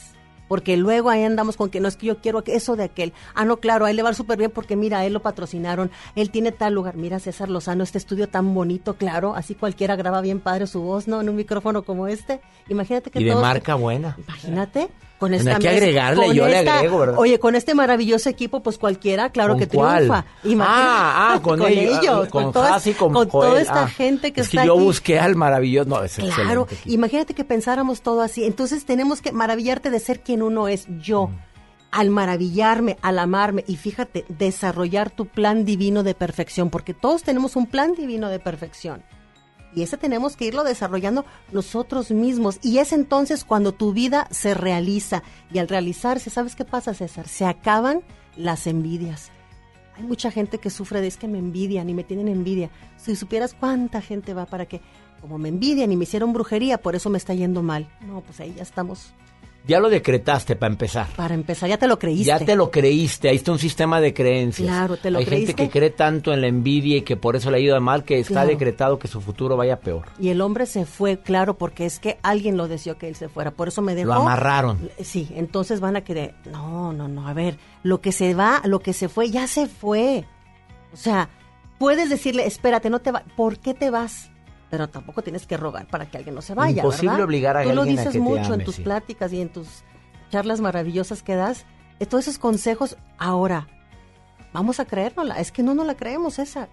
Porque 0.47 0.77
luego 0.77 1.11
ahí 1.11 1.23
andamos 1.23 1.57
con 1.57 1.71
que 1.71 1.79
no 1.79 1.87
es 1.87 1.97
que 1.97 2.07
yo 2.07 2.19
quiero 2.19 2.43
eso 2.45 2.75
de 2.75 2.83
aquel. 2.83 3.13
Ah, 3.37 3.45
no, 3.45 3.59
claro, 3.59 3.85
a 3.85 3.91
él 3.91 3.95
le 3.97 4.03
va 4.03 4.13
súper 4.15 4.37
bien 4.37 4.51
porque 4.51 4.75
mira, 4.75 4.99
a 4.99 5.05
él 5.07 5.13
lo 5.13 5.23
patrocinaron, 5.23 5.93
él 6.17 6.31
tiene 6.31 6.51
tal 6.51 6.75
lugar. 6.75 6.97
Mira, 6.97 7.21
César 7.21 7.49
Lozano, 7.49 7.85
este 7.85 7.99
estudio 7.99 8.29
tan 8.29 8.53
bonito, 8.53 8.95
claro, 8.97 9.37
así 9.37 9.55
cualquiera 9.55 9.95
graba 9.95 10.21
bien 10.21 10.41
padre 10.41 10.67
su 10.67 10.81
voz, 10.83 11.07
¿no? 11.07 11.21
En 11.21 11.29
un 11.29 11.37
micrófono 11.37 11.85
como 11.85 12.09
este. 12.09 12.41
Imagínate 12.69 13.13
que 13.13 13.21
Y 13.21 13.25
de 13.25 13.31
todos- 13.31 13.43
marca 13.43 13.77
buena. 13.77 14.17
Imagínate. 14.27 14.89
Con 15.21 15.35
esta 15.35 15.53
hay 15.53 15.59
que 15.59 15.69
agregarle, 15.69 16.27
con 16.27 16.35
yo 16.35 16.47
le 16.49 16.59
esta- 16.61 16.77
agrego, 16.79 16.99
¿verdad? 16.99 17.19
Oye, 17.19 17.39
con 17.39 17.55
este 17.55 17.75
maravilloso 17.75 18.29
equipo, 18.31 18.63
pues 18.63 18.79
cualquiera, 18.79 19.31
claro 19.31 19.53
¿Con 19.53 19.61
que 19.61 19.69
cuál? 19.69 19.97
triunfa. 19.99 20.25
Imagínate. 20.45 20.83
Ah, 20.83 21.33
ah, 21.35 21.41
con, 21.43 21.63
ellos, 21.69 22.29
con, 22.29 22.53
todas- 22.53 22.83
con, 22.99 23.13
con 23.13 23.29
Joel. 23.29 23.49
toda 23.51 23.61
esta 23.61 23.83
Ah, 23.85 23.89
gente 23.89 24.33
que 24.33 24.41
es 24.41 24.47
está 24.49 24.63
que 24.63 24.67
yo 24.67 24.75
aquí. 24.75 24.83
busqué 24.83 25.21
al 25.21 25.37
maravilloso. 25.37 25.89
No, 25.91 26.03
es 26.03 26.15
Claro, 26.17 26.67
imagínate 26.87 27.35
que 27.35 27.45
pensáramos 27.45 28.01
todo 28.03 28.23
así. 28.23 28.45
Entonces 28.45 28.85
tenemos 28.87 29.21
que 29.21 29.31
maravillarte 29.31 29.91
de 29.91 30.01
ser 30.01 30.21
quien 30.21 30.43
uno 30.43 30.67
es, 30.69 30.87
yo. 31.01 31.27
Mm. 31.29 31.39
Al 31.93 32.09
maravillarme, 32.11 32.97
al 33.03 33.19
amarme 33.19 33.65
y 33.67 33.77
fíjate, 33.77 34.25
desarrollar 34.29 35.11
tu 35.11 35.27
plan 35.27 35.65
divino 35.65 36.03
de 36.03 36.15
perfección, 36.15 36.71
porque 36.71 36.95
todos 36.95 37.25
tenemos 37.25 37.57
un 37.57 37.67
plan 37.67 37.95
divino 37.95 38.29
de 38.31 38.39
perfección. 38.39 39.03
Y 39.75 39.83
ese 39.83 39.97
tenemos 39.97 40.37
que 40.37 40.47
irlo 40.47 40.65
desarrollando 40.65 41.25
nosotros 41.53 42.11
mismos. 42.11 42.59
Y 42.63 42.79
es 42.79 42.93
entonces 42.93 43.45
cuando 43.45 43.73
tu 43.73 43.93
vida 43.93 44.27
se 44.31 44.55
realiza. 44.55 45.23
Y 45.53 45.59
al 45.59 45.69
realizarse, 45.69 46.31
¿sabes 46.31 46.57
qué 46.57 46.65
pasa, 46.65 46.95
César? 46.95 47.29
Se 47.29 47.45
acaban 47.45 48.03
las 48.37 48.67
envidias. 48.67 49.31
Hay 49.97 50.05
mucha 50.05 50.31
gente 50.31 50.59
que 50.59 50.71
sufre 50.71 51.01
de 51.01 51.09
es 51.09 51.17
que 51.17 51.29
me 51.29 51.39
envidian 51.39 51.89
y 51.91 51.95
me 51.95 52.05
tienen 52.05 52.29
envidia. 52.29 52.71
Si 52.97 53.15
supieras 53.17 53.55
cuánta 53.55 54.01
gente 54.01 54.35
va 54.35 54.47
para 54.47 54.67
que, 54.67 54.81
como 55.21 55.39
me 55.39 55.51
envidian 55.51 55.93
y 55.93 55.97
me 55.97 56.05
hicieron 56.05 56.33
brujería, 56.33 56.79
por 56.79 56.97
eso 56.97 57.11
me 57.11 57.19
está 57.19 57.35
yendo 57.35 57.63
mal. 57.63 57.89
No, 58.07 58.23
pues 58.23 58.41
ahí 58.41 58.55
ya 58.57 58.63
estamos. 58.63 59.13
Ya 59.67 59.79
lo 59.79 59.89
decretaste 59.91 60.57
para 60.57 60.73
empezar. 60.73 61.07
Para 61.17 61.35
empezar, 61.35 61.69
ya 61.69 61.77
te 61.79 61.87
lo 61.87 61.99
creíste. 61.99 62.25
Ya 62.25 62.39
te 62.39 62.57
lo 62.57 62.71
creíste, 62.71 63.29
ahí 63.29 63.37
está 63.37 63.53
un 63.53 63.59
sistema 63.59 64.01
de 64.01 64.15
creencias. 64.15 64.67
Claro, 64.69 64.97
te 64.97 65.11
lo 65.11 65.19
Hay 65.19 65.27
creíste. 65.27 65.53
gente 65.53 65.65
que 65.65 65.71
cree 65.79 65.91
tanto 65.91 66.33
en 66.33 66.41
la 66.41 66.47
envidia 66.47 66.97
y 66.97 67.03
que 67.03 67.17
por 67.17 67.37
eso 67.37 67.51
le 67.51 67.61
ido 67.61 67.79
mal 67.81 68.05
que 68.05 68.19
está 68.19 68.33
Claro. 68.35 68.49
decretado 68.49 68.99
que 68.99 69.07
su 69.07 69.21
futuro 69.21 69.57
vaya 69.57 69.79
peor. 69.81 70.07
Y 70.19 70.31
el 70.31 70.41
hombre 70.41 70.67
se 70.67 70.87
fue, 70.87 71.19
claro, 71.21 71.59
porque 71.59 71.85
es 71.87 71.99
que 71.99 72.19
alguien 72.23 72.57
lo 72.57 72.69
deseó 72.69 72.97
que 72.97 73.09
él 73.09 73.15
se 73.17 73.29
fuera. 73.29 73.51
Por 73.51 73.69
eso 73.69 73.83
me 73.83 73.95
dejó. 73.95 74.09
Lo 74.09 74.15
amarraron. 74.23 74.91
Sí, 75.03 75.29
entonces 75.35 75.81
van 75.81 75.95
a 75.97 76.01
querer. 76.01 76.35
No, 76.51 76.93
no, 76.93 77.07
no. 77.07 77.29
A 77.29 77.35
ver, 77.35 77.59
lo 77.83 78.01
que 78.01 78.13
se 78.13 78.35
va, 78.35 78.63
lo 78.65 78.81
que 78.81 78.93
se 78.93 79.09
fue, 79.09 79.31
ya 79.31 79.47
se 79.47 79.67
fue. 79.67 80.25
O 80.93 80.97
sea, 80.97 81.29
puedes 81.79 82.09
decirle, 82.11 82.47
espérate, 82.47 82.91
no 82.91 83.01
te 83.01 83.13
va. 83.13 83.25
¿Por 83.37 83.59
qué 83.59 83.75
te 83.75 83.91
vas? 83.91 84.30
Pero 84.71 84.89
tampoco 84.89 85.23
tienes 85.23 85.47
que 85.47 85.57
rogar 85.57 85.87
para 85.87 86.07
que 86.07 86.17
alguien 86.17 86.35
no 86.35 86.43
se 86.43 86.55
vaya. 86.55 86.83
Imposible 86.83 87.11
¿verdad? 87.11 87.25
obligar 87.25 87.57
a 87.57 87.63
Tú 87.65 87.73
lo 87.73 87.83
alguien 87.83 87.99
a 87.99 88.03
dices 88.03 88.13
te 88.13 88.21
mucho 88.21 88.47
en 88.47 88.53
ame, 88.55 88.65
tus 88.65 88.77
sí. 88.77 88.83
pláticas 88.83 89.33
y 89.33 89.41
en 89.41 89.49
tus 89.49 89.83
charlas 90.31 90.61
maravillosas 90.61 91.23
que 91.23 91.35
das. 91.35 91.67
Eh, 91.99 92.07
Todos 92.07 92.29
esos 92.29 92.39
consejos, 92.39 92.97
ahora, 93.19 93.67
vamos 94.53 94.81
a 94.81 94.85
creérnosla. 94.85 95.41
Es 95.41 95.51
que 95.53 95.63
no 95.63 95.75
nos 95.75 95.87
la 95.87 95.97
creemos 95.97 96.39
esa. 96.39 96.69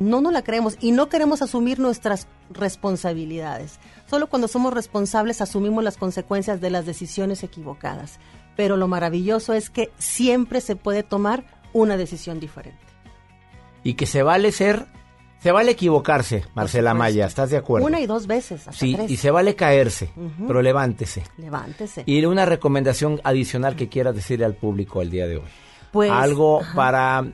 No 0.00 0.20
nos 0.20 0.32
la 0.32 0.42
creemos 0.42 0.76
y 0.80 0.92
no 0.92 1.08
queremos 1.08 1.42
asumir 1.42 1.78
nuestras 1.78 2.26
responsabilidades. 2.50 3.78
Solo 4.06 4.28
cuando 4.28 4.48
somos 4.48 4.72
responsables 4.72 5.40
asumimos 5.40 5.84
las 5.84 5.98
consecuencias 5.98 6.60
de 6.60 6.70
las 6.70 6.86
decisiones 6.86 7.42
equivocadas. 7.42 8.18
Pero 8.56 8.76
lo 8.76 8.88
maravilloso 8.88 9.52
es 9.52 9.70
que 9.70 9.92
siempre 9.98 10.60
se 10.60 10.74
puede 10.74 11.02
tomar 11.02 11.44
una 11.72 11.96
decisión 11.96 12.40
diferente. 12.40 12.80
Y 13.84 13.94
que 13.94 14.06
se 14.06 14.22
vale 14.22 14.52
ser 14.52 14.86
Se 15.42 15.52
vale 15.52 15.70
equivocarse, 15.72 16.44
Marcela 16.54 16.92
Maya, 16.92 17.24
¿estás 17.26 17.48
de 17.50 17.56
acuerdo? 17.56 17.86
Una 17.86 17.98
y 18.00 18.06
dos 18.06 18.26
veces, 18.26 18.60
hasta 18.68 18.72
Sí, 18.72 18.94
tres. 18.94 19.10
y 19.10 19.16
se 19.16 19.30
vale 19.30 19.54
caerse, 19.56 20.10
pero 20.46 20.60
levántese. 20.60 21.22
Levántese. 21.38 22.02
Y 22.04 22.22
una 22.26 22.44
recomendación 22.44 23.20
adicional 23.24 23.74
que 23.74 23.88
quieras 23.88 24.14
decirle 24.14 24.44
al 24.44 24.54
público 24.54 25.00
el 25.00 25.10
día 25.10 25.26
de 25.26 25.36
hoy. 25.38 25.44
Pues, 25.92 26.10
Algo 26.10 26.60
ajá. 26.60 26.74
para 26.74 27.24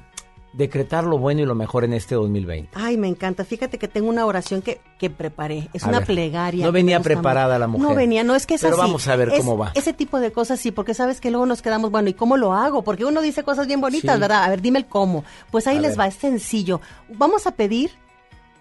decretar 0.57 1.05
lo 1.05 1.19
bueno 1.19 1.43
y 1.43 1.45
lo 1.45 1.55
mejor 1.55 1.85
en 1.85 1.93
este 1.93 2.15
2020. 2.15 2.71
Ay, 2.75 2.97
me 2.97 3.09
encanta. 3.09 3.45
Fíjate 3.45 3.79
que 3.79 3.89
tengo 3.89 4.09
una 4.09 4.25
oración 4.25 4.63
que, 4.63 4.81
que 4.99 5.11
preparé. 5.11 5.69
Es 5.75 5.85
A 5.85 5.89
una 5.89 5.99
ver, 5.99 6.07
plegaria. 6.07 6.65
no 6.65 6.73
venía 6.73 6.99
preparada 7.01 7.59
la 7.59 7.67
mujer. 7.67 7.89
No 7.91 7.95
venía, 7.95 8.25
no 8.25 8.35
es 8.35 8.47
que 8.47 8.55
es 8.55 8.63
Pero 8.63 8.75
así. 8.75 8.81
vamos 8.81 9.07
a 9.07 9.17
ver 9.17 9.29
Es- 9.29 9.39
cómo 9.39 9.59
va. 9.59 9.73
Ese 9.75 9.93
tipo 9.93 10.19
de 10.19 10.33
cosas 10.33 10.59
sí, 10.59 10.71
porque 10.71 10.95
sabes 10.95 11.21
que 11.21 11.31
luego 11.31 11.45
nos 11.45 11.61
quedamos, 11.61 11.91
bueno, 11.91 12.09
¿y 12.09 12.15
cómo 12.15 12.39
lo 12.39 12.55
hago? 12.55 12.83
Porque 12.83 13.05
uno 13.05 13.21
dice 13.21 13.43
cosas 13.43 13.67
bien 13.67 13.83
bonitas, 13.83 14.15
Sí. 14.15 14.21
¿verdad? 14.21 14.45
A 14.45 14.49
ver, 14.49 14.63
dime 14.63 14.79
el 14.79 14.87
cómo. 14.87 15.25
Pues 15.51 15.67
ahí 15.67 15.77
A 15.77 15.81
les 15.83 15.91
ver. 15.91 16.01
va, 16.01 16.07
es 16.07 16.15
sencillo. 16.15 16.81
Vamos 17.11 17.47
a 17.47 17.53
pedir 17.53 17.91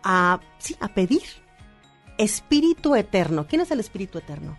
a, 0.04 0.42
sí, 0.58 0.76
a 0.82 0.90
pedir 0.90 1.22
Espíritu 2.18 2.96
Eterno. 2.96 3.46
¿Quién 3.48 3.62
es 3.62 3.72
el 3.72 3.80
Espíritu 3.80 4.18
Eterno? 4.18 4.58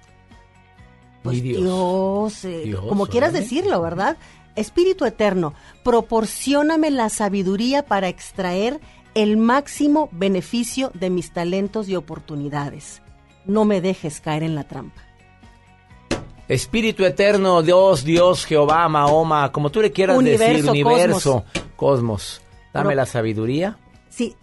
Pues 1.23 1.43
Dios. 1.43 1.61
Dios, 1.61 2.45
eh, 2.45 2.63
Dios, 2.67 2.85
como 2.87 3.07
quieras 3.07 3.33
decirlo, 3.33 3.83
¿verdad? 3.83 4.17
Espíritu 4.57 5.05
Eterno, 5.05 5.55
proporcióname 5.85 6.91
la 6.91 7.09
sabiduría 7.09 7.85
para 7.85 8.09
extraer 8.09 8.81
el 9.15 9.37
máximo 9.37 10.09
beneficio 10.13 10.91
de 10.95 11.11
mis 11.11 11.33
talentos 11.33 11.89
y 11.89 11.97
oportunidades. 11.97 13.03
No 13.45 13.65
me 13.65 13.81
dejes 13.81 14.21
caer 14.21 14.43
en 14.43 14.55
la 14.55 14.65
trampa. 14.65 15.03
Espíritu 16.49 17.05
eterno, 17.05 17.63
Dios, 17.63 18.05
Dios, 18.05 18.45
Jehová, 18.45 18.89
Mahoma, 18.89 19.51
como 19.51 19.71
tú 19.71 19.81
le 19.83 19.91
quieras 19.91 20.17
decir, 20.19 20.41
Universo, 20.41 20.71
universo, 20.71 21.45
cosmos. 21.75 22.41
Dame 22.73 22.91
Pero- 22.91 22.97
la 22.97 23.07
sabiduría. 23.07 23.79
Sí, 24.11 24.37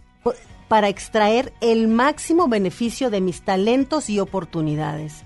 para 0.68 0.90
extraer 0.90 1.54
el 1.62 1.88
máximo 1.88 2.48
beneficio 2.48 3.10
de 3.10 3.22
mis 3.22 3.44
talentos 3.44 4.10
y 4.10 4.20
oportunidades. 4.20 5.24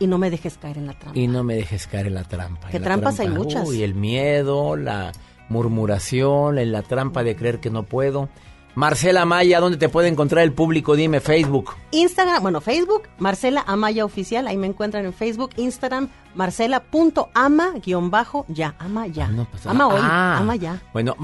Y 0.00 0.06
no 0.06 0.18
me 0.18 0.30
dejes 0.30 0.58
caer 0.58 0.78
en 0.78 0.86
la 0.86 0.94
trampa. 0.94 1.18
Y 1.18 1.28
no 1.28 1.44
me 1.44 1.54
dejes 1.54 1.86
caer 1.86 2.08
en 2.08 2.14
la 2.14 2.24
trampa. 2.24 2.68
La 2.72 2.80
trampas 2.80 3.20
hay 3.20 3.28
muchas. 3.28 3.68
Uy, 3.68 3.82
el 3.82 3.94
miedo, 3.94 4.74
la 4.74 5.12
murmuración, 5.50 6.58
en 6.58 6.72
la 6.72 6.82
trampa 6.82 7.22
de 7.22 7.36
creer 7.36 7.60
que 7.60 7.70
no 7.70 7.84
puedo. 7.84 8.28
Marcela 8.74 9.24
Maya, 9.24 9.60
¿dónde 9.60 9.78
te 9.78 9.88
puede 9.88 10.08
encontrar 10.08 10.44
el 10.44 10.52
público? 10.52 10.94
Dime, 10.96 11.20
Facebook. 11.20 11.74
Instagram, 11.90 12.42
bueno, 12.42 12.60
Facebook, 12.60 13.02
Marcela 13.18 13.64
Amaya 13.66 14.04
Oficial, 14.04 14.46
ahí 14.46 14.56
me 14.56 14.66
encuentran 14.68 15.04
en 15.04 15.12
Facebook, 15.12 15.50
Instagram, 15.56 16.08
marcela.ama 16.34 17.72
guion 17.84 18.10
bajo 18.10 18.44
ya, 18.48 18.74
ama 18.78 19.06
ya. 19.08 19.28
ama 19.66 19.86
hoy, 19.88 20.00
Ah. 20.02 20.36
ama 20.38 20.54
ya. 20.56 20.80
Bueno, 20.92 21.16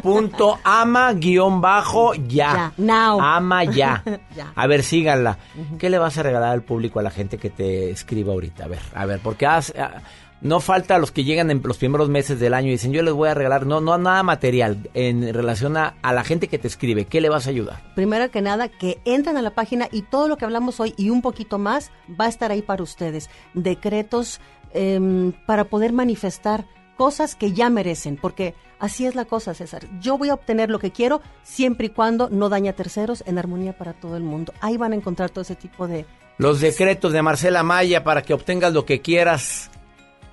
marcela.ama 0.00 1.12
guion 1.14 1.60
bajo 1.60 2.14
ya. 2.14 2.72
Now. 2.76 3.20
Ama 3.20 3.64
ya. 3.64 4.02
Ya. 4.36 4.52
A 4.54 4.66
ver, 4.66 4.82
síganla. 4.82 5.38
¿Qué 5.78 5.90
le 5.90 5.98
vas 5.98 6.16
a 6.18 6.22
regalar 6.22 6.50
al 6.52 6.62
público, 6.62 7.00
a 7.00 7.02
la 7.02 7.10
gente 7.10 7.36
que 7.38 7.50
te 7.50 7.90
escriba 7.90 8.32
ahorita? 8.32 8.64
A 8.64 8.68
ver, 8.68 8.80
a 8.94 9.06
ver, 9.06 9.20
porque 9.22 9.46
has- 9.46 9.72
ah, 9.78 10.02
no 10.40 10.60
falta 10.60 10.98
los 10.98 11.12
que 11.12 11.24
llegan 11.24 11.50
en 11.50 11.60
los 11.62 11.78
primeros 11.78 12.08
meses 12.08 12.40
del 12.40 12.54
año 12.54 12.68
y 12.68 12.72
dicen, 12.72 12.92
yo 12.92 13.02
les 13.02 13.14
voy 13.14 13.28
a 13.28 13.34
regalar, 13.34 13.66
no, 13.66 13.80
no 13.80 13.96
nada 13.98 14.22
material, 14.22 14.88
en 14.94 15.34
relación 15.34 15.76
a, 15.76 15.94
a 16.02 16.12
la 16.12 16.24
gente 16.24 16.48
que 16.48 16.58
te 16.58 16.68
escribe. 16.68 17.04
¿Qué 17.04 17.20
le 17.20 17.28
vas 17.28 17.46
a 17.46 17.50
ayudar? 17.50 17.80
Primero 17.94 18.30
que 18.30 18.40
nada, 18.40 18.68
que 18.68 19.00
entren 19.04 19.36
a 19.36 19.42
la 19.42 19.50
página 19.50 19.88
y 19.92 20.02
todo 20.02 20.28
lo 20.28 20.36
que 20.36 20.44
hablamos 20.44 20.80
hoy 20.80 20.94
y 20.96 21.10
un 21.10 21.22
poquito 21.22 21.58
más 21.58 21.90
va 22.18 22.26
a 22.26 22.28
estar 22.28 22.50
ahí 22.50 22.62
para 22.62 22.82
ustedes. 22.82 23.28
Decretos 23.54 24.40
em, 24.72 25.32
para 25.46 25.64
poder 25.64 25.92
manifestar 25.92 26.64
cosas 26.96 27.34
que 27.34 27.52
ya 27.52 27.70
merecen, 27.70 28.16
porque 28.16 28.54
así 28.78 29.06
es 29.06 29.14
la 29.14 29.24
cosa, 29.24 29.54
César. 29.54 29.86
Yo 30.00 30.18
voy 30.18 30.28
a 30.28 30.34
obtener 30.34 30.70
lo 30.70 30.78
que 30.78 30.90
quiero 30.90 31.22
siempre 31.42 31.86
y 31.86 31.90
cuando 31.90 32.28
no 32.28 32.50
daña 32.50 32.72
a 32.72 32.74
terceros 32.74 33.24
en 33.26 33.38
armonía 33.38 33.76
para 33.76 33.94
todo 33.94 34.18
el 34.18 34.22
mundo. 34.22 34.52
Ahí 34.60 34.76
van 34.76 34.92
a 34.92 34.96
encontrar 34.96 35.30
todo 35.30 35.40
ese 35.40 35.56
tipo 35.56 35.86
de... 35.88 36.04
Los 36.36 36.60
decretos 36.60 37.12
de 37.12 37.22
Marcela 37.22 37.62
Maya 37.62 38.04
para 38.04 38.20
que 38.20 38.34
obtengas 38.34 38.74
lo 38.74 38.84
que 38.84 39.00
quieras. 39.00 39.70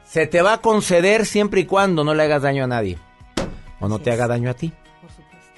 Se 0.08 0.26
te 0.26 0.42
va 0.42 0.54
a 0.54 0.62
conceder 0.62 1.26
siempre 1.26 1.62
y 1.62 1.66
cuando 1.66 2.04
no 2.04 2.14
le 2.14 2.24
hagas 2.24 2.42
daño 2.42 2.64
a 2.64 2.68
nadie. 2.68 2.98
O 3.80 3.88
no 3.88 4.00
te 4.00 4.12
haga 4.12 4.28
daño 4.28 4.50
a 4.50 4.54
ti. 4.54 4.74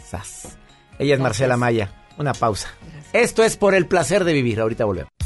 Sas. 0.04 0.58
Ella 0.98 1.14
es 1.14 1.20
Marcela 1.20 1.56
Maya. 1.56 1.92
Una 2.18 2.34
pausa. 2.34 2.70
Esto 3.14 3.44
es 3.44 3.58
por 3.58 3.76
el 3.76 3.86
placer 3.86 4.24
de 4.24 4.34
vivir. 4.34 4.60
Ahorita 4.60 4.86
volvemos. 4.86 5.19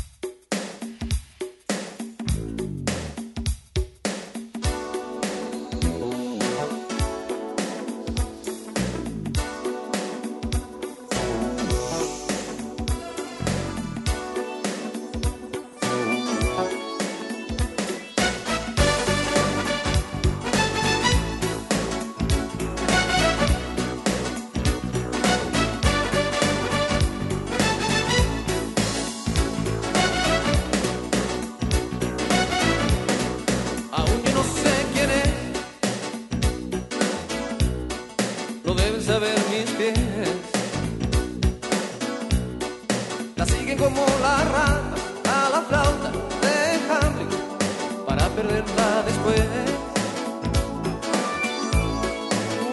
Perderla 48.35 49.03
después. 49.05 49.41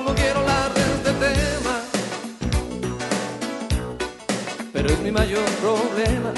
No 0.06 0.14
quiero 0.14 0.40
hablar 0.40 0.74
de 0.74 0.80
este 0.80 1.12
tema, 1.26 1.74
pero 4.72 4.88
es 4.88 5.00
mi 5.00 5.10
mayor 5.10 5.44
problema. 5.62 6.32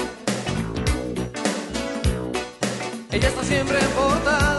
Ella 3.11 3.27
está 3.27 3.43
siempre 3.43 3.79
portada, 3.95 4.52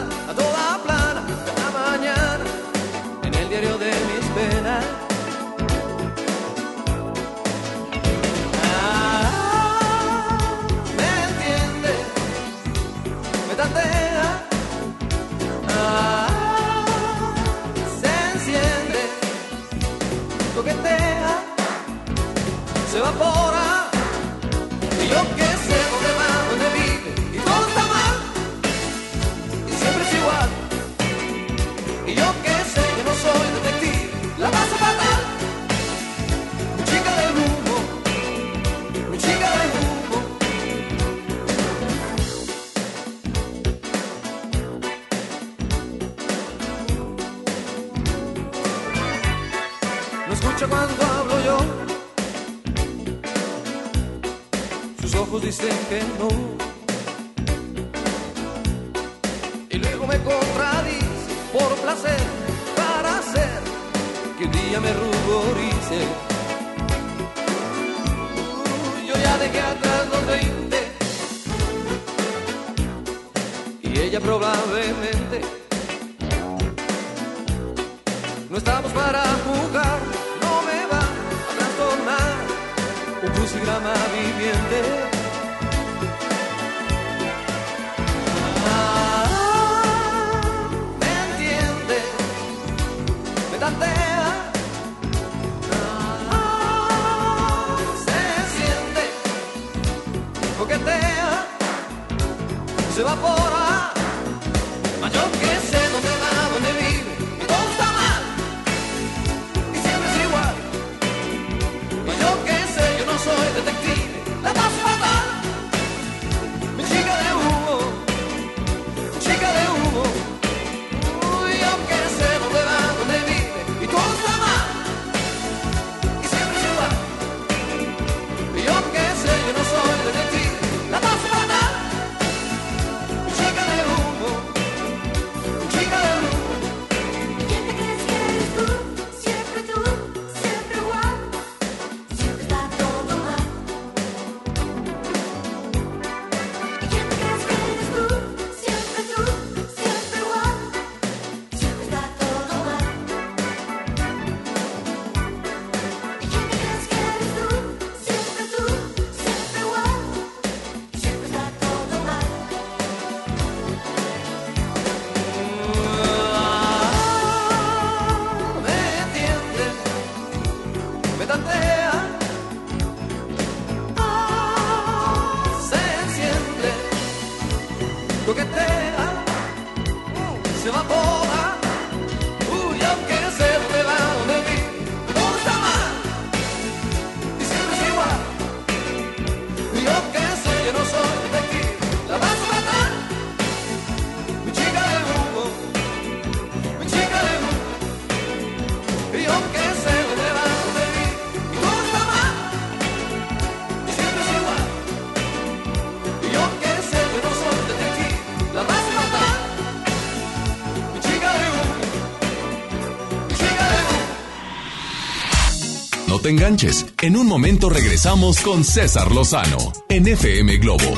te 216.25 216.31
enganches. 216.31 216.87
En 217.03 217.19
un 217.19 217.27
momento 217.27 217.69
regresamos 217.69 218.41
con 218.41 218.65
César 218.65 219.13
Lozano 219.13 219.59
en 219.91 220.09
FM 220.09 220.57
Globo. 220.57 220.91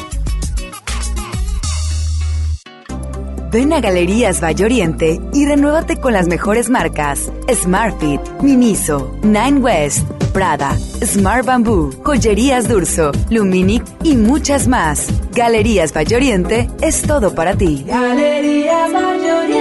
Ven 3.50 3.72
a 3.72 3.80
Galerías 3.80 4.40
Valle 4.40 4.64
Oriente 4.64 5.20
y 5.32 5.44
renuévate 5.44 5.96
con 5.96 6.12
las 6.12 6.28
mejores 6.28 6.70
marcas: 6.70 7.32
Smartfit, 7.52 8.20
Miniso, 8.40 9.18
Nine 9.22 9.58
West, 9.58 10.06
Prada, 10.32 10.78
Smart 11.04 11.44
Bamboo, 11.44 11.90
Joyerías 12.04 12.68
Durso, 12.68 13.10
Luminic 13.28 13.82
y 14.04 14.14
muchas 14.14 14.68
más. 14.68 15.08
Galerías 15.32 15.92
Valle 15.92 16.14
Oriente 16.14 16.70
es 16.80 17.02
todo 17.02 17.34
para 17.34 17.56
ti. 17.56 17.84
Galerías 17.84 18.92
Valle 18.92 19.32
Oriente. 19.32 19.55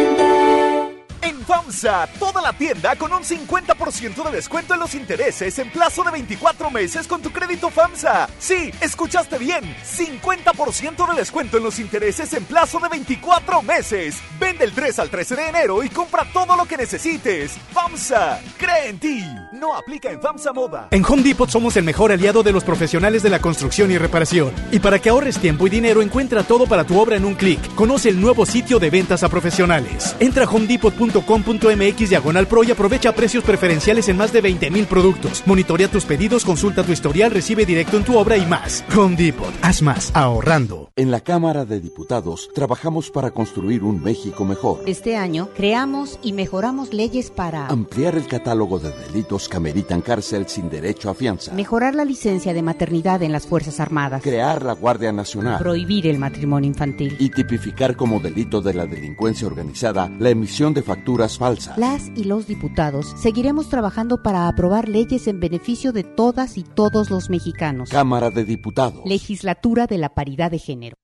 FAMSA, 1.45 2.07
toda 2.19 2.41
la 2.41 2.53
tienda 2.53 2.95
con 2.95 3.13
un 3.13 3.23
50% 3.23 4.23
de 4.23 4.31
descuento 4.31 4.73
en 4.73 4.79
los 4.79 4.95
intereses 4.95 5.57
en 5.59 5.69
plazo 5.69 6.03
de 6.03 6.11
24 6.11 6.71
meses 6.71 7.07
con 7.07 7.21
tu 7.21 7.31
crédito 7.31 7.69
FAMSA. 7.69 8.27
Sí, 8.39 8.71
escuchaste 8.81 9.37
bien, 9.37 9.63
50% 9.85 11.07
de 11.07 11.15
descuento 11.15 11.57
en 11.57 11.63
los 11.63 11.77
intereses 11.77 12.33
en 12.33 12.45
plazo 12.45 12.79
de 12.79 12.89
24 12.89 13.61
meses. 13.61 14.17
Vende 14.39 14.65
el 14.65 14.73
3 14.73 14.99
al 14.99 15.09
13 15.09 15.35
de 15.35 15.47
enero 15.49 15.83
y 15.83 15.89
compra 15.89 16.25
todo 16.33 16.55
lo 16.55 16.65
que 16.65 16.77
necesites. 16.77 17.57
FAMSA, 17.73 18.41
cree 18.57 18.89
en 18.89 18.99
ti. 18.99 19.23
No 19.53 19.75
aplica 19.75 20.09
en 20.09 20.21
FAMSA 20.21 20.51
Moda. 20.51 20.87
En 20.91 21.05
Home 21.05 21.21
Depot 21.21 21.49
somos 21.49 21.77
el 21.77 21.83
mejor 21.83 22.11
aliado 22.11 22.41
de 22.41 22.51
los 22.51 22.63
profesionales 22.63 23.21
de 23.21 23.29
la 23.29 23.39
construcción 23.39 23.91
y 23.91 23.97
reparación. 23.97 24.51
Y 24.71 24.79
para 24.79 24.99
que 24.99 25.09
ahorres 25.09 25.37
tiempo 25.37 25.67
y 25.67 25.69
dinero, 25.69 26.01
encuentra 26.01 26.43
todo 26.43 26.65
para 26.65 26.85
tu 26.85 26.99
obra 26.99 27.15
en 27.15 27.25
un 27.25 27.35
clic. 27.35 27.59
Conoce 27.75 28.09
el 28.09 28.19
nuevo 28.19 28.45
sitio 28.47 28.79
de 28.79 28.89
ventas 28.89 29.23
a 29.23 29.29
profesionales. 29.29 30.15
Entra 30.19 30.45
a 30.45 30.47
homedepot.com.mx 31.35 32.09
diagonal 32.09 32.47
pro 32.47 32.63
y 32.63 32.71
aprovecha 32.71 33.13
precios 33.13 33.43
preferenciales 33.43 34.07
en 34.09 34.17
más 34.17 34.31
de 34.33 34.41
20 34.41 34.71
mil 34.71 34.85
productos. 34.85 35.43
Monitorea 35.45 35.87
tus 35.89 36.05
pedidos, 36.05 36.45
consulta 36.45 36.83
tu 36.83 36.91
historial, 36.91 37.31
recibe 37.31 37.65
directo 37.65 37.97
en 37.97 38.03
tu 38.03 38.17
obra 38.17 38.37
y 38.37 38.45
más. 38.45 38.83
Home 38.95 39.15
Depot, 39.15 39.53
haz 39.61 39.81
más, 39.81 40.11
ahorrando. 40.15 40.89
En 40.95 41.11
la 41.11 41.19
Cámara 41.21 41.65
de 41.65 41.79
Diputados 41.79 42.49
trabajamos 42.53 43.09
para 43.11 43.31
construir 43.31 43.83
un 43.83 44.01
México 44.01 44.45
mejor. 44.45 44.81
Este 44.85 45.17
año 45.17 45.49
creamos 45.55 46.19
y 46.23 46.33
mejoramos 46.33 46.93
leyes 46.93 47.29
para 47.29 47.67
Ampliar 47.67 48.15
el 48.15 48.27
catálogo 48.27 48.79
de 48.79 48.91
delitos 48.91 49.49
que 49.49 49.57
ameritan 49.57 50.01
cárcel 50.01 50.47
sin 50.47 50.69
derecho 50.69 51.09
a 51.09 51.13
fianza. 51.15 51.53
mejorar 51.53 51.95
la 51.95 52.05
licencia 52.05 52.53
de 52.53 52.61
maternidad 52.61 53.21
en 53.23 53.31
las 53.31 53.45
Fuerzas 53.47 53.79
Armadas, 53.79 54.21
Crear 54.23 54.63
la 54.63 54.73
Guardia 54.73 55.11
Nacional. 55.11 55.57
prohibir 55.59 56.07
el 56.07 56.17
matrimonio 56.19 56.67
infantil. 56.67 57.15
y 57.19 57.29
tipificar 57.29 57.95
como 57.95 58.19
delito 58.19 58.61
de 58.61 58.73
la 58.73 58.85
delincuencia 58.85 59.47
organizada 59.47 60.09
la 60.19 60.29
emisión 60.29 60.73
de 60.73 60.81
facturas 60.81 61.24
falsas. 61.37 61.77
Las 61.77 62.07
y 62.15 62.23
los 62.23 62.47
diputados 62.47 63.13
seguiremos 63.17 63.69
trabajando 63.69 64.21
para 64.23 64.47
aprobar 64.47 64.87
leyes 64.87 65.27
en 65.27 65.39
beneficio 65.39 65.91
de 65.91 66.03
todas 66.03 66.57
y 66.57 66.63
todos 66.63 67.09
los 67.09 67.29
mexicanos. 67.29 67.89
Cámara 67.89 68.29
de 68.29 68.45
Diputados. 68.45 69.01
Legislatura 69.05 69.87
de 69.87 69.97
la 69.97 70.13
Paridad 70.13 70.51
de 70.51 70.59
Género. 70.59 70.97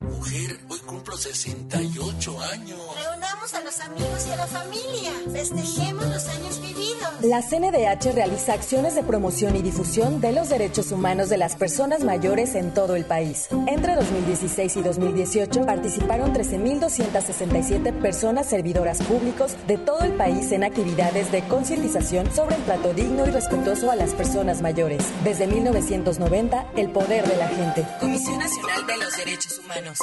Hoy 0.69 0.79
cumplo 0.85 1.17
68 1.17 2.39
años. 2.41 2.79
Reunamos 3.03 3.53
a 3.53 3.61
los 3.61 3.79
amigos 3.79 4.27
y 4.27 4.31
a 4.31 4.35
la 4.35 4.47
familia. 4.47 5.11
Festejemos 5.31 6.05
los 6.05 6.27
años 6.27 6.61
vividos. 6.61 6.81
La 7.21 7.41
CNDH 7.41 8.13
realiza 8.13 8.53
acciones 8.53 8.95
de 8.95 9.03
promoción 9.03 9.55
y 9.55 9.61
difusión 9.61 10.21
de 10.21 10.31
los 10.31 10.49
derechos 10.49 10.91
humanos 10.91 11.29
de 11.29 11.37
las 11.37 11.55
personas 11.55 12.03
mayores 12.03 12.55
en 12.55 12.73
todo 12.73 12.95
el 12.95 13.05
país. 13.05 13.47
Entre 13.67 13.95
2016 13.95 14.77
y 14.77 14.81
2018 14.81 15.65
participaron 15.65 16.33
13.267 16.33 18.01
personas 18.01 18.47
servidoras 18.47 19.01
públicos 19.01 19.55
de 19.67 19.77
todo 19.77 20.01
el 20.01 20.10
país 20.11 20.51
en 20.51 20.63
actividades 20.63 21.31
de 21.31 21.41
concientización 21.43 22.31
sobre 22.31 22.55
el 22.55 22.63
trato 22.63 22.93
digno 22.93 23.25
y 23.25 23.31
respetuoso 23.31 23.91
a 23.91 23.95
las 23.95 24.13
personas 24.13 24.61
mayores. 24.61 25.03
Desde 25.23 25.47
1990, 25.47 26.65
el 26.75 26.89
poder 26.89 27.27
de 27.27 27.37
la 27.37 27.47
gente. 27.47 27.85
Comisión 27.99 28.39
Nacional 28.39 28.87
de 28.87 28.97
los 28.97 29.17
Derechos 29.17 29.59
Humanos. 29.59 29.99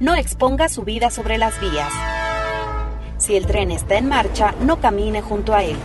No 0.00 0.14
exponga 0.14 0.68
su 0.68 0.82
vida 0.82 1.10
sobre 1.10 1.38
las 1.38 1.60
vías. 1.60 1.92
Si 3.18 3.36
el 3.36 3.46
tren 3.46 3.72
está 3.72 3.96
en 3.96 4.08
marcha, 4.08 4.54
no 4.60 4.80
camine 4.80 5.22
junto 5.22 5.54
a 5.54 5.64
él 5.64 5.76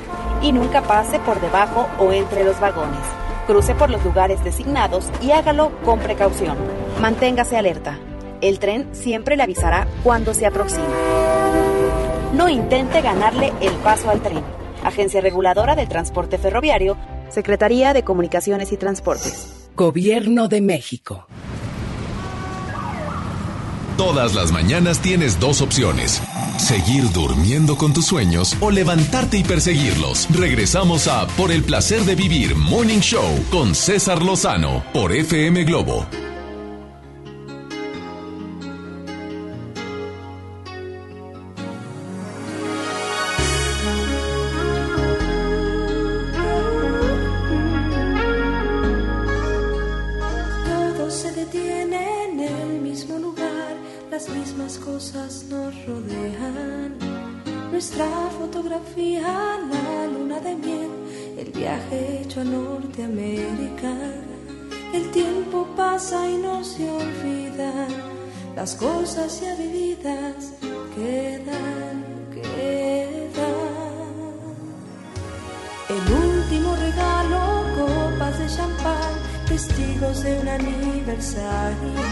y 0.44 0.52
nunca 0.52 0.84
pase 0.84 1.20
por 1.20 1.42
debajo 1.42 1.88
o 2.00 2.12
entre 2.12 2.44
los 2.44 2.60
vagones. 2.60 3.00
Cruce 3.48 3.74
por 3.74 3.90
los 3.90 4.04
lugares 4.04 4.44
designados 4.44 5.10
y 5.22 5.32
hágalo 5.32 5.72
con 5.84 6.00
precaución. 6.00 6.58
Manténgase 7.02 7.58
alerta. 7.58 7.98
El 8.44 8.60
tren 8.60 8.90
siempre 8.91 9.38
le 9.38 9.44
avisará 9.44 9.88
cuando 10.03 10.34
se 10.34 10.45
aproxima. 10.45 10.84
No 12.34 12.49
intente 12.49 13.02
ganarle 13.02 13.53
el 13.61 13.72
paso 13.76 14.10
al 14.10 14.22
tren. 14.22 14.44
Agencia 14.84 15.22
Reguladora 15.22 15.78
del 15.78 15.88
Transporte 15.88 16.38
Ferroviario, 16.38 16.98
Secretaría 17.30 17.94
de 17.94 18.03
Comunicaciones 18.03 18.74
y 18.74 18.78
Transportes. 18.78 19.70
Gobierno 19.78 20.49
de 20.49 20.60
México. 20.60 21.26
Todas 23.95 24.36
las 24.36 24.52
mañanas 24.52 24.99
tienes 24.99 25.40
dos 25.40 25.61
opciones. 25.61 26.22
Seguir 26.57 27.14
durmiendo 27.14 27.78
con 27.78 27.94
tus 27.94 28.07
sueños 28.07 28.57
o 28.60 28.72
levantarte 28.72 29.38
y 29.38 29.44
perseguirlos. 29.45 30.28
Regresamos 30.38 31.07
a 31.07 31.28
Por 31.38 31.49
el 31.49 31.64
placer 31.64 32.02
de 32.02 32.15
vivir 32.15 32.57
Morning 32.57 32.99
Show 32.99 33.45
con 33.49 33.74
César 33.74 34.22
Lozano 34.22 34.84
por 34.91 35.14
FM 35.14 35.64
Globo. 35.64 36.06
Las 68.64 68.76
cosas 68.76 69.41
ya 69.41 69.53
vividas 69.56 70.53
quedan, 70.95 71.98
quedan. 72.34 74.06
El 75.90 76.06
último 76.27 76.73
regalo, 76.77 77.41
copas 77.76 78.40
de 78.40 78.48
champán, 78.48 79.14
testigos 79.49 80.23
de 80.23 80.40
un 80.40 80.48
aniversario. 80.48 82.03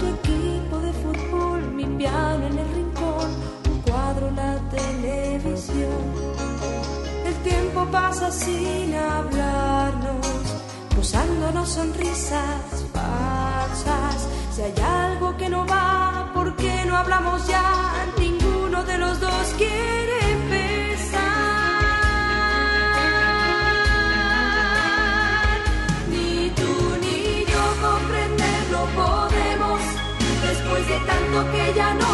Tu 0.00 0.06
equipo 0.18 0.76
de 0.86 0.92
fútbol, 1.02 1.60
mi 1.70 1.86
piano 1.98 2.48
en 2.48 2.58
el 2.58 2.68
rincón, 2.74 3.30
un 3.70 3.78
cuadro, 3.82 4.32
la 4.32 4.58
televisión. 4.78 6.02
El 7.28 7.34
tiempo 7.48 7.86
pasa 7.92 8.28
sin 8.32 8.92
hablarnos, 8.92 10.26
cruzándonos 10.90 11.68
sonrisas 11.68 12.64
falsas. 12.92 14.43
Si 14.54 14.62
hay 14.62 14.74
algo 14.80 15.36
que 15.36 15.48
no 15.48 15.66
va, 15.66 16.30
¿por 16.32 16.54
qué 16.54 16.84
no 16.86 16.96
hablamos 16.96 17.44
ya? 17.48 18.06
Ninguno 18.16 18.84
de 18.84 18.98
los 18.98 19.18
dos 19.18 19.52
quiere 19.58 20.30
empezar. 20.30 21.20
Ni 26.08 26.50
tú 26.50 26.72
ni 27.00 27.44
yo 27.52 27.64
comprenderlo 27.82 28.86
podemos, 28.94 29.80
después 30.46 30.86
de 30.86 30.98
tanto 31.00 31.50
que 31.50 31.74
ya 31.74 31.94
no 31.94 32.13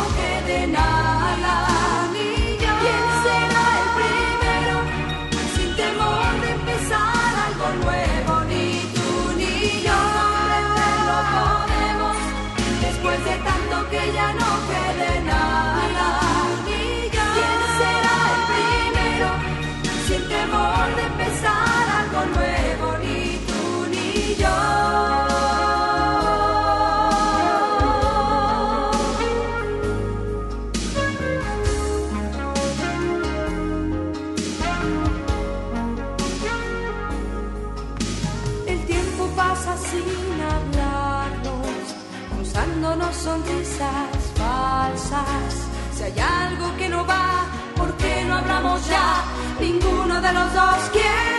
hablamos 48.41 48.87
ya, 48.89 49.25
ninguno 49.61 50.21
de 50.21 50.33
los 50.33 50.55
dos 50.55 50.91
quiere 50.93 51.30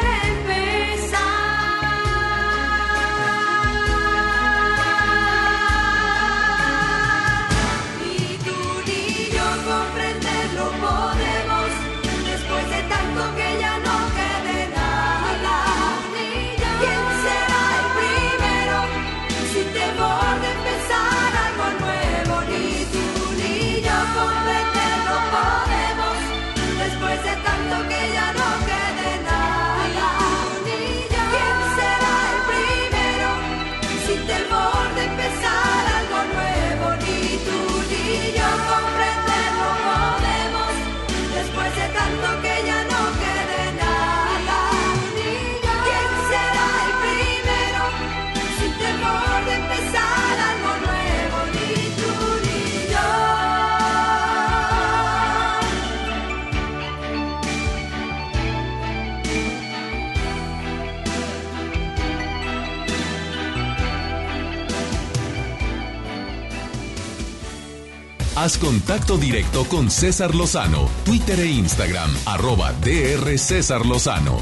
Haz 68.43 68.57
contacto 68.57 69.19
directo 69.19 69.65
con 69.65 69.91
César 69.91 70.33
Lozano, 70.33 70.89
Twitter 71.05 71.39
e 71.41 71.45
Instagram, 71.45 72.09
arroba 72.25 72.73
DR 72.73 73.37
César 73.37 73.85
Lozano. 73.85 74.39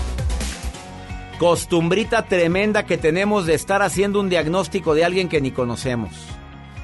Costumbrita 1.37 2.23
tremenda 2.23 2.85
que 2.85 2.97
tenemos 2.97 3.45
de 3.45 3.55
estar 3.55 3.81
haciendo 3.81 4.21
un 4.21 4.29
diagnóstico 4.29 4.95
de 4.95 5.03
alguien 5.03 5.27
que 5.27 5.41
ni 5.41 5.51
conocemos. 5.51 6.13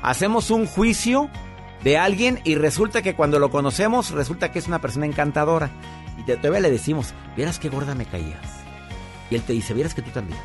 Hacemos 0.01 0.51
un 0.51 0.65
juicio 0.65 1.29
de 1.85 1.97
alguien 1.97 2.41
y 2.43 2.55
resulta 2.55 3.01
que 3.01 3.15
cuando 3.15 3.39
lo 3.39 3.49
conocemos, 3.49 4.11
resulta 4.11 4.51
que 4.51 4.59
es 4.59 4.67
una 4.67 4.81
persona 4.81 5.05
encantadora. 5.05 5.69
Y 6.17 6.23
todavía 6.23 6.59
le 6.59 6.69
decimos, 6.69 7.13
vieras 7.37 7.59
qué 7.59 7.69
gorda 7.69 7.95
me 7.95 8.03
caías. 8.03 8.45
Y 9.31 9.35
él 9.35 9.41
te 9.43 9.53
dice, 9.53 9.73
vieras 9.73 9.95
que 9.95 10.01
tú 10.01 10.11
también. 10.11 10.37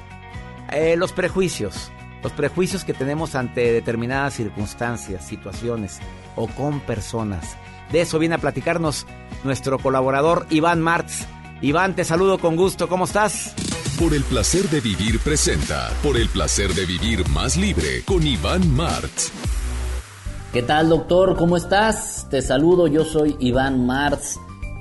Eh, 0.70 0.94
los 0.96 1.10
prejuicios. 1.10 1.90
Los 2.22 2.30
prejuicios 2.30 2.84
que 2.84 2.92
tenemos 2.92 3.34
ante 3.34 3.72
determinadas 3.72 4.34
circunstancias, 4.34 5.26
situaciones 5.26 6.00
o 6.36 6.46
con 6.48 6.80
personas. 6.80 7.56
De 7.92 8.02
eso 8.02 8.18
viene 8.18 8.36
a 8.36 8.38
platicarnos 8.38 9.06
nuestro 9.44 9.78
colaborador 9.78 10.46
Iván 10.50 10.80
Martz. 10.80 11.26
Iván, 11.60 11.94
te 11.94 12.04
saludo 12.04 12.38
con 12.38 12.56
gusto. 12.56 12.88
¿Cómo 12.88 13.04
estás? 13.04 13.54
Por 13.98 14.14
el 14.14 14.22
placer 14.24 14.68
de 14.70 14.80
vivir 14.80 15.18
presenta. 15.20 15.90
Por 16.02 16.16
el 16.16 16.28
placer 16.28 16.72
de 16.74 16.86
vivir 16.86 17.28
más 17.28 17.56
libre 17.56 18.02
con 18.04 18.26
Iván 18.26 18.74
Martz. 18.74 19.30
¿Qué 20.52 20.62
tal, 20.62 20.88
doctor? 20.88 21.36
¿Cómo 21.36 21.56
estás? 21.56 22.26
Te 22.30 22.42
saludo, 22.42 22.86
yo 22.86 23.04
soy 23.04 23.36
Iván 23.38 23.86
Martz 23.86 24.36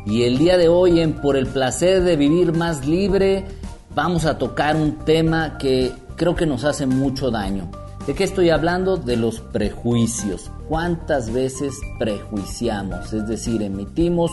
y 0.05 0.23
el 0.23 0.37
día 0.37 0.57
de 0.57 0.67
hoy 0.67 0.99
en 0.99 1.13
Por 1.13 1.37
el 1.37 1.47
placer 1.47 2.01
de 2.01 2.15
vivir 2.15 2.53
más 2.53 2.87
libre 2.87 3.45
vamos 3.93 4.25
a 4.25 4.37
tocar 4.37 4.75
un 4.75 4.99
tema 5.05 5.57
que 5.57 5.91
creo 6.15 6.35
que 6.35 6.45
nos 6.45 6.63
hace 6.63 6.85
mucho 6.85 7.29
daño. 7.29 7.69
¿De 8.09 8.15
qué 8.15 8.23
estoy 8.23 8.49
hablando? 8.49 8.97
De 8.97 9.15
los 9.15 9.39
prejuicios. 9.39 10.49
¿Cuántas 10.67 11.31
veces 11.31 11.75
prejuiciamos? 11.99 13.13
Es 13.13 13.27
decir, 13.27 13.61
emitimos 13.61 14.31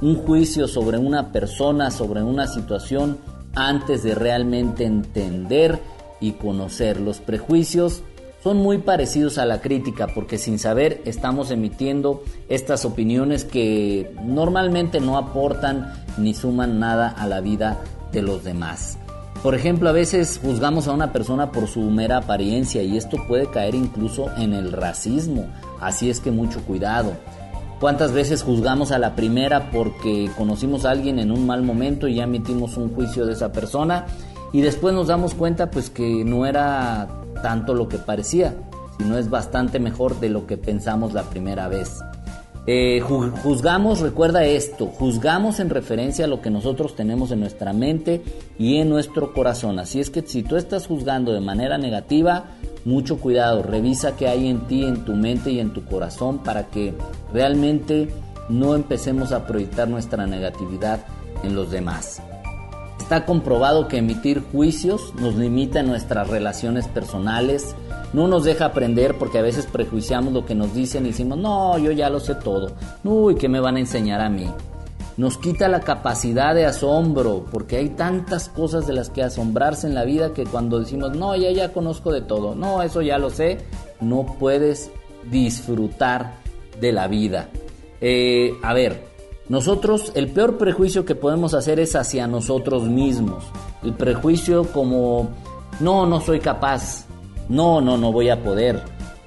un 0.00 0.14
juicio 0.14 0.68
sobre 0.68 0.98
una 0.98 1.32
persona, 1.32 1.90
sobre 1.90 2.22
una 2.22 2.46
situación, 2.46 3.18
antes 3.56 4.04
de 4.04 4.14
realmente 4.14 4.84
entender 4.84 5.80
y 6.20 6.34
conocer. 6.34 7.00
Los 7.00 7.18
prejuicios 7.18 8.04
son 8.44 8.58
muy 8.58 8.78
parecidos 8.78 9.38
a 9.38 9.44
la 9.44 9.60
crítica 9.60 10.06
porque 10.06 10.38
sin 10.38 10.60
saber 10.60 11.02
estamos 11.04 11.50
emitiendo 11.50 12.22
estas 12.48 12.84
opiniones 12.84 13.44
que 13.44 14.14
normalmente 14.22 15.00
no 15.00 15.18
aportan 15.18 15.92
ni 16.16 16.32
suman 16.32 16.78
nada 16.78 17.08
a 17.08 17.26
la 17.26 17.40
vida 17.40 17.80
de 18.12 18.22
los 18.22 18.44
demás. 18.44 18.98
Por 19.42 19.54
ejemplo, 19.54 19.88
a 19.88 19.92
veces 19.92 20.40
juzgamos 20.42 20.88
a 20.88 20.92
una 20.92 21.12
persona 21.12 21.52
por 21.52 21.68
su 21.68 21.80
mera 21.82 22.18
apariencia 22.18 22.82
y 22.82 22.96
esto 22.96 23.16
puede 23.28 23.48
caer 23.48 23.74
incluso 23.74 24.26
en 24.36 24.52
el 24.52 24.72
racismo, 24.72 25.46
así 25.80 26.10
es 26.10 26.20
que 26.20 26.30
mucho 26.30 26.62
cuidado. 26.62 27.12
¿Cuántas 27.80 28.12
veces 28.12 28.42
juzgamos 28.42 28.90
a 28.90 28.98
la 28.98 29.14
primera 29.14 29.70
porque 29.70 30.30
conocimos 30.36 30.84
a 30.84 30.90
alguien 30.90 31.18
en 31.18 31.30
un 31.30 31.46
mal 31.46 31.62
momento 31.62 32.08
y 32.08 32.16
ya 32.16 32.24
emitimos 32.24 32.76
un 32.78 32.94
juicio 32.94 33.26
de 33.26 33.34
esa 33.34 33.52
persona 33.52 34.06
y 34.52 34.62
después 34.62 34.94
nos 34.94 35.08
damos 35.08 35.34
cuenta 35.34 35.70
pues 35.70 35.90
que 35.90 36.24
no 36.24 36.46
era 36.46 37.06
tanto 37.42 37.74
lo 37.74 37.88
que 37.88 37.98
parecía, 37.98 38.54
sino 38.98 39.18
es 39.18 39.28
bastante 39.28 39.78
mejor 39.78 40.18
de 40.20 40.30
lo 40.30 40.46
que 40.46 40.56
pensamos 40.56 41.12
la 41.12 41.24
primera 41.24 41.68
vez. 41.68 42.00
Eh, 42.68 43.00
ju- 43.00 43.30
juzgamos, 43.42 44.00
recuerda 44.00 44.44
esto, 44.44 44.86
juzgamos 44.86 45.60
en 45.60 45.70
referencia 45.70 46.24
a 46.24 46.28
lo 46.28 46.40
que 46.40 46.50
nosotros 46.50 46.96
tenemos 46.96 47.30
en 47.30 47.38
nuestra 47.38 47.72
mente 47.72 48.22
y 48.58 48.78
en 48.78 48.88
nuestro 48.88 49.32
corazón. 49.32 49.78
Así 49.78 50.00
es 50.00 50.10
que 50.10 50.22
si 50.22 50.42
tú 50.42 50.56
estás 50.56 50.88
juzgando 50.88 51.32
de 51.32 51.40
manera 51.40 51.78
negativa, 51.78 52.46
mucho 52.84 53.18
cuidado, 53.18 53.62
revisa 53.62 54.16
qué 54.16 54.26
hay 54.26 54.48
en 54.48 54.66
ti, 54.66 54.82
en 54.84 55.04
tu 55.04 55.14
mente 55.14 55.52
y 55.52 55.60
en 55.60 55.72
tu 55.72 55.84
corazón 55.84 56.38
para 56.38 56.64
que 56.66 56.92
realmente 57.32 58.08
no 58.48 58.74
empecemos 58.74 59.30
a 59.30 59.46
proyectar 59.46 59.86
nuestra 59.88 60.26
negatividad 60.26 61.00
en 61.44 61.54
los 61.54 61.70
demás. 61.70 62.20
Está 62.98 63.24
comprobado 63.26 63.86
que 63.86 63.98
emitir 63.98 64.42
juicios 64.50 65.12
nos 65.20 65.36
limita 65.36 65.78
en 65.80 65.86
nuestras 65.86 66.28
relaciones 66.28 66.88
personales, 66.88 67.76
no 68.16 68.26
nos 68.26 68.44
deja 68.44 68.64
aprender 68.64 69.18
porque 69.18 69.38
a 69.38 69.42
veces 69.42 69.66
prejuiciamos 69.66 70.32
lo 70.32 70.46
que 70.46 70.54
nos 70.54 70.72
dicen 70.72 71.04
y 71.04 71.10
decimos, 71.10 71.36
no, 71.36 71.76
yo 71.76 71.92
ya 71.92 72.08
lo 72.08 72.18
sé 72.18 72.34
todo, 72.34 72.72
uy, 73.04 73.34
¿qué 73.34 73.46
me 73.46 73.60
van 73.60 73.76
a 73.76 73.80
enseñar 73.80 74.22
a 74.22 74.30
mí? 74.30 74.50
Nos 75.18 75.36
quita 75.36 75.68
la 75.68 75.80
capacidad 75.80 76.54
de 76.54 76.64
asombro 76.64 77.44
porque 77.52 77.76
hay 77.76 77.90
tantas 77.90 78.48
cosas 78.48 78.86
de 78.86 78.94
las 78.94 79.10
que 79.10 79.22
asombrarse 79.22 79.86
en 79.86 79.94
la 79.94 80.04
vida 80.04 80.32
que 80.32 80.44
cuando 80.44 80.80
decimos, 80.80 81.14
no, 81.14 81.36
ya 81.36 81.50
ya 81.50 81.74
conozco 81.74 82.10
de 82.10 82.22
todo, 82.22 82.54
no, 82.54 82.82
eso 82.82 83.02
ya 83.02 83.18
lo 83.18 83.28
sé, 83.28 83.58
no 84.00 84.24
puedes 84.38 84.90
disfrutar 85.30 86.36
de 86.80 86.92
la 86.92 87.08
vida. 87.08 87.50
Eh, 88.00 88.54
a 88.62 88.72
ver, 88.72 89.08
nosotros, 89.50 90.12
el 90.14 90.28
peor 90.28 90.56
prejuicio 90.56 91.04
que 91.04 91.16
podemos 91.16 91.52
hacer 91.52 91.80
es 91.80 91.94
hacia 91.94 92.26
nosotros 92.26 92.84
mismos. 92.84 93.44
El 93.82 93.92
prejuicio 93.92 94.64
como, 94.72 95.28
no, 95.80 96.06
no 96.06 96.20
soy 96.22 96.40
capaz, 96.40 97.05
no, 97.48 97.80
no, 97.80 97.96
no 97.96 98.12
voy 98.12 98.28
a 98.28 98.42
poder, 98.42 98.80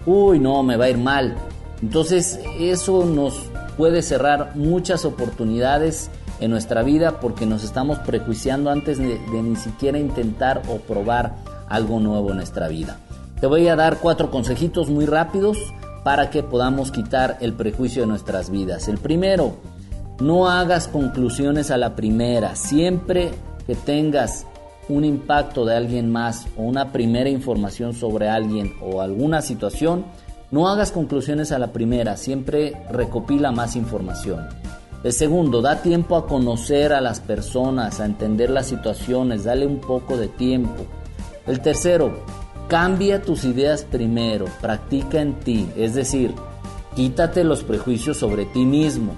uy, 0.06 0.40
no, 0.40 0.64
me 0.64 0.78
va 0.78 0.86
a 0.86 0.90
ir 0.90 0.98
mal. 0.98 1.36
Entonces, 1.82 2.40
eso 2.60 3.06
nos 3.06 3.40
puede 3.78 4.02
cerrar 4.02 4.56
muchas 4.56 5.06
oportunidades 5.06 6.10
en 6.40 6.52
nuestra 6.52 6.84
vida 6.84 7.20
porque 7.20 7.46
nos 7.46 7.64
estamos 7.64 8.00
prejuiciando 8.00 8.70
antes 8.70 8.98
de, 8.98 9.18
de 9.18 9.44
ni 9.44 9.56
siquiera 9.56 9.98
intentar 9.98 10.62
o 10.68 10.78
probar 10.78 11.36
algo 11.68 12.00
nuevo 12.00 12.32
en 12.32 12.38
nuestra 12.38 12.68
vida. 12.68 12.98
Te 13.40 13.48
voy 13.48 13.68
a 13.68 13.76
dar 13.76 14.00
cuatro 14.00 14.32
consejitos 14.32 14.90
muy 14.90 15.06
rápidos 15.06 15.58
para 16.04 16.30
que 16.30 16.44
podamos 16.44 16.92
quitar 16.92 17.38
el 17.42 17.54
prejuicio 17.54 18.02
de 18.02 18.08
nuestras 18.08 18.50
vidas. 18.50 18.88
El 18.88 18.98
primero, 18.98 19.56
no 20.20 20.50
hagas 20.50 20.88
conclusiones 20.88 21.72
a 21.72 21.78
la 21.78 21.96
primera. 21.96 22.56
Siempre 22.56 23.32
que 23.66 23.76
tengas 23.76 24.46
un 24.90 25.06
impacto 25.06 25.64
de 25.66 25.78
alguien 25.78 26.12
más 26.12 26.48
o 26.58 26.64
una 26.64 26.92
primera 26.92 27.30
información 27.30 27.94
sobre 27.94 28.28
alguien 28.28 28.74
o 28.82 29.02
alguna 29.02 29.42
situación, 29.42 30.06
no 30.52 30.68
hagas 30.68 30.92
conclusiones 30.92 31.52
a 31.52 31.60
la 31.60 31.72
primera. 31.72 32.18
Siempre 32.18 32.74
recopila 32.92 33.52
más 33.52 33.76
información. 33.76 34.48
El 35.04 35.14
segundo, 35.14 35.62
da 35.62 35.82
tiempo 35.82 36.18
a 36.18 36.28
conocer 36.28 36.92
a 36.92 37.00
las 37.00 37.22
personas, 37.22 38.02
a 38.02 38.06
entender 38.06 38.50
las 38.50 38.66
situaciones, 38.66 39.46
dale 39.46 39.66
un 39.66 39.80
poco 39.80 40.18
de 40.18 40.28
tiempo. 40.28 40.86
El 41.48 41.62
tercero, 41.62 42.20
cambia 42.68 43.22
tus 43.22 43.46
ideas 43.46 43.86
primero, 43.86 44.46
practica 44.60 45.22
en 45.22 45.40
ti, 45.40 45.70
es 45.78 45.94
decir, 45.94 46.34
quítate 46.96 47.46
los 47.46 47.64
prejuicios 47.64 48.18
sobre 48.18 48.46
ti 48.46 48.66
mismo. 48.66 49.14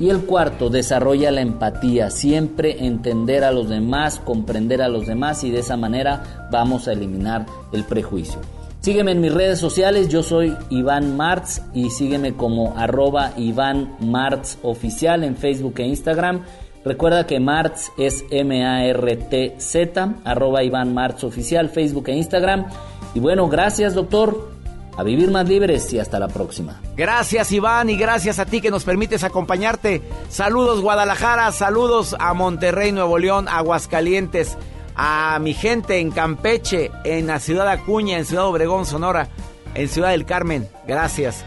Y 0.00 0.10
el 0.10 0.20
cuarto, 0.20 0.70
desarrolla 0.70 1.32
la 1.32 1.40
empatía, 1.40 2.10
siempre 2.10 2.86
entender 2.86 3.42
a 3.42 3.50
los 3.50 3.68
demás, 3.68 4.20
comprender 4.24 4.80
a 4.80 4.88
los 4.88 5.06
demás 5.06 5.42
y 5.42 5.50
de 5.50 5.58
esa 5.58 5.76
manera 5.76 6.48
vamos 6.52 6.86
a 6.86 6.92
eliminar 6.92 7.46
el 7.72 7.84
prejuicio. 7.84 8.38
Sígueme 8.80 9.10
en 9.10 9.20
mis 9.20 9.34
redes 9.34 9.58
sociales, 9.58 10.08
yo 10.08 10.22
soy 10.22 10.56
Iván 10.70 11.16
Martz 11.16 11.62
y 11.74 11.90
sígueme 11.90 12.34
como 12.34 12.76
arroba 12.76 13.32
Iván 13.36 13.96
Martz 13.98 14.56
oficial 14.62 15.24
en 15.24 15.36
Facebook 15.36 15.74
e 15.78 15.86
Instagram. 15.86 16.44
Recuerda 16.84 17.26
que 17.26 17.40
Martz 17.40 17.90
es 17.98 18.24
M-A-R-T-Z, 18.30 20.14
arroba 20.24 20.62
Iván 20.62 20.94
Martz 20.94 21.24
oficial, 21.24 21.70
Facebook 21.70 22.08
e 22.08 22.16
Instagram. 22.16 22.66
Y 23.14 23.20
bueno, 23.20 23.48
gracias 23.48 23.94
doctor, 23.94 24.52
a 24.98 25.04
vivir 25.04 25.30
más 25.30 25.48
libres 25.48 25.92
y 25.92 26.00
hasta 26.00 26.18
la 26.18 26.26
próxima. 26.26 26.80
Gracias 26.96 27.52
Iván 27.52 27.88
y 27.88 27.96
gracias 27.96 28.40
a 28.40 28.46
ti 28.46 28.60
que 28.60 28.72
nos 28.72 28.82
permites 28.82 29.22
acompañarte. 29.22 30.02
Saludos 30.28 30.80
Guadalajara, 30.80 31.52
saludos 31.52 32.16
a 32.18 32.34
Monterrey, 32.34 32.90
Nuevo 32.90 33.16
León, 33.16 33.46
Aguascalientes, 33.46 34.58
a 34.96 35.38
mi 35.40 35.54
gente 35.54 36.00
en 36.00 36.10
Campeche, 36.10 36.90
en 37.04 37.28
la 37.28 37.38
ciudad 37.38 37.68
Acuña, 37.68 38.18
en 38.18 38.24
Ciudad 38.24 38.46
Obregón, 38.46 38.86
Sonora, 38.86 39.28
en 39.74 39.88
Ciudad 39.88 40.10
del 40.10 40.26
Carmen. 40.26 40.68
Gracias. 40.88 41.44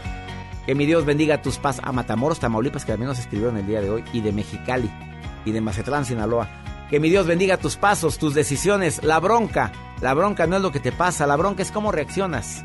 Que 0.64 0.74
mi 0.74 0.86
Dios 0.86 1.04
bendiga 1.04 1.42
tus 1.42 1.58
paz 1.58 1.78
a 1.82 1.92
Matamoros, 1.92 2.40
Tamaulipas, 2.40 2.86
que 2.86 2.92
también 2.92 3.08
nos 3.08 3.18
escribieron 3.18 3.58
el 3.58 3.66
día 3.66 3.82
de 3.82 3.90
hoy, 3.90 4.04
y 4.14 4.22
de 4.22 4.32
Mexicali, 4.32 4.90
y 5.44 5.52
de 5.52 5.60
Mazatlán, 5.60 6.06
Sinaloa. 6.06 6.48
Que 6.88 7.00
mi 7.00 7.10
Dios 7.10 7.26
bendiga 7.26 7.58
tus 7.58 7.76
pasos, 7.76 8.16
tus 8.16 8.32
decisiones, 8.32 9.02
la 9.02 9.20
bronca. 9.20 9.72
La 10.00 10.14
bronca 10.14 10.46
no 10.46 10.56
es 10.56 10.62
lo 10.62 10.72
que 10.72 10.80
te 10.80 10.92
pasa, 10.92 11.26
la 11.26 11.36
bronca 11.36 11.62
es 11.62 11.72
cómo 11.72 11.92
reaccionas 11.92 12.64